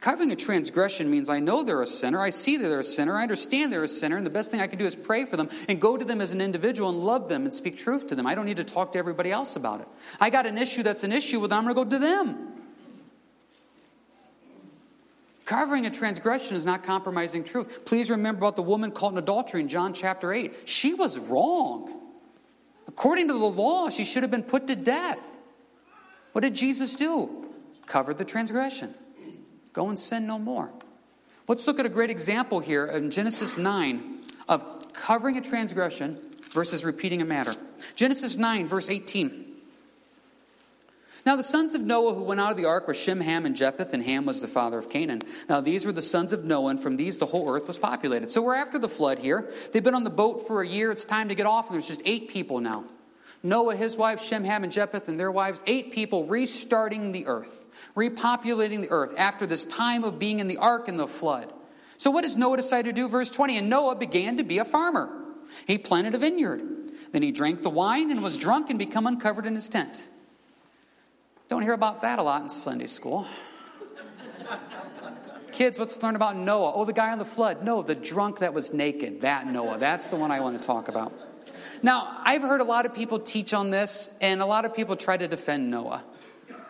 Covering 0.00 0.30
a 0.30 0.36
transgression 0.36 1.10
means 1.10 1.28
I 1.28 1.40
know 1.40 1.64
they're 1.64 1.82
a 1.82 1.86
sinner, 1.86 2.20
I 2.20 2.30
see 2.30 2.56
that 2.58 2.68
they're 2.68 2.80
a 2.80 2.84
sinner, 2.84 3.16
I 3.16 3.22
understand 3.22 3.72
they're 3.72 3.82
a 3.82 3.88
sinner, 3.88 4.16
and 4.16 4.26
the 4.26 4.30
best 4.30 4.50
thing 4.50 4.60
I 4.60 4.66
can 4.66 4.78
do 4.78 4.86
is 4.86 4.94
pray 4.94 5.24
for 5.24 5.36
them 5.36 5.48
and 5.68 5.80
go 5.80 5.96
to 5.96 6.04
them 6.04 6.20
as 6.20 6.32
an 6.32 6.40
individual 6.40 6.90
and 6.90 7.00
love 7.00 7.28
them 7.28 7.44
and 7.44 7.52
speak 7.52 7.78
truth 7.78 8.06
to 8.08 8.14
them. 8.14 8.26
I 8.26 8.34
don't 8.34 8.44
need 8.44 8.58
to 8.58 8.64
talk 8.64 8.92
to 8.92 8.98
everybody 8.98 9.32
else 9.32 9.56
about 9.56 9.80
it. 9.80 9.88
I 10.20 10.30
got 10.30 10.46
an 10.46 10.58
issue 10.58 10.82
that's 10.82 11.02
an 11.02 11.12
issue 11.12 11.40
with 11.40 11.50
them, 11.50 11.66
I'm 11.66 11.74
going 11.74 11.74
to 11.74 11.84
go 11.84 11.90
to 11.90 11.98
them. 11.98 12.55
Covering 15.46 15.86
a 15.86 15.90
transgression 15.90 16.56
is 16.56 16.66
not 16.66 16.82
compromising 16.82 17.44
truth. 17.44 17.84
Please 17.84 18.10
remember 18.10 18.38
about 18.40 18.56
the 18.56 18.62
woman 18.62 18.90
caught 18.90 19.12
in 19.12 19.18
adultery 19.18 19.60
in 19.60 19.68
John 19.68 19.94
chapter 19.94 20.32
8. 20.32 20.68
She 20.68 20.92
was 20.92 21.20
wrong. 21.20 22.02
According 22.88 23.28
to 23.28 23.34
the 23.34 23.38
law, 23.38 23.88
she 23.88 24.04
should 24.04 24.24
have 24.24 24.30
been 24.30 24.42
put 24.42 24.66
to 24.66 24.74
death. 24.74 25.36
What 26.32 26.40
did 26.40 26.54
Jesus 26.56 26.96
do? 26.96 27.46
Covered 27.86 28.18
the 28.18 28.24
transgression. 28.24 28.92
Go 29.72 29.88
and 29.88 29.98
sin 29.98 30.26
no 30.26 30.40
more. 30.40 30.72
Let's 31.46 31.64
look 31.68 31.78
at 31.78 31.86
a 31.86 31.90
great 31.90 32.10
example 32.10 32.58
here 32.58 32.84
in 32.84 33.12
Genesis 33.12 33.56
9 33.56 34.18
of 34.48 34.92
covering 34.94 35.36
a 35.36 35.40
transgression 35.40 36.18
versus 36.50 36.84
repeating 36.84 37.22
a 37.22 37.24
matter. 37.24 37.54
Genesis 37.94 38.34
9, 38.34 38.66
verse 38.66 38.90
18. 38.90 39.45
Now, 41.26 41.36
the 41.36 41.42
sons 41.42 41.74
of 41.74 41.82
Noah 41.82 42.14
who 42.14 42.24
went 42.24 42.40
out 42.40 42.52
of 42.52 42.56
the 42.56 42.66
ark 42.66 42.86
were 42.86 42.94
Shem, 42.94 43.20
Ham, 43.20 43.44
and 43.44 43.56
Japheth, 43.56 43.92
and 43.92 44.02
Ham 44.04 44.24
was 44.24 44.40
the 44.40 44.48
father 44.48 44.78
of 44.78 44.88
Canaan. 44.88 45.22
Now, 45.48 45.60
these 45.60 45.84
were 45.84 45.92
the 45.92 46.00
sons 46.00 46.32
of 46.32 46.44
Noah, 46.44 46.70
and 46.70 46.80
from 46.80 46.96
these 46.96 47.18
the 47.18 47.26
whole 47.26 47.50
earth 47.50 47.66
was 47.66 47.78
populated. 47.78 48.30
So, 48.30 48.40
we're 48.40 48.54
after 48.54 48.78
the 48.78 48.88
flood 48.88 49.18
here. 49.18 49.50
They've 49.72 49.82
been 49.82 49.96
on 49.96 50.04
the 50.04 50.10
boat 50.10 50.46
for 50.46 50.62
a 50.62 50.66
year. 50.66 50.92
It's 50.92 51.04
time 51.04 51.28
to 51.28 51.34
get 51.34 51.46
off, 51.46 51.66
and 51.66 51.74
there's 51.74 51.88
just 51.88 52.02
eight 52.04 52.30
people 52.30 52.60
now. 52.60 52.84
Noah, 53.42 53.76
his 53.76 53.96
wife, 53.96 54.22
Shem, 54.22 54.44
Ham, 54.44 54.64
and 54.64 54.72
Japheth, 54.72 55.08
and 55.08 55.20
their 55.20 55.30
wives, 55.30 55.60
eight 55.66 55.92
people 55.92 56.26
restarting 56.26 57.12
the 57.12 57.26
earth 57.26 57.66
repopulating 57.96 58.80
the 58.82 58.90
earth 58.90 59.14
after 59.16 59.46
this 59.46 59.64
time 59.64 60.04
of 60.04 60.18
being 60.18 60.38
in 60.38 60.48
the 60.48 60.58
ark 60.58 60.88
and 60.88 60.98
the 60.98 61.06
flood. 61.06 61.52
So, 61.98 62.10
what 62.10 62.22
does 62.22 62.36
Noah 62.36 62.58
decide 62.58 62.84
to 62.84 62.92
do? 62.92 63.08
Verse 63.08 63.30
20 63.30 63.58
And 63.58 63.70
Noah 63.70 63.96
began 63.96 64.36
to 64.36 64.44
be 64.44 64.58
a 64.58 64.64
farmer. 64.64 65.10
He 65.66 65.78
planted 65.78 66.14
a 66.14 66.18
vineyard. 66.18 66.62
Then 67.12 67.22
he 67.22 67.32
drank 67.32 67.62
the 67.62 67.70
wine 67.70 68.10
and 68.10 68.22
was 68.22 68.36
drunk 68.36 68.68
and 68.68 68.78
become 68.78 69.06
uncovered 69.06 69.46
in 69.46 69.54
his 69.54 69.68
tent. 69.68 70.02
Don't 71.48 71.62
hear 71.62 71.74
about 71.74 72.02
that 72.02 72.18
a 72.18 72.22
lot 72.22 72.42
in 72.42 72.50
Sunday 72.50 72.86
school. 72.86 73.26
Kids, 75.52 75.78
let's 75.78 76.02
learn 76.02 76.16
about 76.16 76.36
Noah. 76.36 76.72
Oh, 76.74 76.84
the 76.84 76.92
guy 76.92 77.12
on 77.12 77.18
the 77.18 77.24
flood. 77.24 77.62
No, 77.62 77.82
the 77.82 77.94
drunk 77.94 78.40
that 78.40 78.52
was 78.52 78.72
naked. 78.72 79.20
That 79.20 79.46
Noah. 79.46 79.78
That's 79.78 80.08
the 80.08 80.16
one 80.16 80.30
I 80.30 80.40
want 80.40 80.60
to 80.60 80.66
talk 80.66 80.88
about. 80.88 81.12
Now, 81.82 82.20
I've 82.24 82.42
heard 82.42 82.60
a 82.60 82.64
lot 82.64 82.84
of 82.84 82.94
people 82.94 83.20
teach 83.20 83.54
on 83.54 83.70
this, 83.70 84.10
and 84.20 84.42
a 84.42 84.46
lot 84.46 84.64
of 84.64 84.74
people 84.74 84.96
try 84.96 85.16
to 85.16 85.28
defend 85.28 85.70
Noah. 85.70 86.04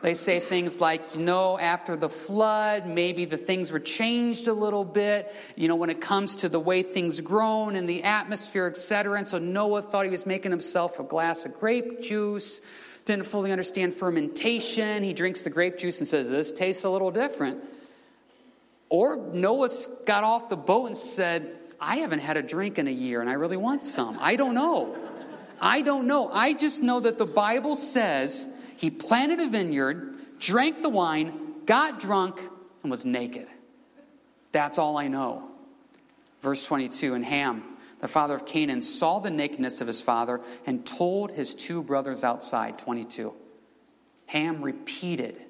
They 0.02 0.14
say 0.14 0.40
things 0.40 0.80
like, 0.80 1.14
you 1.14 1.22
know, 1.22 1.58
after 1.58 1.96
the 1.96 2.10
flood, 2.10 2.86
maybe 2.86 3.24
the 3.24 3.38
things 3.38 3.72
were 3.72 3.80
changed 3.80 4.46
a 4.46 4.52
little 4.52 4.84
bit, 4.84 5.34
you 5.56 5.68
know, 5.68 5.74
when 5.74 5.90
it 5.90 6.00
comes 6.00 6.36
to 6.36 6.48
the 6.48 6.60
way 6.60 6.82
things 6.82 7.22
grown 7.22 7.76
and 7.76 7.88
the 7.88 8.04
atmosphere, 8.04 8.66
etc. 8.66 9.18
And 9.18 9.26
so 9.26 9.38
Noah 9.38 9.82
thought 9.82 10.04
he 10.04 10.10
was 10.10 10.26
making 10.26 10.50
himself 10.50 11.00
a 11.00 11.02
glass 11.02 11.46
of 11.46 11.54
grape 11.54 12.02
juice, 12.02 12.60
didn't 13.06 13.26
fully 13.26 13.52
understand 13.52 13.94
fermentation. 13.94 15.02
He 15.02 15.14
drinks 15.14 15.40
the 15.40 15.50
grape 15.50 15.78
juice 15.78 16.00
and 16.00 16.08
says, 16.08 16.28
this 16.28 16.52
tastes 16.52 16.84
a 16.84 16.90
little 16.90 17.10
different. 17.10 17.64
Or 18.88 19.16
Noah 19.16 19.70
got 20.04 20.24
off 20.24 20.48
the 20.48 20.56
boat 20.56 20.86
and 20.86 20.98
said, 20.98 21.50
I 21.80 21.96
haven't 21.98 22.18
had 22.18 22.36
a 22.36 22.42
drink 22.42 22.78
in 22.78 22.88
a 22.88 22.92
year 22.92 23.20
and 23.20 23.30
I 23.30 23.34
really 23.34 23.56
want 23.56 23.84
some. 23.84 24.18
I 24.20 24.36
don't 24.36 24.54
know. 24.54 24.96
I 25.60 25.82
don't 25.82 26.06
know. 26.06 26.30
I 26.30 26.52
just 26.52 26.82
know 26.82 27.00
that 27.00 27.16
the 27.16 27.26
Bible 27.26 27.76
says 27.76 28.46
he 28.76 28.90
planted 28.90 29.40
a 29.40 29.48
vineyard, 29.48 30.16
drank 30.38 30.82
the 30.82 30.88
wine, 30.88 31.62
got 31.64 32.00
drunk, 32.00 32.40
and 32.82 32.90
was 32.90 33.04
naked. 33.04 33.46
That's 34.52 34.78
all 34.78 34.98
I 34.98 35.08
know. 35.08 35.48
Verse 36.42 36.66
22 36.66 37.14
And 37.14 37.24
Ham, 37.24 37.62
the 38.00 38.08
father 38.08 38.34
of 38.34 38.46
Canaan, 38.46 38.82
saw 38.82 39.18
the 39.18 39.30
nakedness 39.30 39.80
of 39.80 39.86
his 39.86 40.00
father 40.00 40.40
and 40.66 40.86
told 40.86 41.30
his 41.30 41.54
two 41.54 41.82
brothers 41.82 42.24
outside. 42.24 42.78
22. 42.78 43.32
Ham 44.26 44.62
repeated. 44.62 45.40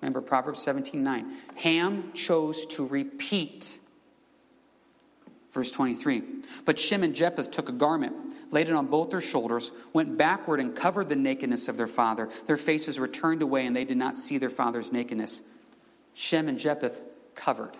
Remember 0.00 0.20
Proverbs 0.20 0.62
17 0.62 1.02
9. 1.02 1.32
Ham 1.56 2.12
chose 2.14 2.66
to 2.66 2.86
repeat. 2.86 3.78
Verse 5.52 5.70
23. 5.70 6.22
But 6.64 6.78
Shem 6.78 7.02
and 7.02 7.14
Japheth 7.14 7.50
took 7.50 7.68
a 7.68 7.72
garment 7.72 8.30
laid 8.50 8.68
it 8.68 8.74
on 8.74 8.86
both 8.86 9.10
their 9.10 9.20
shoulders, 9.20 9.72
went 9.92 10.16
backward 10.16 10.60
and 10.60 10.74
covered 10.74 11.08
the 11.08 11.16
nakedness 11.16 11.68
of 11.68 11.76
their 11.76 11.86
father. 11.86 12.28
Their 12.46 12.56
faces 12.56 12.98
were 12.98 13.08
turned 13.08 13.42
away, 13.42 13.66
and 13.66 13.74
they 13.74 13.84
did 13.84 13.96
not 13.96 14.16
see 14.16 14.38
their 14.38 14.50
father's 14.50 14.92
nakedness. 14.92 15.42
Shem 16.14 16.48
and 16.48 16.58
Japheth 16.58 17.00
covered. 17.34 17.76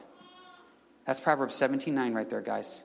That's 1.07 1.20
Proverbs 1.20 1.55
17 1.55 2.14
right 2.14 2.29
there, 2.29 2.40
guys. 2.40 2.85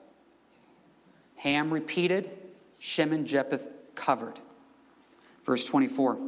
Ham 1.36 1.72
repeated, 1.72 2.30
Shem 2.78 3.12
and 3.12 3.26
Japheth 3.26 3.68
covered. 3.94 4.40
Verse 5.44 5.64
24 5.64 6.18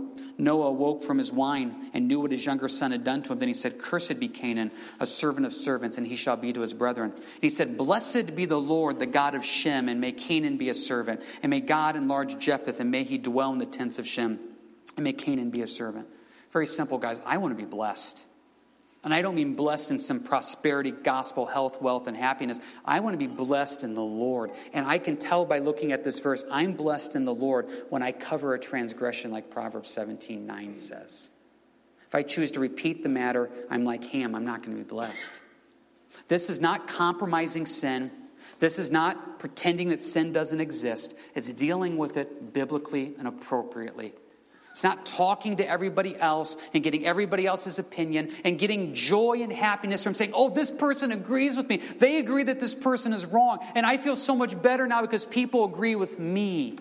Noah 0.41 0.69
awoke 0.69 1.03
from 1.03 1.19
his 1.19 1.33
wine 1.33 1.91
and 1.93 2.07
knew 2.07 2.21
what 2.21 2.31
his 2.31 2.47
younger 2.47 2.69
son 2.69 2.93
had 2.93 3.03
done 3.03 3.23
to 3.25 3.33
him. 3.33 3.41
Then 3.41 3.49
he 3.49 3.55
said, 3.55 3.81
Cursed 3.81 4.21
be 4.21 4.29
Canaan, 4.29 4.71
a 5.01 5.07
servant 5.07 5.47
of 5.47 5.53
servants, 5.53 5.99
and 5.99 6.07
he 6.07 6.15
shall 6.15 6.37
be 6.37 6.53
to 6.53 6.61
his 6.61 6.73
brethren. 6.73 7.13
And 7.17 7.43
he 7.43 7.51
said, 7.51 7.77
Blessed 7.77 8.37
be 8.37 8.45
the 8.45 8.61
Lord, 8.61 8.99
the 8.99 9.07
God 9.07 9.35
of 9.35 9.45
Shem, 9.45 9.89
and 9.89 10.01
may 10.01 10.13
Canaan 10.13 10.57
be 10.57 10.69
a 10.69 10.75
servant. 10.75 11.23
And 11.43 11.51
may 11.51 11.61
God 11.61 11.97
enlarge 11.97 12.39
Japheth, 12.39 12.79
and 12.79 12.93
may 12.93 13.03
he 13.03 13.19
dwell 13.19 13.53
in 13.53 13.59
the 13.59 13.67
tents 13.67 13.99
of 13.99 14.07
Shem. 14.07 14.39
And 14.97 15.03
may 15.03 15.13
Canaan 15.13 15.51
be 15.51 15.63
a 15.63 15.67
servant. 15.67 16.07
Very 16.53 16.69
simple, 16.69 16.99
guys. 16.99 17.21
I 17.27 17.39
want 17.39 17.57
to 17.57 17.61
be 17.61 17.69
blessed. 17.69 18.25
And 19.05 19.15
I 19.15 19.23
don't 19.23 19.37
mean 19.37 19.55
blessed 19.55 19.93
in 19.93 19.99
some 19.99 20.21
prosperity, 20.21 20.91
gospel, 20.91 21.47
health, 21.47 21.81
wealth, 21.81 22.09
and 22.09 22.17
happiness. 22.17 22.61
I 22.85 23.01
want 23.01 23.15
to 23.15 23.19
be 23.19 23.33
blessed 23.33 23.85
in 23.85 23.95
the 23.95 24.03
Lord. 24.03 24.51
And 24.73 24.87
I 24.87 24.99
can 24.99 25.17
tell 25.17 25.45
by 25.45 25.61
looking 25.61 25.93
at 25.93 26.03
this 26.03 26.19
verse, 26.19 26.45
I'm 26.51 26.73
blessed 26.73 27.15
in 27.15 27.25
the 27.25 27.35
Lord 27.35 27.69
when 27.91 28.03
I 28.03 28.11
cover 28.11 28.55
a 28.55 28.59
transgression 28.59 29.31
like 29.31 29.51
Proverbs 29.51 29.91
17 29.91 30.47
9 30.47 30.77
says. 30.77 31.31
If 32.09 32.15
I 32.15 32.23
choose 32.23 32.53
to 32.53 32.61
repeat 32.61 33.03
the 33.03 33.09
matter, 33.09 33.51
I'm 33.71 33.85
like 33.85 34.03
Ham, 34.07 34.35
I'm 34.35 34.45
not 34.45 34.63
going 34.63 34.77
to 34.77 34.83
be 34.83 34.89
blessed. 34.89 35.41
This 36.27 36.51
is 36.51 36.61
not 36.61 36.89
compromising 36.89 37.67
sin. 37.67 38.11
This 38.59 38.79
is 38.79 38.91
not 38.91 39.39
pretending 39.39 39.91
that 39.91 40.03
sin 40.03 40.33
doesn't 40.33 40.61
exist. 40.61 41.15
It's 41.35 41.53
dealing 41.53 41.97
with 41.97 42.17
it 42.17 42.53
biblically 42.53 43.15
and 43.19 43.29
appropriately. 43.29 44.13
It's 44.79 44.85
not 44.85 45.05
talking 45.05 45.57
to 45.57 45.69
everybody 45.69 46.17
else 46.17 46.57
and 46.73 46.85
getting 46.85 47.05
everybody 47.05 47.49
else's 47.49 47.81
opinion 47.81 48.31
and 48.45 48.61
getting 48.61 48.95
joy 48.95 49.41
and 49.43 49.53
happiness 49.53 50.05
from 50.05 50.15
saying, 50.15 50.31
oh, 50.35 50.51
this 50.51 50.71
person 50.71 51.11
agrees 51.11 51.57
with 51.57 51.69
me. 51.69 51.79
They 51.79 52.21
agree 52.21 52.45
that 52.45 52.61
this 52.61 52.77
person 52.77 53.13
is 53.13 53.27
wrong. 53.27 53.59
And 53.75 53.85
I 53.85 53.97
feel 53.97 54.15
so 54.15 54.37
much 54.37 54.63
better 54.63 54.87
now 54.87 55.03
because 55.03 55.27
people 55.27 55.65
agree 55.65 55.97
with 55.97 56.21
me. 56.21 56.79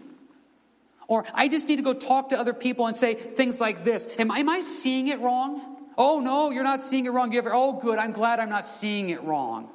Or 1.07 1.25
I 1.33 1.47
just 1.47 1.67
need 1.69 1.77
to 1.77 1.81
go 1.81 1.95
talk 1.95 2.29
to 2.29 2.37
other 2.37 2.53
people 2.53 2.85
and 2.85 2.95
say 2.95 3.15
things 3.15 3.59
like 3.59 3.83
this 3.83 4.07
Am, 4.19 4.29
am 4.29 4.47
I 4.47 4.61
seeing 4.61 5.07
it 5.07 5.19
wrong? 5.19 5.59
Oh, 5.97 6.19
no, 6.19 6.51
you're 6.51 6.63
not 6.63 6.81
seeing 6.81 7.07
it 7.07 7.09
wrong. 7.09 7.31
You 7.31 7.39
ever, 7.39 7.49
oh, 7.51 7.79
good, 7.81 7.97
I'm 7.97 8.11
glad 8.11 8.39
I'm 8.39 8.49
not 8.49 8.67
seeing 8.67 9.09
it 9.09 9.23
wrong. 9.23 9.69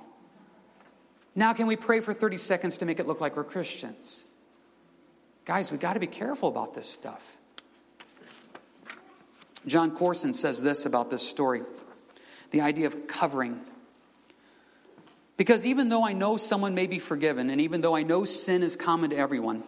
Now, 1.34 1.54
can 1.54 1.66
we 1.66 1.74
pray 1.74 1.98
for 1.98 2.14
30 2.14 2.36
seconds 2.36 2.76
to 2.76 2.84
make 2.84 3.00
it 3.00 3.08
look 3.08 3.20
like 3.20 3.36
we're 3.36 3.42
Christians? 3.42 4.24
Guys, 5.44 5.72
we 5.72 5.78
got 5.78 5.94
to 5.94 6.00
be 6.00 6.06
careful 6.06 6.48
about 6.48 6.72
this 6.72 6.88
stuff. 6.88 7.38
Jon 9.66 9.94
Courson 9.94 10.34
says 10.34 10.60
this 10.60 10.86
about 10.86 11.10
this 11.10 11.26
story 11.26 11.62
the 12.50 12.60
idea 12.60 12.86
of 12.86 13.06
covering. 13.06 13.58
Because 15.38 15.64
even 15.64 15.88
though 15.88 16.04
I 16.04 16.12
know 16.12 16.36
someone 16.36 16.74
may 16.74 16.86
be 16.86 16.98
forgiven, 16.98 17.48
and 17.48 17.60
even 17.62 17.80
though 17.80 17.96
I 17.96 18.02
know 18.02 18.24
sin 18.24 18.62
is 18.62 18.76
common 18.76 19.10
to 19.10 19.16
everyone, 19.16 19.62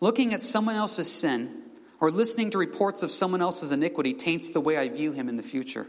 looking 0.00 0.34
at 0.34 0.42
someone 0.42 0.74
else's 0.74 1.10
sin 1.10 1.62
or 2.00 2.10
listening 2.10 2.50
to 2.50 2.58
reports 2.58 3.02
of 3.04 3.10
someone 3.10 3.40
else's 3.40 3.72
iniquity 3.72 4.14
taints 4.14 4.50
the 4.50 4.60
way 4.60 4.76
I 4.76 4.88
view 4.88 5.12
him 5.12 5.28
in 5.28 5.36
the 5.36 5.42
future. 5.42 5.86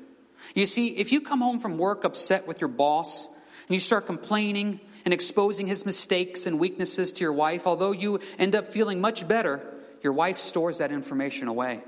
You 0.55 0.65
see, 0.65 0.89
if 0.97 1.11
you 1.11 1.21
come 1.21 1.41
home 1.41 1.59
from 1.59 1.77
work 1.77 2.03
upset 2.03 2.47
with 2.47 2.61
your 2.61 2.67
boss 2.67 3.25
and 3.25 3.69
you 3.69 3.79
start 3.79 4.05
complaining 4.05 4.79
and 5.05 5.13
exposing 5.13 5.67
his 5.67 5.85
mistakes 5.85 6.45
and 6.45 6.59
weaknesses 6.59 7.11
to 7.13 7.23
your 7.23 7.33
wife, 7.33 7.67
although 7.67 7.91
you 7.91 8.19
end 8.37 8.55
up 8.55 8.67
feeling 8.67 9.01
much 9.01 9.27
better, 9.27 9.61
your 10.01 10.13
wife 10.13 10.37
stores 10.37 10.77
that 10.77 10.91
information 10.91 11.47
away. 11.47 11.81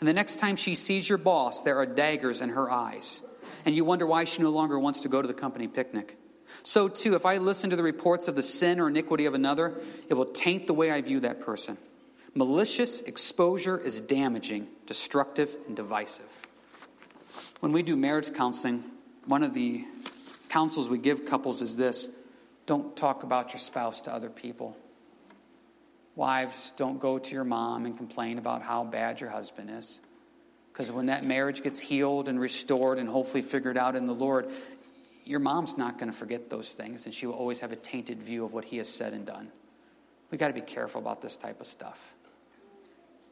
And 0.00 0.08
the 0.08 0.12
next 0.12 0.36
time 0.36 0.56
she 0.56 0.74
sees 0.74 1.08
your 1.08 1.18
boss, 1.18 1.62
there 1.62 1.78
are 1.78 1.86
daggers 1.86 2.40
in 2.40 2.50
her 2.50 2.70
eyes. 2.70 3.22
And 3.64 3.74
you 3.74 3.84
wonder 3.84 4.06
why 4.06 4.24
she 4.24 4.42
no 4.42 4.50
longer 4.50 4.78
wants 4.78 5.00
to 5.00 5.08
go 5.08 5.20
to 5.22 5.28
the 5.28 5.34
company 5.34 5.68
picnic. 5.68 6.16
So, 6.62 6.88
too, 6.88 7.14
if 7.14 7.26
I 7.26 7.38
listen 7.38 7.70
to 7.70 7.76
the 7.76 7.82
reports 7.82 8.28
of 8.28 8.36
the 8.36 8.42
sin 8.42 8.78
or 8.78 8.88
iniquity 8.88 9.26
of 9.26 9.34
another, 9.34 9.80
it 10.08 10.14
will 10.14 10.26
taint 10.26 10.66
the 10.66 10.74
way 10.74 10.90
I 10.90 11.00
view 11.00 11.20
that 11.20 11.40
person. 11.40 11.76
Malicious 12.34 13.00
exposure 13.00 13.78
is 13.78 14.00
damaging, 14.00 14.68
destructive, 14.86 15.56
and 15.66 15.74
divisive. 15.74 16.26
When 17.60 17.72
we 17.72 17.82
do 17.82 17.96
marriage 17.96 18.32
counseling, 18.34 18.84
one 19.24 19.42
of 19.42 19.54
the 19.54 19.84
counsels 20.48 20.88
we 20.88 20.98
give 20.98 21.24
couples 21.24 21.62
is 21.62 21.76
this 21.76 22.08
don't 22.66 22.96
talk 22.96 23.22
about 23.22 23.52
your 23.52 23.60
spouse 23.60 24.02
to 24.02 24.12
other 24.12 24.28
people. 24.28 24.76
Wives, 26.16 26.72
don't 26.76 26.98
go 26.98 27.18
to 27.18 27.34
your 27.34 27.44
mom 27.44 27.84
and 27.84 27.96
complain 27.96 28.38
about 28.38 28.62
how 28.62 28.84
bad 28.84 29.20
your 29.20 29.30
husband 29.30 29.70
is. 29.70 30.00
Because 30.72 30.90
when 30.90 31.06
that 31.06 31.24
marriage 31.24 31.62
gets 31.62 31.78
healed 31.78 32.28
and 32.28 32.40
restored 32.40 32.98
and 32.98 33.08
hopefully 33.08 33.42
figured 33.42 33.78
out 33.78 33.94
in 33.94 34.06
the 34.06 34.14
Lord, 34.14 34.48
your 35.24 35.40
mom's 35.40 35.76
not 35.76 35.98
going 35.98 36.10
to 36.10 36.16
forget 36.16 36.48
those 36.48 36.72
things, 36.72 37.04
and 37.04 37.14
she 37.14 37.26
will 37.26 37.34
always 37.34 37.60
have 37.60 37.72
a 37.72 37.76
tainted 37.76 38.22
view 38.22 38.44
of 38.44 38.54
what 38.54 38.64
he 38.64 38.78
has 38.78 38.88
said 38.88 39.12
and 39.12 39.26
done. 39.26 39.52
We 40.30 40.38
got 40.38 40.48
to 40.48 40.54
be 40.54 40.60
careful 40.60 41.00
about 41.00 41.20
this 41.20 41.36
type 41.36 41.60
of 41.60 41.66
stuff. 41.66 42.14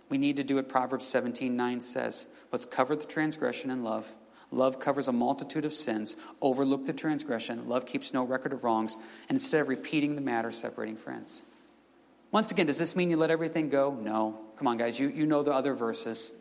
We 0.09 0.18
need 0.18 0.37
to 0.37 0.44
do 0.44 0.57
what 0.57 0.68
Proverbs 0.68 1.07
17 1.07 1.57
9 1.57 1.81
says. 1.81 2.29
Let's 2.53 2.66
cover 2.66 2.97
the 2.97 3.07
transgression 3.07 3.70
in 3.70 3.83
love. 3.83 4.14
Love 4.51 4.79
covers 4.79 5.09
a 5.09 5.12
multitude 5.12 5.64
of 5.64 5.73
sins. 5.73 6.16
Overlook 6.40 6.85
the 6.85 6.92
transgression. 6.92 7.68
Love 7.68 7.87
keeps 7.87 8.12
no 8.12 8.25
record 8.25 8.53
of 8.53 8.62
wrongs. 8.62 8.97
And 9.29 9.37
instead 9.37 9.62
of 9.62 9.68
repeating 9.68 10.14
the 10.14 10.20
matter, 10.20 10.51
separating 10.51 10.97
friends. 10.97 11.42
Once 12.35 12.51
again, 12.51 12.66
does 12.66 12.79
this 12.79 12.97
mean 12.97 13.12
you 13.12 13.16
let 13.16 13.31
everything 13.31 13.68
go? 13.68 13.94
No. 13.94 14.37
Come 14.57 14.66
on, 14.66 14.77
guys, 14.77 14.99
you, 14.99 15.09
you 15.09 15.25
know 15.25 15.44
the 15.44 15.53
other 15.53 15.73
verses. 15.73 16.33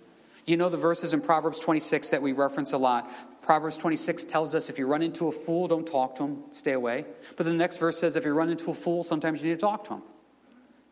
You 0.48 0.58
know 0.58 0.68
the 0.68 0.76
verses 0.76 1.14
in 1.14 1.22
Proverbs 1.22 1.60
26 1.60 2.10
that 2.10 2.22
we 2.24 2.32
reference 2.32 2.74
a 2.74 2.80
lot. 2.80 3.12
Proverbs 3.44 3.78
26 3.78 4.26
tells 4.26 4.56
us 4.56 4.72
if 4.72 4.80
you 4.80 4.88
run 4.88 5.04
into 5.04 5.28
a 5.28 5.32
fool, 5.32 5.68
don't 5.68 5.86
talk 5.86 6.16
to 6.16 6.24
him, 6.24 6.44
stay 6.50 6.72
away. 6.72 7.06
But 7.38 7.46
the 7.46 7.54
next 7.54 7.78
verse 7.78 8.00
says 8.00 8.16
if 8.16 8.26
you 8.26 8.34
run 8.34 8.50
into 8.50 8.72
a 8.72 8.74
fool, 8.74 9.04
sometimes 9.04 9.44
you 9.44 9.50
need 9.50 9.60
to 9.60 9.62
talk 9.62 9.84
to 9.84 9.94
him. 9.94 10.02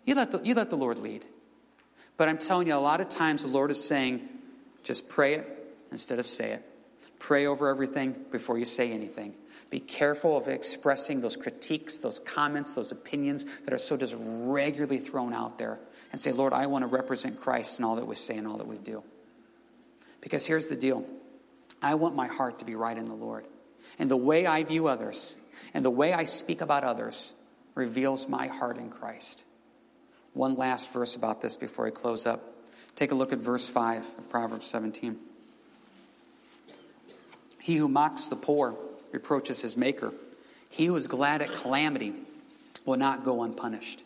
You 0.05 0.13
let 0.13 0.29
the, 0.29 0.39
you 0.43 0.53
let 0.53 0.69
the 0.69 0.77
Lord 0.77 0.99
lead. 0.99 1.25
But 2.15 2.29
I'm 2.29 2.37
telling 2.37 2.67
you, 2.67 2.75
a 2.75 2.77
lot 2.77 3.01
of 3.01 3.09
times 3.09 3.41
the 3.41 3.47
Lord 3.47 3.71
is 3.71 3.83
saying, 3.83 4.21
just 4.83 5.09
pray 5.09 5.33
it 5.33 5.75
instead 5.91 6.19
of 6.19 6.27
say 6.27 6.51
it. 6.51 6.65
Pray 7.17 7.47
over 7.47 7.69
everything 7.69 8.15
before 8.29 8.59
you 8.59 8.65
say 8.65 8.91
anything. 8.91 9.33
Be 9.71 9.79
careful 9.79 10.35
of 10.35 10.49
expressing 10.49 11.21
those 11.21 11.37
critiques, 11.37 11.97
those 11.97 12.19
comments, 12.19 12.73
those 12.73 12.91
opinions 12.91 13.45
that 13.63 13.73
are 13.73 13.77
so 13.77 13.95
just 13.95 14.15
regularly 14.19 14.99
thrown 14.99 15.33
out 15.33 15.57
there. 15.57 15.79
And 16.11 16.19
say, 16.19 16.33
Lord, 16.33 16.51
I 16.51 16.65
want 16.65 16.83
to 16.83 16.87
represent 16.87 17.39
Christ 17.39 17.79
in 17.79 17.85
all 17.85 17.95
that 17.95 18.05
we 18.05 18.17
say 18.17 18.35
and 18.35 18.45
all 18.45 18.57
that 18.57 18.67
we 18.67 18.77
do. 18.77 19.01
Because 20.19 20.45
here's 20.45 20.67
the 20.67 20.75
deal 20.75 21.05
I 21.81 21.95
want 21.95 22.15
my 22.15 22.27
heart 22.27 22.59
to 22.59 22.65
be 22.65 22.75
right 22.75 22.97
in 22.97 23.05
the 23.05 23.13
Lord. 23.13 23.45
And 23.97 24.11
the 24.11 24.17
way 24.17 24.45
I 24.45 24.61
view 24.63 24.87
others 24.87 25.37
and 25.73 25.85
the 25.85 25.89
way 25.89 26.11
I 26.11 26.25
speak 26.25 26.59
about 26.59 26.83
others 26.83 27.31
reveals 27.73 28.27
my 28.27 28.47
heart 28.47 28.77
in 28.77 28.89
Christ. 28.89 29.45
One 30.33 30.55
last 30.55 30.91
verse 30.91 31.15
about 31.15 31.41
this 31.41 31.55
before 31.55 31.87
I 31.87 31.91
close 31.91 32.27
up. 32.27 32.43
Take 32.95 33.11
a 33.11 33.15
look 33.15 33.31
at 33.31 33.39
verse 33.39 33.69
5 33.69 34.05
of 34.17 34.29
Proverbs 34.29 34.67
17. 34.67 35.17
He 37.59 37.77
who 37.77 37.87
mocks 37.87 38.25
the 38.25 38.35
poor 38.35 38.75
reproaches 39.11 39.61
his 39.61 39.77
maker. 39.77 40.13
He 40.69 40.85
who 40.85 40.95
is 40.95 41.07
glad 41.07 41.41
at 41.41 41.51
calamity 41.51 42.13
will 42.85 42.97
not 42.97 43.23
go 43.23 43.43
unpunished. 43.43 44.03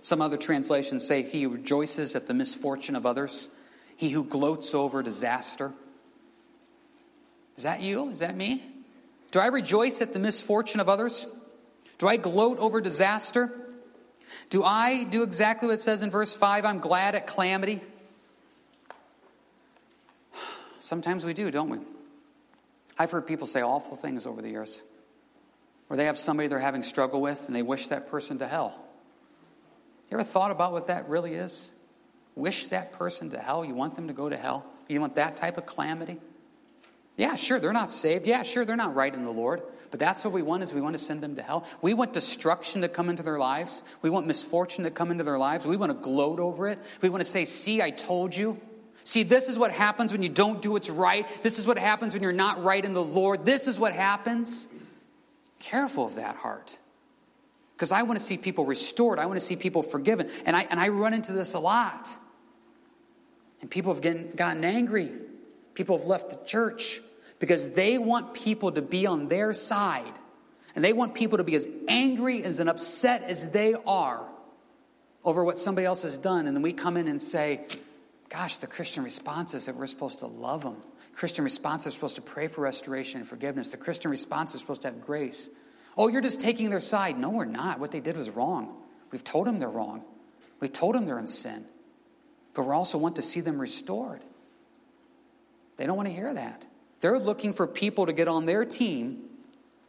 Some 0.00 0.22
other 0.22 0.36
translations 0.36 1.06
say, 1.06 1.22
He 1.22 1.46
rejoices 1.46 2.16
at 2.16 2.26
the 2.26 2.34
misfortune 2.34 2.96
of 2.96 3.04
others, 3.04 3.50
he 3.96 4.10
who 4.10 4.24
gloats 4.24 4.74
over 4.74 5.02
disaster. 5.02 5.72
Is 7.56 7.64
that 7.64 7.82
you? 7.82 8.10
Is 8.10 8.20
that 8.20 8.36
me? 8.36 8.62
Do 9.32 9.40
I 9.40 9.46
rejoice 9.46 10.00
at 10.00 10.12
the 10.12 10.20
misfortune 10.20 10.80
of 10.80 10.88
others? 10.88 11.26
Do 11.98 12.06
I 12.06 12.16
gloat 12.16 12.58
over 12.58 12.80
disaster? 12.80 13.52
Do 14.50 14.62
I 14.62 15.04
do 15.04 15.22
exactly 15.22 15.68
what 15.68 15.74
it 15.74 15.82
says 15.82 16.02
in 16.02 16.10
verse 16.10 16.34
5? 16.34 16.64
I'm 16.64 16.78
glad 16.78 17.14
at 17.14 17.26
calamity. 17.26 17.80
Sometimes 20.78 21.24
we 21.24 21.34
do, 21.34 21.50
don't 21.50 21.68
we? 21.68 21.78
I've 22.98 23.10
heard 23.10 23.26
people 23.26 23.46
say 23.46 23.62
awful 23.62 23.96
things 23.96 24.26
over 24.26 24.42
the 24.42 24.50
years 24.50 24.82
where 25.86 25.96
they 25.96 26.06
have 26.06 26.18
somebody 26.18 26.48
they're 26.48 26.58
having 26.58 26.82
struggle 26.82 27.20
with 27.20 27.46
and 27.46 27.54
they 27.54 27.62
wish 27.62 27.88
that 27.88 28.08
person 28.08 28.38
to 28.38 28.48
hell. 28.48 28.78
You 30.10 30.16
ever 30.16 30.24
thought 30.24 30.50
about 30.50 30.72
what 30.72 30.86
that 30.88 31.08
really 31.08 31.34
is? 31.34 31.72
Wish 32.34 32.68
that 32.68 32.92
person 32.92 33.30
to 33.30 33.38
hell? 33.38 33.64
You 33.64 33.74
want 33.74 33.94
them 33.94 34.08
to 34.08 34.14
go 34.14 34.28
to 34.28 34.36
hell? 34.36 34.64
You 34.88 35.00
want 35.00 35.16
that 35.16 35.36
type 35.36 35.58
of 35.58 35.66
calamity? 35.66 36.18
Yeah, 37.16 37.34
sure, 37.34 37.58
they're 37.58 37.72
not 37.72 37.90
saved. 37.90 38.26
Yeah, 38.26 38.42
sure, 38.42 38.64
they're 38.64 38.76
not 38.76 38.94
right 38.94 39.12
in 39.12 39.24
the 39.24 39.32
Lord. 39.32 39.62
But 39.90 40.00
that's 40.00 40.24
what 40.24 40.32
we 40.32 40.42
want 40.42 40.62
is 40.62 40.74
we 40.74 40.80
want 40.80 40.96
to 40.96 41.02
send 41.02 41.22
them 41.22 41.36
to 41.36 41.42
hell. 41.42 41.66
We 41.82 41.94
want 41.94 42.12
destruction 42.12 42.82
to 42.82 42.88
come 42.88 43.08
into 43.08 43.22
their 43.22 43.38
lives. 43.38 43.82
We 44.02 44.10
want 44.10 44.26
misfortune 44.26 44.84
to 44.84 44.90
come 44.90 45.10
into 45.10 45.24
their 45.24 45.38
lives. 45.38 45.66
We 45.66 45.76
want 45.76 45.92
to 45.92 45.98
gloat 45.98 46.40
over 46.40 46.68
it. 46.68 46.78
We 47.02 47.08
want 47.08 47.22
to 47.22 47.28
say, 47.28 47.44
see, 47.44 47.82
I 47.82 47.90
told 47.90 48.36
you. 48.36 48.60
See, 49.08 49.22
this 49.22 49.48
is 49.48 49.58
what 49.58 49.72
happens 49.72 50.12
when 50.12 50.20
you 50.22 50.28
don't 50.28 50.60
do 50.60 50.72
what's 50.72 50.90
right. 50.90 51.26
This 51.42 51.58
is 51.58 51.66
what 51.66 51.78
happens 51.78 52.12
when 52.12 52.22
you're 52.22 52.30
not 52.30 52.62
right 52.62 52.84
in 52.84 52.92
the 52.92 53.02
Lord. 53.02 53.46
This 53.46 53.66
is 53.66 53.80
what 53.80 53.94
happens. 53.94 54.66
Careful 55.60 56.04
of 56.04 56.16
that 56.16 56.36
heart. 56.36 56.78
Because 57.74 57.90
I 57.90 58.02
want 58.02 58.18
to 58.18 58.24
see 58.24 58.36
people 58.36 58.66
restored. 58.66 59.18
I 59.18 59.24
want 59.24 59.40
to 59.40 59.46
see 59.46 59.56
people 59.56 59.82
forgiven. 59.82 60.28
And 60.44 60.54
I, 60.54 60.64
and 60.64 60.78
I 60.78 60.88
run 60.88 61.14
into 61.14 61.32
this 61.32 61.54
a 61.54 61.58
lot. 61.58 62.06
And 63.62 63.70
people 63.70 63.94
have 63.94 64.02
getting, 64.02 64.30
gotten 64.32 64.62
angry. 64.62 65.10
People 65.72 65.96
have 65.96 66.06
left 66.06 66.28
the 66.28 66.44
church 66.44 67.00
because 67.38 67.70
they 67.70 67.96
want 67.96 68.34
people 68.34 68.72
to 68.72 68.82
be 68.82 69.06
on 69.06 69.28
their 69.28 69.54
side. 69.54 70.18
And 70.74 70.84
they 70.84 70.92
want 70.92 71.14
people 71.14 71.38
to 71.38 71.44
be 71.44 71.56
as 71.56 71.66
angry 71.88 72.44
as 72.44 72.60
and 72.60 72.68
upset 72.68 73.22
as 73.22 73.48
they 73.52 73.74
are 73.86 74.22
over 75.24 75.42
what 75.42 75.56
somebody 75.56 75.86
else 75.86 76.02
has 76.02 76.18
done. 76.18 76.46
And 76.46 76.54
then 76.54 76.62
we 76.62 76.74
come 76.74 76.98
in 76.98 77.08
and 77.08 77.22
say, 77.22 77.64
Gosh, 78.28 78.58
the 78.58 78.66
Christian 78.66 79.04
response 79.04 79.54
is 79.54 79.66
that 79.66 79.76
we're 79.76 79.86
supposed 79.86 80.18
to 80.20 80.26
love 80.26 80.62
them. 80.62 80.76
Christian 81.14 81.44
response 81.44 81.86
is 81.86 81.94
supposed 81.94 82.16
to 82.16 82.22
pray 82.22 82.48
for 82.48 82.60
restoration 82.60 83.20
and 83.20 83.28
forgiveness. 83.28 83.70
The 83.70 83.76
Christian 83.76 84.10
response 84.10 84.54
is 84.54 84.60
supposed 84.60 84.82
to 84.82 84.88
have 84.88 85.00
grace. 85.00 85.48
Oh, 85.96 86.08
you're 86.08 86.20
just 86.20 86.40
taking 86.40 86.70
their 86.70 86.80
side. 86.80 87.18
No, 87.18 87.30
we're 87.30 87.44
not. 87.44 87.80
What 87.80 87.90
they 87.90 88.00
did 88.00 88.16
was 88.16 88.30
wrong. 88.30 88.76
We've 89.10 89.24
told 89.24 89.46
them 89.46 89.58
they're 89.58 89.68
wrong. 89.68 90.04
We 90.60 90.68
told 90.68 90.94
them 90.94 91.06
they're 91.06 91.18
in 91.18 91.26
sin. 91.26 91.64
But 92.54 92.64
we 92.64 92.72
also 92.72 92.98
want 92.98 93.16
to 93.16 93.22
see 93.22 93.40
them 93.40 93.58
restored. 93.58 94.20
They 95.76 95.86
don't 95.86 95.96
want 95.96 96.08
to 96.08 96.14
hear 96.14 96.32
that. 96.32 96.66
They're 97.00 97.18
looking 97.18 97.52
for 97.52 97.66
people 97.66 98.06
to 98.06 98.12
get 98.12 98.28
on 98.28 98.46
their 98.46 98.64
team 98.64 99.24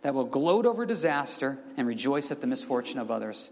that 0.02 0.14
will 0.14 0.26
gloat 0.26 0.66
over 0.66 0.86
disaster 0.86 1.60
and 1.76 1.88
rejoice 1.88 2.32
at 2.32 2.42
the 2.42 2.48
misfortune 2.48 3.00
of 3.00 3.12
others. 3.12 3.52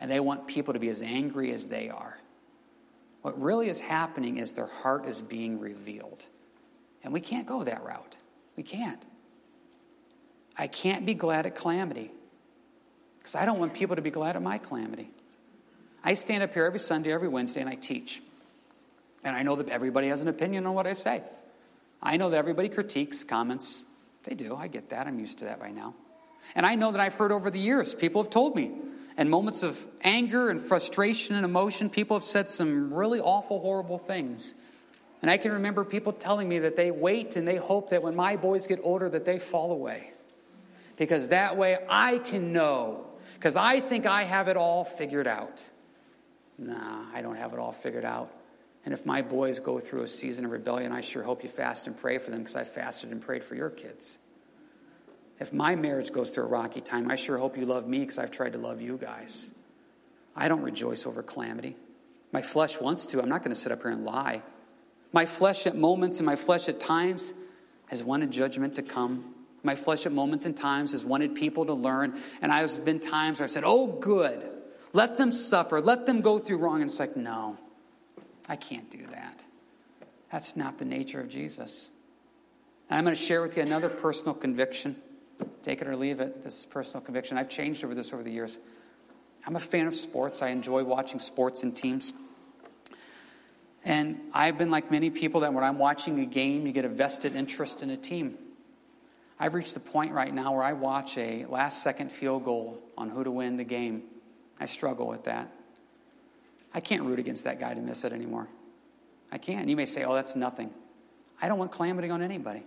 And 0.00 0.10
they 0.10 0.20
want 0.20 0.48
people 0.48 0.74
to 0.74 0.80
be 0.80 0.88
as 0.88 1.02
angry 1.02 1.52
as 1.52 1.66
they 1.66 1.88
are. 1.88 2.18
What 3.24 3.40
really 3.40 3.70
is 3.70 3.80
happening 3.80 4.36
is 4.36 4.52
their 4.52 4.66
heart 4.66 5.06
is 5.06 5.22
being 5.22 5.58
revealed. 5.58 6.26
And 7.02 7.10
we 7.10 7.22
can't 7.22 7.46
go 7.46 7.64
that 7.64 7.82
route. 7.82 8.18
We 8.54 8.62
can't. 8.62 9.02
I 10.58 10.66
can't 10.66 11.06
be 11.06 11.14
glad 11.14 11.46
at 11.46 11.54
calamity 11.54 12.10
because 13.18 13.34
I 13.34 13.46
don't 13.46 13.58
want 13.58 13.72
people 13.72 13.96
to 13.96 14.02
be 14.02 14.10
glad 14.10 14.36
at 14.36 14.42
my 14.42 14.58
calamity. 14.58 15.08
I 16.04 16.12
stand 16.12 16.42
up 16.42 16.52
here 16.52 16.66
every 16.66 16.78
Sunday, 16.78 17.12
every 17.12 17.28
Wednesday, 17.28 17.62
and 17.62 17.70
I 17.70 17.76
teach. 17.76 18.20
And 19.24 19.34
I 19.34 19.42
know 19.42 19.56
that 19.56 19.70
everybody 19.70 20.08
has 20.08 20.20
an 20.20 20.28
opinion 20.28 20.66
on 20.66 20.74
what 20.74 20.86
I 20.86 20.92
say. 20.92 21.22
I 22.02 22.18
know 22.18 22.28
that 22.28 22.36
everybody 22.36 22.68
critiques, 22.68 23.24
comments. 23.24 23.84
They 24.24 24.34
do. 24.34 24.54
I 24.54 24.68
get 24.68 24.90
that. 24.90 25.06
I'm 25.06 25.18
used 25.18 25.38
to 25.38 25.46
that 25.46 25.58
by 25.60 25.70
now. 25.70 25.94
And 26.54 26.66
I 26.66 26.74
know 26.74 26.92
that 26.92 27.00
I've 27.00 27.14
heard 27.14 27.32
over 27.32 27.50
the 27.50 27.58
years, 27.58 27.94
people 27.94 28.22
have 28.22 28.30
told 28.30 28.54
me, 28.54 28.72
in 29.16 29.28
moments 29.28 29.62
of 29.62 29.84
anger 30.02 30.50
and 30.50 30.60
frustration 30.60 31.36
and 31.36 31.44
emotion, 31.44 31.88
people 31.88 32.16
have 32.16 32.24
said 32.24 32.50
some 32.50 32.92
really 32.92 33.20
awful, 33.20 33.60
horrible 33.60 33.98
things. 33.98 34.54
And 35.22 35.30
I 35.30 35.36
can 35.36 35.52
remember 35.52 35.84
people 35.84 36.12
telling 36.12 36.48
me 36.48 36.60
that 36.60 36.76
they 36.76 36.90
wait 36.90 37.36
and 37.36 37.46
they 37.46 37.56
hope 37.56 37.90
that 37.90 38.02
when 38.02 38.16
my 38.16 38.36
boys 38.36 38.66
get 38.66 38.80
older 38.82 39.08
that 39.08 39.24
they 39.24 39.38
fall 39.38 39.72
away. 39.72 40.12
Because 40.96 41.28
that 41.28 41.56
way 41.56 41.78
I 41.88 42.18
can 42.18 42.52
know. 42.52 43.06
Because 43.34 43.56
I 43.56 43.80
think 43.80 44.06
I 44.06 44.24
have 44.24 44.48
it 44.48 44.56
all 44.56 44.84
figured 44.84 45.26
out. 45.26 45.62
Nah, 46.58 47.04
I 47.12 47.22
don't 47.22 47.36
have 47.36 47.52
it 47.52 47.58
all 47.58 47.72
figured 47.72 48.04
out. 48.04 48.30
And 48.84 48.92
if 48.92 49.06
my 49.06 49.22
boys 49.22 49.60
go 49.60 49.78
through 49.78 50.02
a 50.02 50.06
season 50.06 50.44
of 50.44 50.50
rebellion, 50.50 50.92
I 50.92 51.00
sure 51.00 51.22
hope 51.22 51.42
you 51.42 51.48
fast 51.48 51.86
and 51.86 51.96
pray 51.96 52.18
for 52.18 52.30
them 52.30 52.40
because 52.40 52.56
I 52.56 52.64
fasted 52.64 53.10
and 53.10 53.22
prayed 53.22 53.42
for 53.42 53.54
your 53.54 53.70
kids. 53.70 54.18
If 55.40 55.52
my 55.52 55.74
marriage 55.74 56.12
goes 56.12 56.30
through 56.30 56.44
a 56.44 56.48
rocky 56.48 56.80
time, 56.80 57.10
I 57.10 57.16
sure 57.16 57.38
hope 57.38 57.56
you 57.56 57.66
love 57.66 57.88
me 57.88 58.00
because 58.00 58.18
I've 58.18 58.30
tried 58.30 58.52
to 58.52 58.58
love 58.58 58.80
you 58.80 58.96
guys. 58.96 59.52
I 60.36 60.48
don't 60.48 60.62
rejoice 60.62 61.06
over 61.06 61.22
calamity. 61.22 61.76
My 62.32 62.42
flesh 62.42 62.80
wants 62.80 63.06
to. 63.06 63.22
I'm 63.22 63.28
not 63.28 63.42
going 63.42 63.54
to 63.54 63.60
sit 63.60 63.72
up 63.72 63.82
here 63.82 63.90
and 63.90 64.04
lie. 64.04 64.42
My 65.12 65.26
flesh 65.26 65.66
at 65.66 65.76
moments 65.76 66.18
and 66.18 66.26
my 66.26 66.36
flesh 66.36 66.68
at 66.68 66.80
times 66.80 67.32
has 67.86 68.02
wanted 68.02 68.30
judgment 68.30 68.76
to 68.76 68.82
come. 68.82 69.34
My 69.62 69.76
flesh 69.76 70.06
at 70.06 70.12
moments 70.12 70.44
and 70.44 70.56
times 70.56 70.92
has 70.92 71.04
wanted 71.04 71.34
people 71.34 71.66
to 71.66 71.74
learn. 71.74 72.18
And 72.42 72.52
I've 72.52 72.84
been 72.84 73.00
times 73.00 73.38
where 73.38 73.44
I've 73.44 73.50
said, 73.50 73.62
oh, 73.64 73.86
good. 73.86 74.48
Let 74.92 75.16
them 75.16 75.32
suffer. 75.32 75.80
Let 75.80 76.06
them 76.06 76.20
go 76.20 76.38
through 76.38 76.58
wrong. 76.58 76.82
And 76.82 76.90
it's 76.90 76.98
like, 76.98 77.16
no, 77.16 77.56
I 78.48 78.56
can't 78.56 78.90
do 78.90 79.06
that. 79.06 79.44
That's 80.30 80.56
not 80.56 80.78
the 80.78 80.84
nature 80.84 81.20
of 81.20 81.28
Jesus. 81.28 81.90
And 82.90 82.98
I'm 82.98 83.04
going 83.04 83.16
to 83.16 83.22
share 83.22 83.40
with 83.42 83.56
you 83.56 83.62
another 83.62 83.88
personal 83.88 84.34
conviction. 84.34 84.96
Take 85.62 85.80
it 85.80 85.88
or 85.88 85.96
leave 85.96 86.20
it. 86.20 86.42
This 86.42 86.60
is 86.60 86.66
personal 86.66 87.02
conviction. 87.02 87.38
I've 87.38 87.48
changed 87.48 87.84
over 87.84 87.94
this 87.94 88.12
over 88.12 88.22
the 88.22 88.30
years. 88.30 88.58
I'm 89.46 89.56
a 89.56 89.60
fan 89.60 89.86
of 89.86 89.94
sports. 89.94 90.42
I 90.42 90.48
enjoy 90.48 90.84
watching 90.84 91.18
sports 91.18 91.62
and 91.62 91.74
teams. 91.74 92.12
And 93.84 94.18
I've 94.32 94.56
been 94.56 94.70
like 94.70 94.90
many 94.90 95.10
people 95.10 95.40
that 95.40 95.52
when 95.52 95.64
I'm 95.64 95.78
watching 95.78 96.18
a 96.20 96.26
game, 96.26 96.66
you 96.66 96.72
get 96.72 96.84
a 96.84 96.88
vested 96.88 97.34
interest 97.34 97.82
in 97.82 97.90
a 97.90 97.96
team. 97.96 98.38
I've 99.38 99.54
reached 99.54 99.74
the 99.74 99.80
point 99.80 100.12
right 100.12 100.32
now 100.32 100.52
where 100.54 100.62
I 100.62 100.72
watch 100.72 101.18
a 101.18 101.44
last 101.46 101.82
second 101.82 102.10
field 102.10 102.44
goal 102.44 102.82
on 102.96 103.10
who 103.10 103.24
to 103.24 103.30
win 103.30 103.56
the 103.56 103.64
game. 103.64 104.04
I 104.58 104.66
struggle 104.66 105.06
with 105.06 105.24
that. 105.24 105.52
I 106.72 106.80
can't 106.80 107.02
root 107.02 107.18
against 107.18 107.44
that 107.44 107.60
guy 107.60 107.74
to 107.74 107.80
miss 107.80 108.04
it 108.04 108.12
anymore. 108.12 108.48
I 109.30 109.38
can't. 109.38 109.68
You 109.68 109.76
may 109.76 109.86
say, 109.86 110.04
oh, 110.04 110.14
that's 110.14 110.36
nothing. 110.36 110.70
I 111.42 111.48
don't 111.48 111.58
want 111.58 111.72
calamity 111.72 112.08
on 112.10 112.22
anybody. 112.22 112.62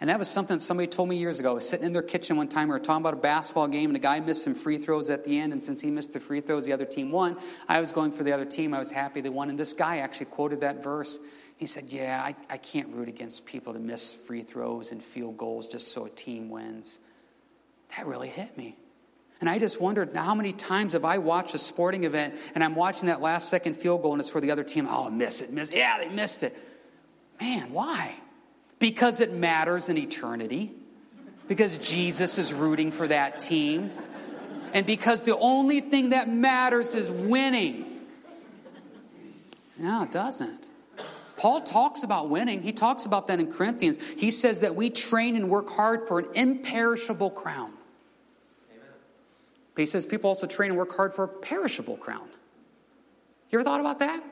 And 0.00 0.10
that 0.10 0.18
was 0.18 0.28
something 0.28 0.60
somebody 0.60 0.86
told 0.86 1.08
me 1.08 1.16
years 1.16 1.40
ago. 1.40 1.50
I 1.50 1.54
was 1.54 1.68
sitting 1.68 1.84
in 1.84 1.92
their 1.92 2.02
kitchen 2.02 2.36
one 2.36 2.46
time. 2.46 2.68
We 2.68 2.72
were 2.72 2.78
talking 2.78 3.02
about 3.02 3.14
a 3.14 3.16
basketball 3.16 3.66
game, 3.66 3.90
and 3.90 3.96
a 3.96 4.00
guy 4.00 4.20
missed 4.20 4.44
some 4.44 4.54
free 4.54 4.78
throws 4.78 5.10
at 5.10 5.24
the 5.24 5.38
end. 5.38 5.52
And 5.52 5.62
since 5.62 5.80
he 5.80 5.90
missed 5.90 6.12
the 6.12 6.20
free 6.20 6.40
throws, 6.40 6.64
the 6.64 6.72
other 6.72 6.84
team 6.84 7.10
won. 7.10 7.36
I 7.68 7.80
was 7.80 7.90
going 7.90 8.12
for 8.12 8.22
the 8.22 8.32
other 8.32 8.44
team. 8.44 8.74
I 8.74 8.78
was 8.78 8.92
happy 8.92 9.20
they 9.20 9.28
won. 9.28 9.50
And 9.50 9.58
this 9.58 9.72
guy 9.72 9.98
actually 9.98 10.26
quoted 10.26 10.60
that 10.60 10.84
verse. 10.84 11.18
He 11.56 11.66
said, 11.66 11.86
Yeah, 11.86 12.22
I, 12.24 12.36
I 12.48 12.58
can't 12.58 12.94
root 12.94 13.08
against 13.08 13.44
people 13.44 13.72
to 13.72 13.80
miss 13.80 14.14
free 14.14 14.42
throws 14.42 14.92
and 14.92 15.02
field 15.02 15.36
goals 15.36 15.66
just 15.66 15.88
so 15.88 16.06
a 16.06 16.10
team 16.10 16.48
wins. 16.48 17.00
That 17.96 18.06
really 18.06 18.28
hit 18.28 18.56
me. 18.56 18.76
And 19.40 19.50
I 19.50 19.58
just 19.58 19.80
wondered 19.80 20.14
how 20.14 20.34
many 20.34 20.52
times 20.52 20.92
have 20.92 21.04
I 21.04 21.18
watched 21.18 21.54
a 21.54 21.58
sporting 21.58 22.04
event 22.04 22.34
and 22.54 22.62
I'm 22.62 22.74
watching 22.74 23.06
that 23.06 23.20
last 23.20 23.48
second 23.48 23.74
field 23.74 24.02
goal 24.02 24.12
and 24.12 24.20
it's 24.20 24.30
for 24.30 24.40
the 24.40 24.52
other 24.52 24.64
team. 24.64 24.86
Oh, 24.88 25.10
miss 25.10 25.40
it, 25.40 25.52
miss 25.52 25.70
it. 25.70 25.76
Yeah, 25.76 25.98
they 25.98 26.08
missed 26.08 26.42
it. 26.42 26.56
Man, 27.40 27.72
why? 27.72 28.14
Because 28.78 29.20
it 29.20 29.32
matters 29.32 29.88
in 29.88 29.96
eternity. 29.96 30.72
Because 31.48 31.78
Jesus 31.78 32.38
is 32.38 32.52
rooting 32.52 32.90
for 32.90 33.08
that 33.08 33.38
team. 33.38 33.90
And 34.74 34.86
because 34.86 35.22
the 35.22 35.36
only 35.36 35.80
thing 35.80 36.10
that 36.10 36.28
matters 36.28 36.94
is 36.94 37.10
winning. 37.10 37.84
No, 39.78 40.02
it 40.02 40.12
doesn't. 40.12 40.66
Paul 41.38 41.60
talks 41.60 42.02
about 42.02 42.28
winning. 42.28 42.62
He 42.62 42.72
talks 42.72 43.06
about 43.06 43.28
that 43.28 43.38
in 43.38 43.52
Corinthians. 43.52 43.98
He 44.18 44.30
says 44.30 44.60
that 44.60 44.74
we 44.74 44.90
train 44.90 45.36
and 45.36 45.48
work 45.48 45.70
hard 45.70 46.08
for 46.08 46.18
an 46.18 46.26
imperishable 46.34 47.30
crown. 47.30 47.72
Amen. 48.70 48.86
But 49.74 49.82
he 49.82 49.86
says 49.86 50.04
people 50.04 50.28
also 50.28 50.48
train 50.48 50.70
and 50.70 50.78
work 50.78 50.94
hard 50.94 51.14
for 51.14 51.24
a 51.24 51.28
perishable 51.28 51.96
crown. 51.96 52.28
You 53.50 53.58
ever 53.58 53.64
thought 53.64 53.80
about 53.80 54.00
that? 54.00 54.22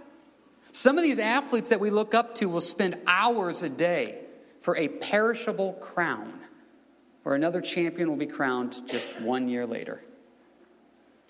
Some 0.72 0.98
of 0.98 1.04
these 1.04 1.20
athletes 1.20 1.70
that 1.70 1.80
we 1.80 1.90
look 1.90 2.12
up 2.12 2.34
to 2.36 2.48
will 2.48 2.60
spend 2.60 2.98
hours 3.06 3.62
a 3.62 3.68
day 3.68 4.25
for 4.66 4.76
a 4.76 4.88
perishable 4.88 5.74
crown, 5.74 6.40
or 7.24 7.36
another 7.36 7.60
champion 7.60 8.08
will 8.08 8.16
be 8.16 8.26
crowned 8.26 8.74
just 8.88 9.20
one 9.20 9.46
year 9.46 9.64
later. 9.64 10.02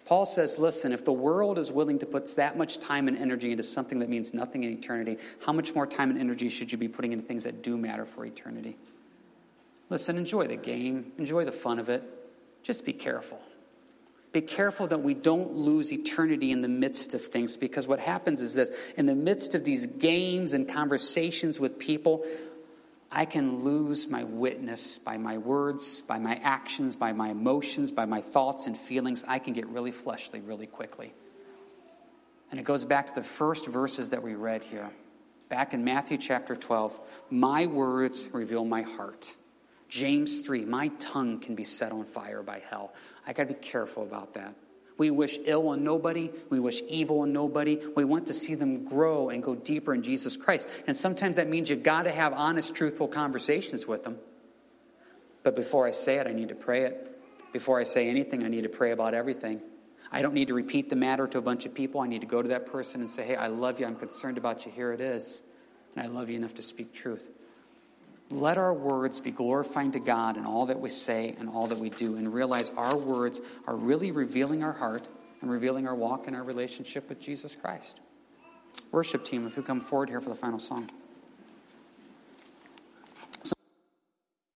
Paul 0.06 0.24
says, 0.24 0.58
listen, 0.58 0.90
if 0.90 1.04
the 1.04 1.12
world 1.12 1.58
is 1.58 1.70
willing 1.70 1.98
to 1.98 2.06
put 2.06 2.34
that 2.36 2.56
much 2.56 2.78
time 2.78 3.08
and 3.08 3.18
energy 3.18 3.50
into 3.50 3.62
something 3.62 3.98
that 3.98 4.08
means 4.08 4.32
nothing 4.32 4.64
in 4.64 4.72
eternity, 4.72 5.18
how 5.44 5.52
much 5.52 5.74
more 5.74 5.86
time 5.86 6.08
and 6.08 6.18
energy 6.18 6.48
should 6.48 6.72
you 6.72 6.78
be 6.78 6.88
putting 6.88 7.12
into 7.12 7.26
things 7.26 7.44
that 7.44 7.62
do 7.62 7.76
matter 7.76 8.06
for 8.06 8.24
eternity? 8.24 8.78
Listen, 9.90 10.16
enjoy 10.16 10.46
the 10.46 10.56
game, 10.56 11.12
enjoy 11.18 11.44
the 11.44 11.52
fun 11.52 11.78
of 11.78 11.90
it. 11.90 12.02
Just 12.62 12.86
be 12.86 12.94
careful. 12.94 13.38
Be 14.32 14.40
careful 14.40 14.86
that 14.86 15.02
we 15.02 15.12
don't 15.12 15.52
lose 15.52 15.92
eternity 15.92 16.52
in 16.52 16.62
the 16.62 16.68
midst 16.68 17.12
of 17.12 17.20
things 17.22 17.58
because 17.58 17.86
what 17.86 18.00
happens 18.00 18.40
is 18.40 18.54
this 18.54 18.70
in 18.96 19.04
the 19.04 19.14
midst 19.14 19.54
of 19.54 19.62
these 19.62 19.86
games 19.86 20.54
and 20.54 20.66
conversations 20.66 21.60
with 21.60 21.78
people, 21.78 22.24
I 23.10 23.24
can 23.24 23.62
lose 23.62 24.08
my 24.08 24.24
witness 24.24 24.98
by 24.98 25.16
my 25.16 25.38
words, 25.38 26.02
by 26.02 26.18
my 26.18 26.36
actions, 26.42 26.96
by 26.96 27.12
my 27.12 27.28
emotions, 27.28 27.92
by 27.92 28.04
my 28.04 28.20
thoughts 28.20 28.66
and 28.66 28.76
feelings. 28.76 29.24
I 29.26 29.38
can 29.38 29.52
get 29.52 29.66
really 29.68 29.92
fleshly 29.92 30.40
really 30.40 30.66
quickly. 30.66 31.12
And 32.50 32.60
it 32.60 32.64
goes 32.64 32.84
back 32.84 33.06
to 33.06 33.14
the 33.14 33.22
first 33.22 33.66
verses 33.66 34.10
that 34.10 34.22
we 34.22 34.34
read 34.34 34.64
here. 34.64 34.90
Back 35.48 35.74
in 35.74 35.84
Matthew 35.84 36.18
chapter 36.18 36.56
12, 36.56 36.98
my 37.30 37.66
words 37.66 38.28
reveal 38.32 38.64
my 38.64 38.82
heart. 38.82 39.34
James 39.88 40.40
3, 40.40 40.64
my 40.64 40.88
tongue 40.98 41.38
can 41.38 41.54
be 41.54 41.64
set 41.64 41.92
on 41.92 42.04
fire 42.04 42.42
by 42.42 42.60
hell. 42.70 42.92
I 43.26 43.32
got 43.32 43.44
to 43.44 43.54
be 43.54 43.60
careful 43.60 44.02
about 44.02 44.34
that. 44.34 44.54
We 44.98 45.10
wish 45.10 45.38
ill 45.44 45.68
on 45.68 45.84
nobody. 45.84 46.30
We 46.48 46.58
wish 46.58 46.82
evil 46.88 47.20
on 47.20 47.32
nobody. 47.32 47.78
We 47.94 48.04
want 48.04 48.26
to 48.28 48.34
see 48.34 48.54
them 48.54 48.84
grow 48.84 49.28
and 49.28 49.42
go 49.42 49.54
deeper 49.54 49.92
in 49.92 50.02
Jesus 50.02 50.36
Christ. 50.36 50.68
And 50.86 50.96
sometimes 50.96 51.36
that 51.36 51.48
means 51.48 51.68
you 51.68 51.76
got 51.76 52.04
to 52.04 52.10
have 52.10 52.32
honest, 52.32 52.74
truthful 52.74 53.08
conversations 53.08 53.86
with 53.86 54.04
them. 54.04 54.18
But 55.42 55.54
before 55.54 55.86
I 55.86 55.90
say 55.90 56.16
it, 56.16 56.26
I 56.26 56.32
need 56.32 56.48
to 56.48 56.54
pray 56.54 56.84
it. 56.84 57.12
Before 57.52 57.78
I 57.78 57.84
say 57.84 58.08
anything, 58.08 58.42
I 58.42 58.48
need 58.48 58.62
to 58.62 58.68
pray 58.68 58.90
about 58.90 59.14
everything. 59.14 59.60
I 60.10 60.22
don't 60.22 60.34
need 60.34 60.48
to 60.48 60.54
repeat 60.54 60.88
the 60.88 60.96
matter 60.96 61.26
to 61.26 61.38
a 61.38 61.42
bunch 61.42 61.66
of 61.66 61.74
people. 61.74 62.00
I 62.00 62.06
need 62.06 62.22
to 62.22 62.26
go 62.26 62.40
to 62.40 62.48
that 62.48 62.66
person 62.66 63.00
and 63.00 63.10
say, 63.10 63.24
hey, 63.24 63.36
I 63.36 63.48
love 63.48 63.80
you. 63.80 63.86
I'm 63.86 63.96
concerned 63.96 64.38
about 64.38 64.64
you. 64.64 64.72
Here 64.72 64.92
it 64.92 65.00
is. 65.00 65.42
And 65.94 66.04
I 66.04 66.08
love 66.08 66.30
you 66.30 66.36
enough 66.36 66.54
to 66.54 66.62
speak 66.62 66.92
truth. 66.94 67.28
Let 68.28 68.58
our 68.58 68.74
words 68.74 69.20
be 69.20 69.30
glorifying 69.30 69.92
to 69.92 70.00
God 70.00 70.36
in 70.36 70.46
all 70.46 70.66
that 70.66 70.80
we 70.80 70.90
say 70.90 71.36
and 71.38 71.48
all 71.48 71.68
that 71.68 71.78
we 71.78 71.90
do, 71.90 72.16
and 72.16 72.32
realize 72.32 72.72
our 72.76 72.96
words 72.96 73.40
are 73.66 73.76
really 73.76 74.10
revealing 74.10 74.64
our 74.64 74.72
heart 74.72 75.06
and 75.40 75.50
revealing 75.50 75.86
our 75.86 75.94
walk 75.94 76.26
and 76.26 76.34
our 76.34 76.42
relationship 76.42 77.08
with 77.08 77.20
Jesus 77.20 77.54
Christ. 77.54 78.00
Worship 78.90 79.24
team, 79.24 79.46
if 79.46 79.56
you 79.56 79.62
come 79.62 79.80
forward 79.80 80.08
here 80.08 80.20
for 80.20 80.28
the 80.28 80.34
final 80.34 80.58
song. 80.58 80.90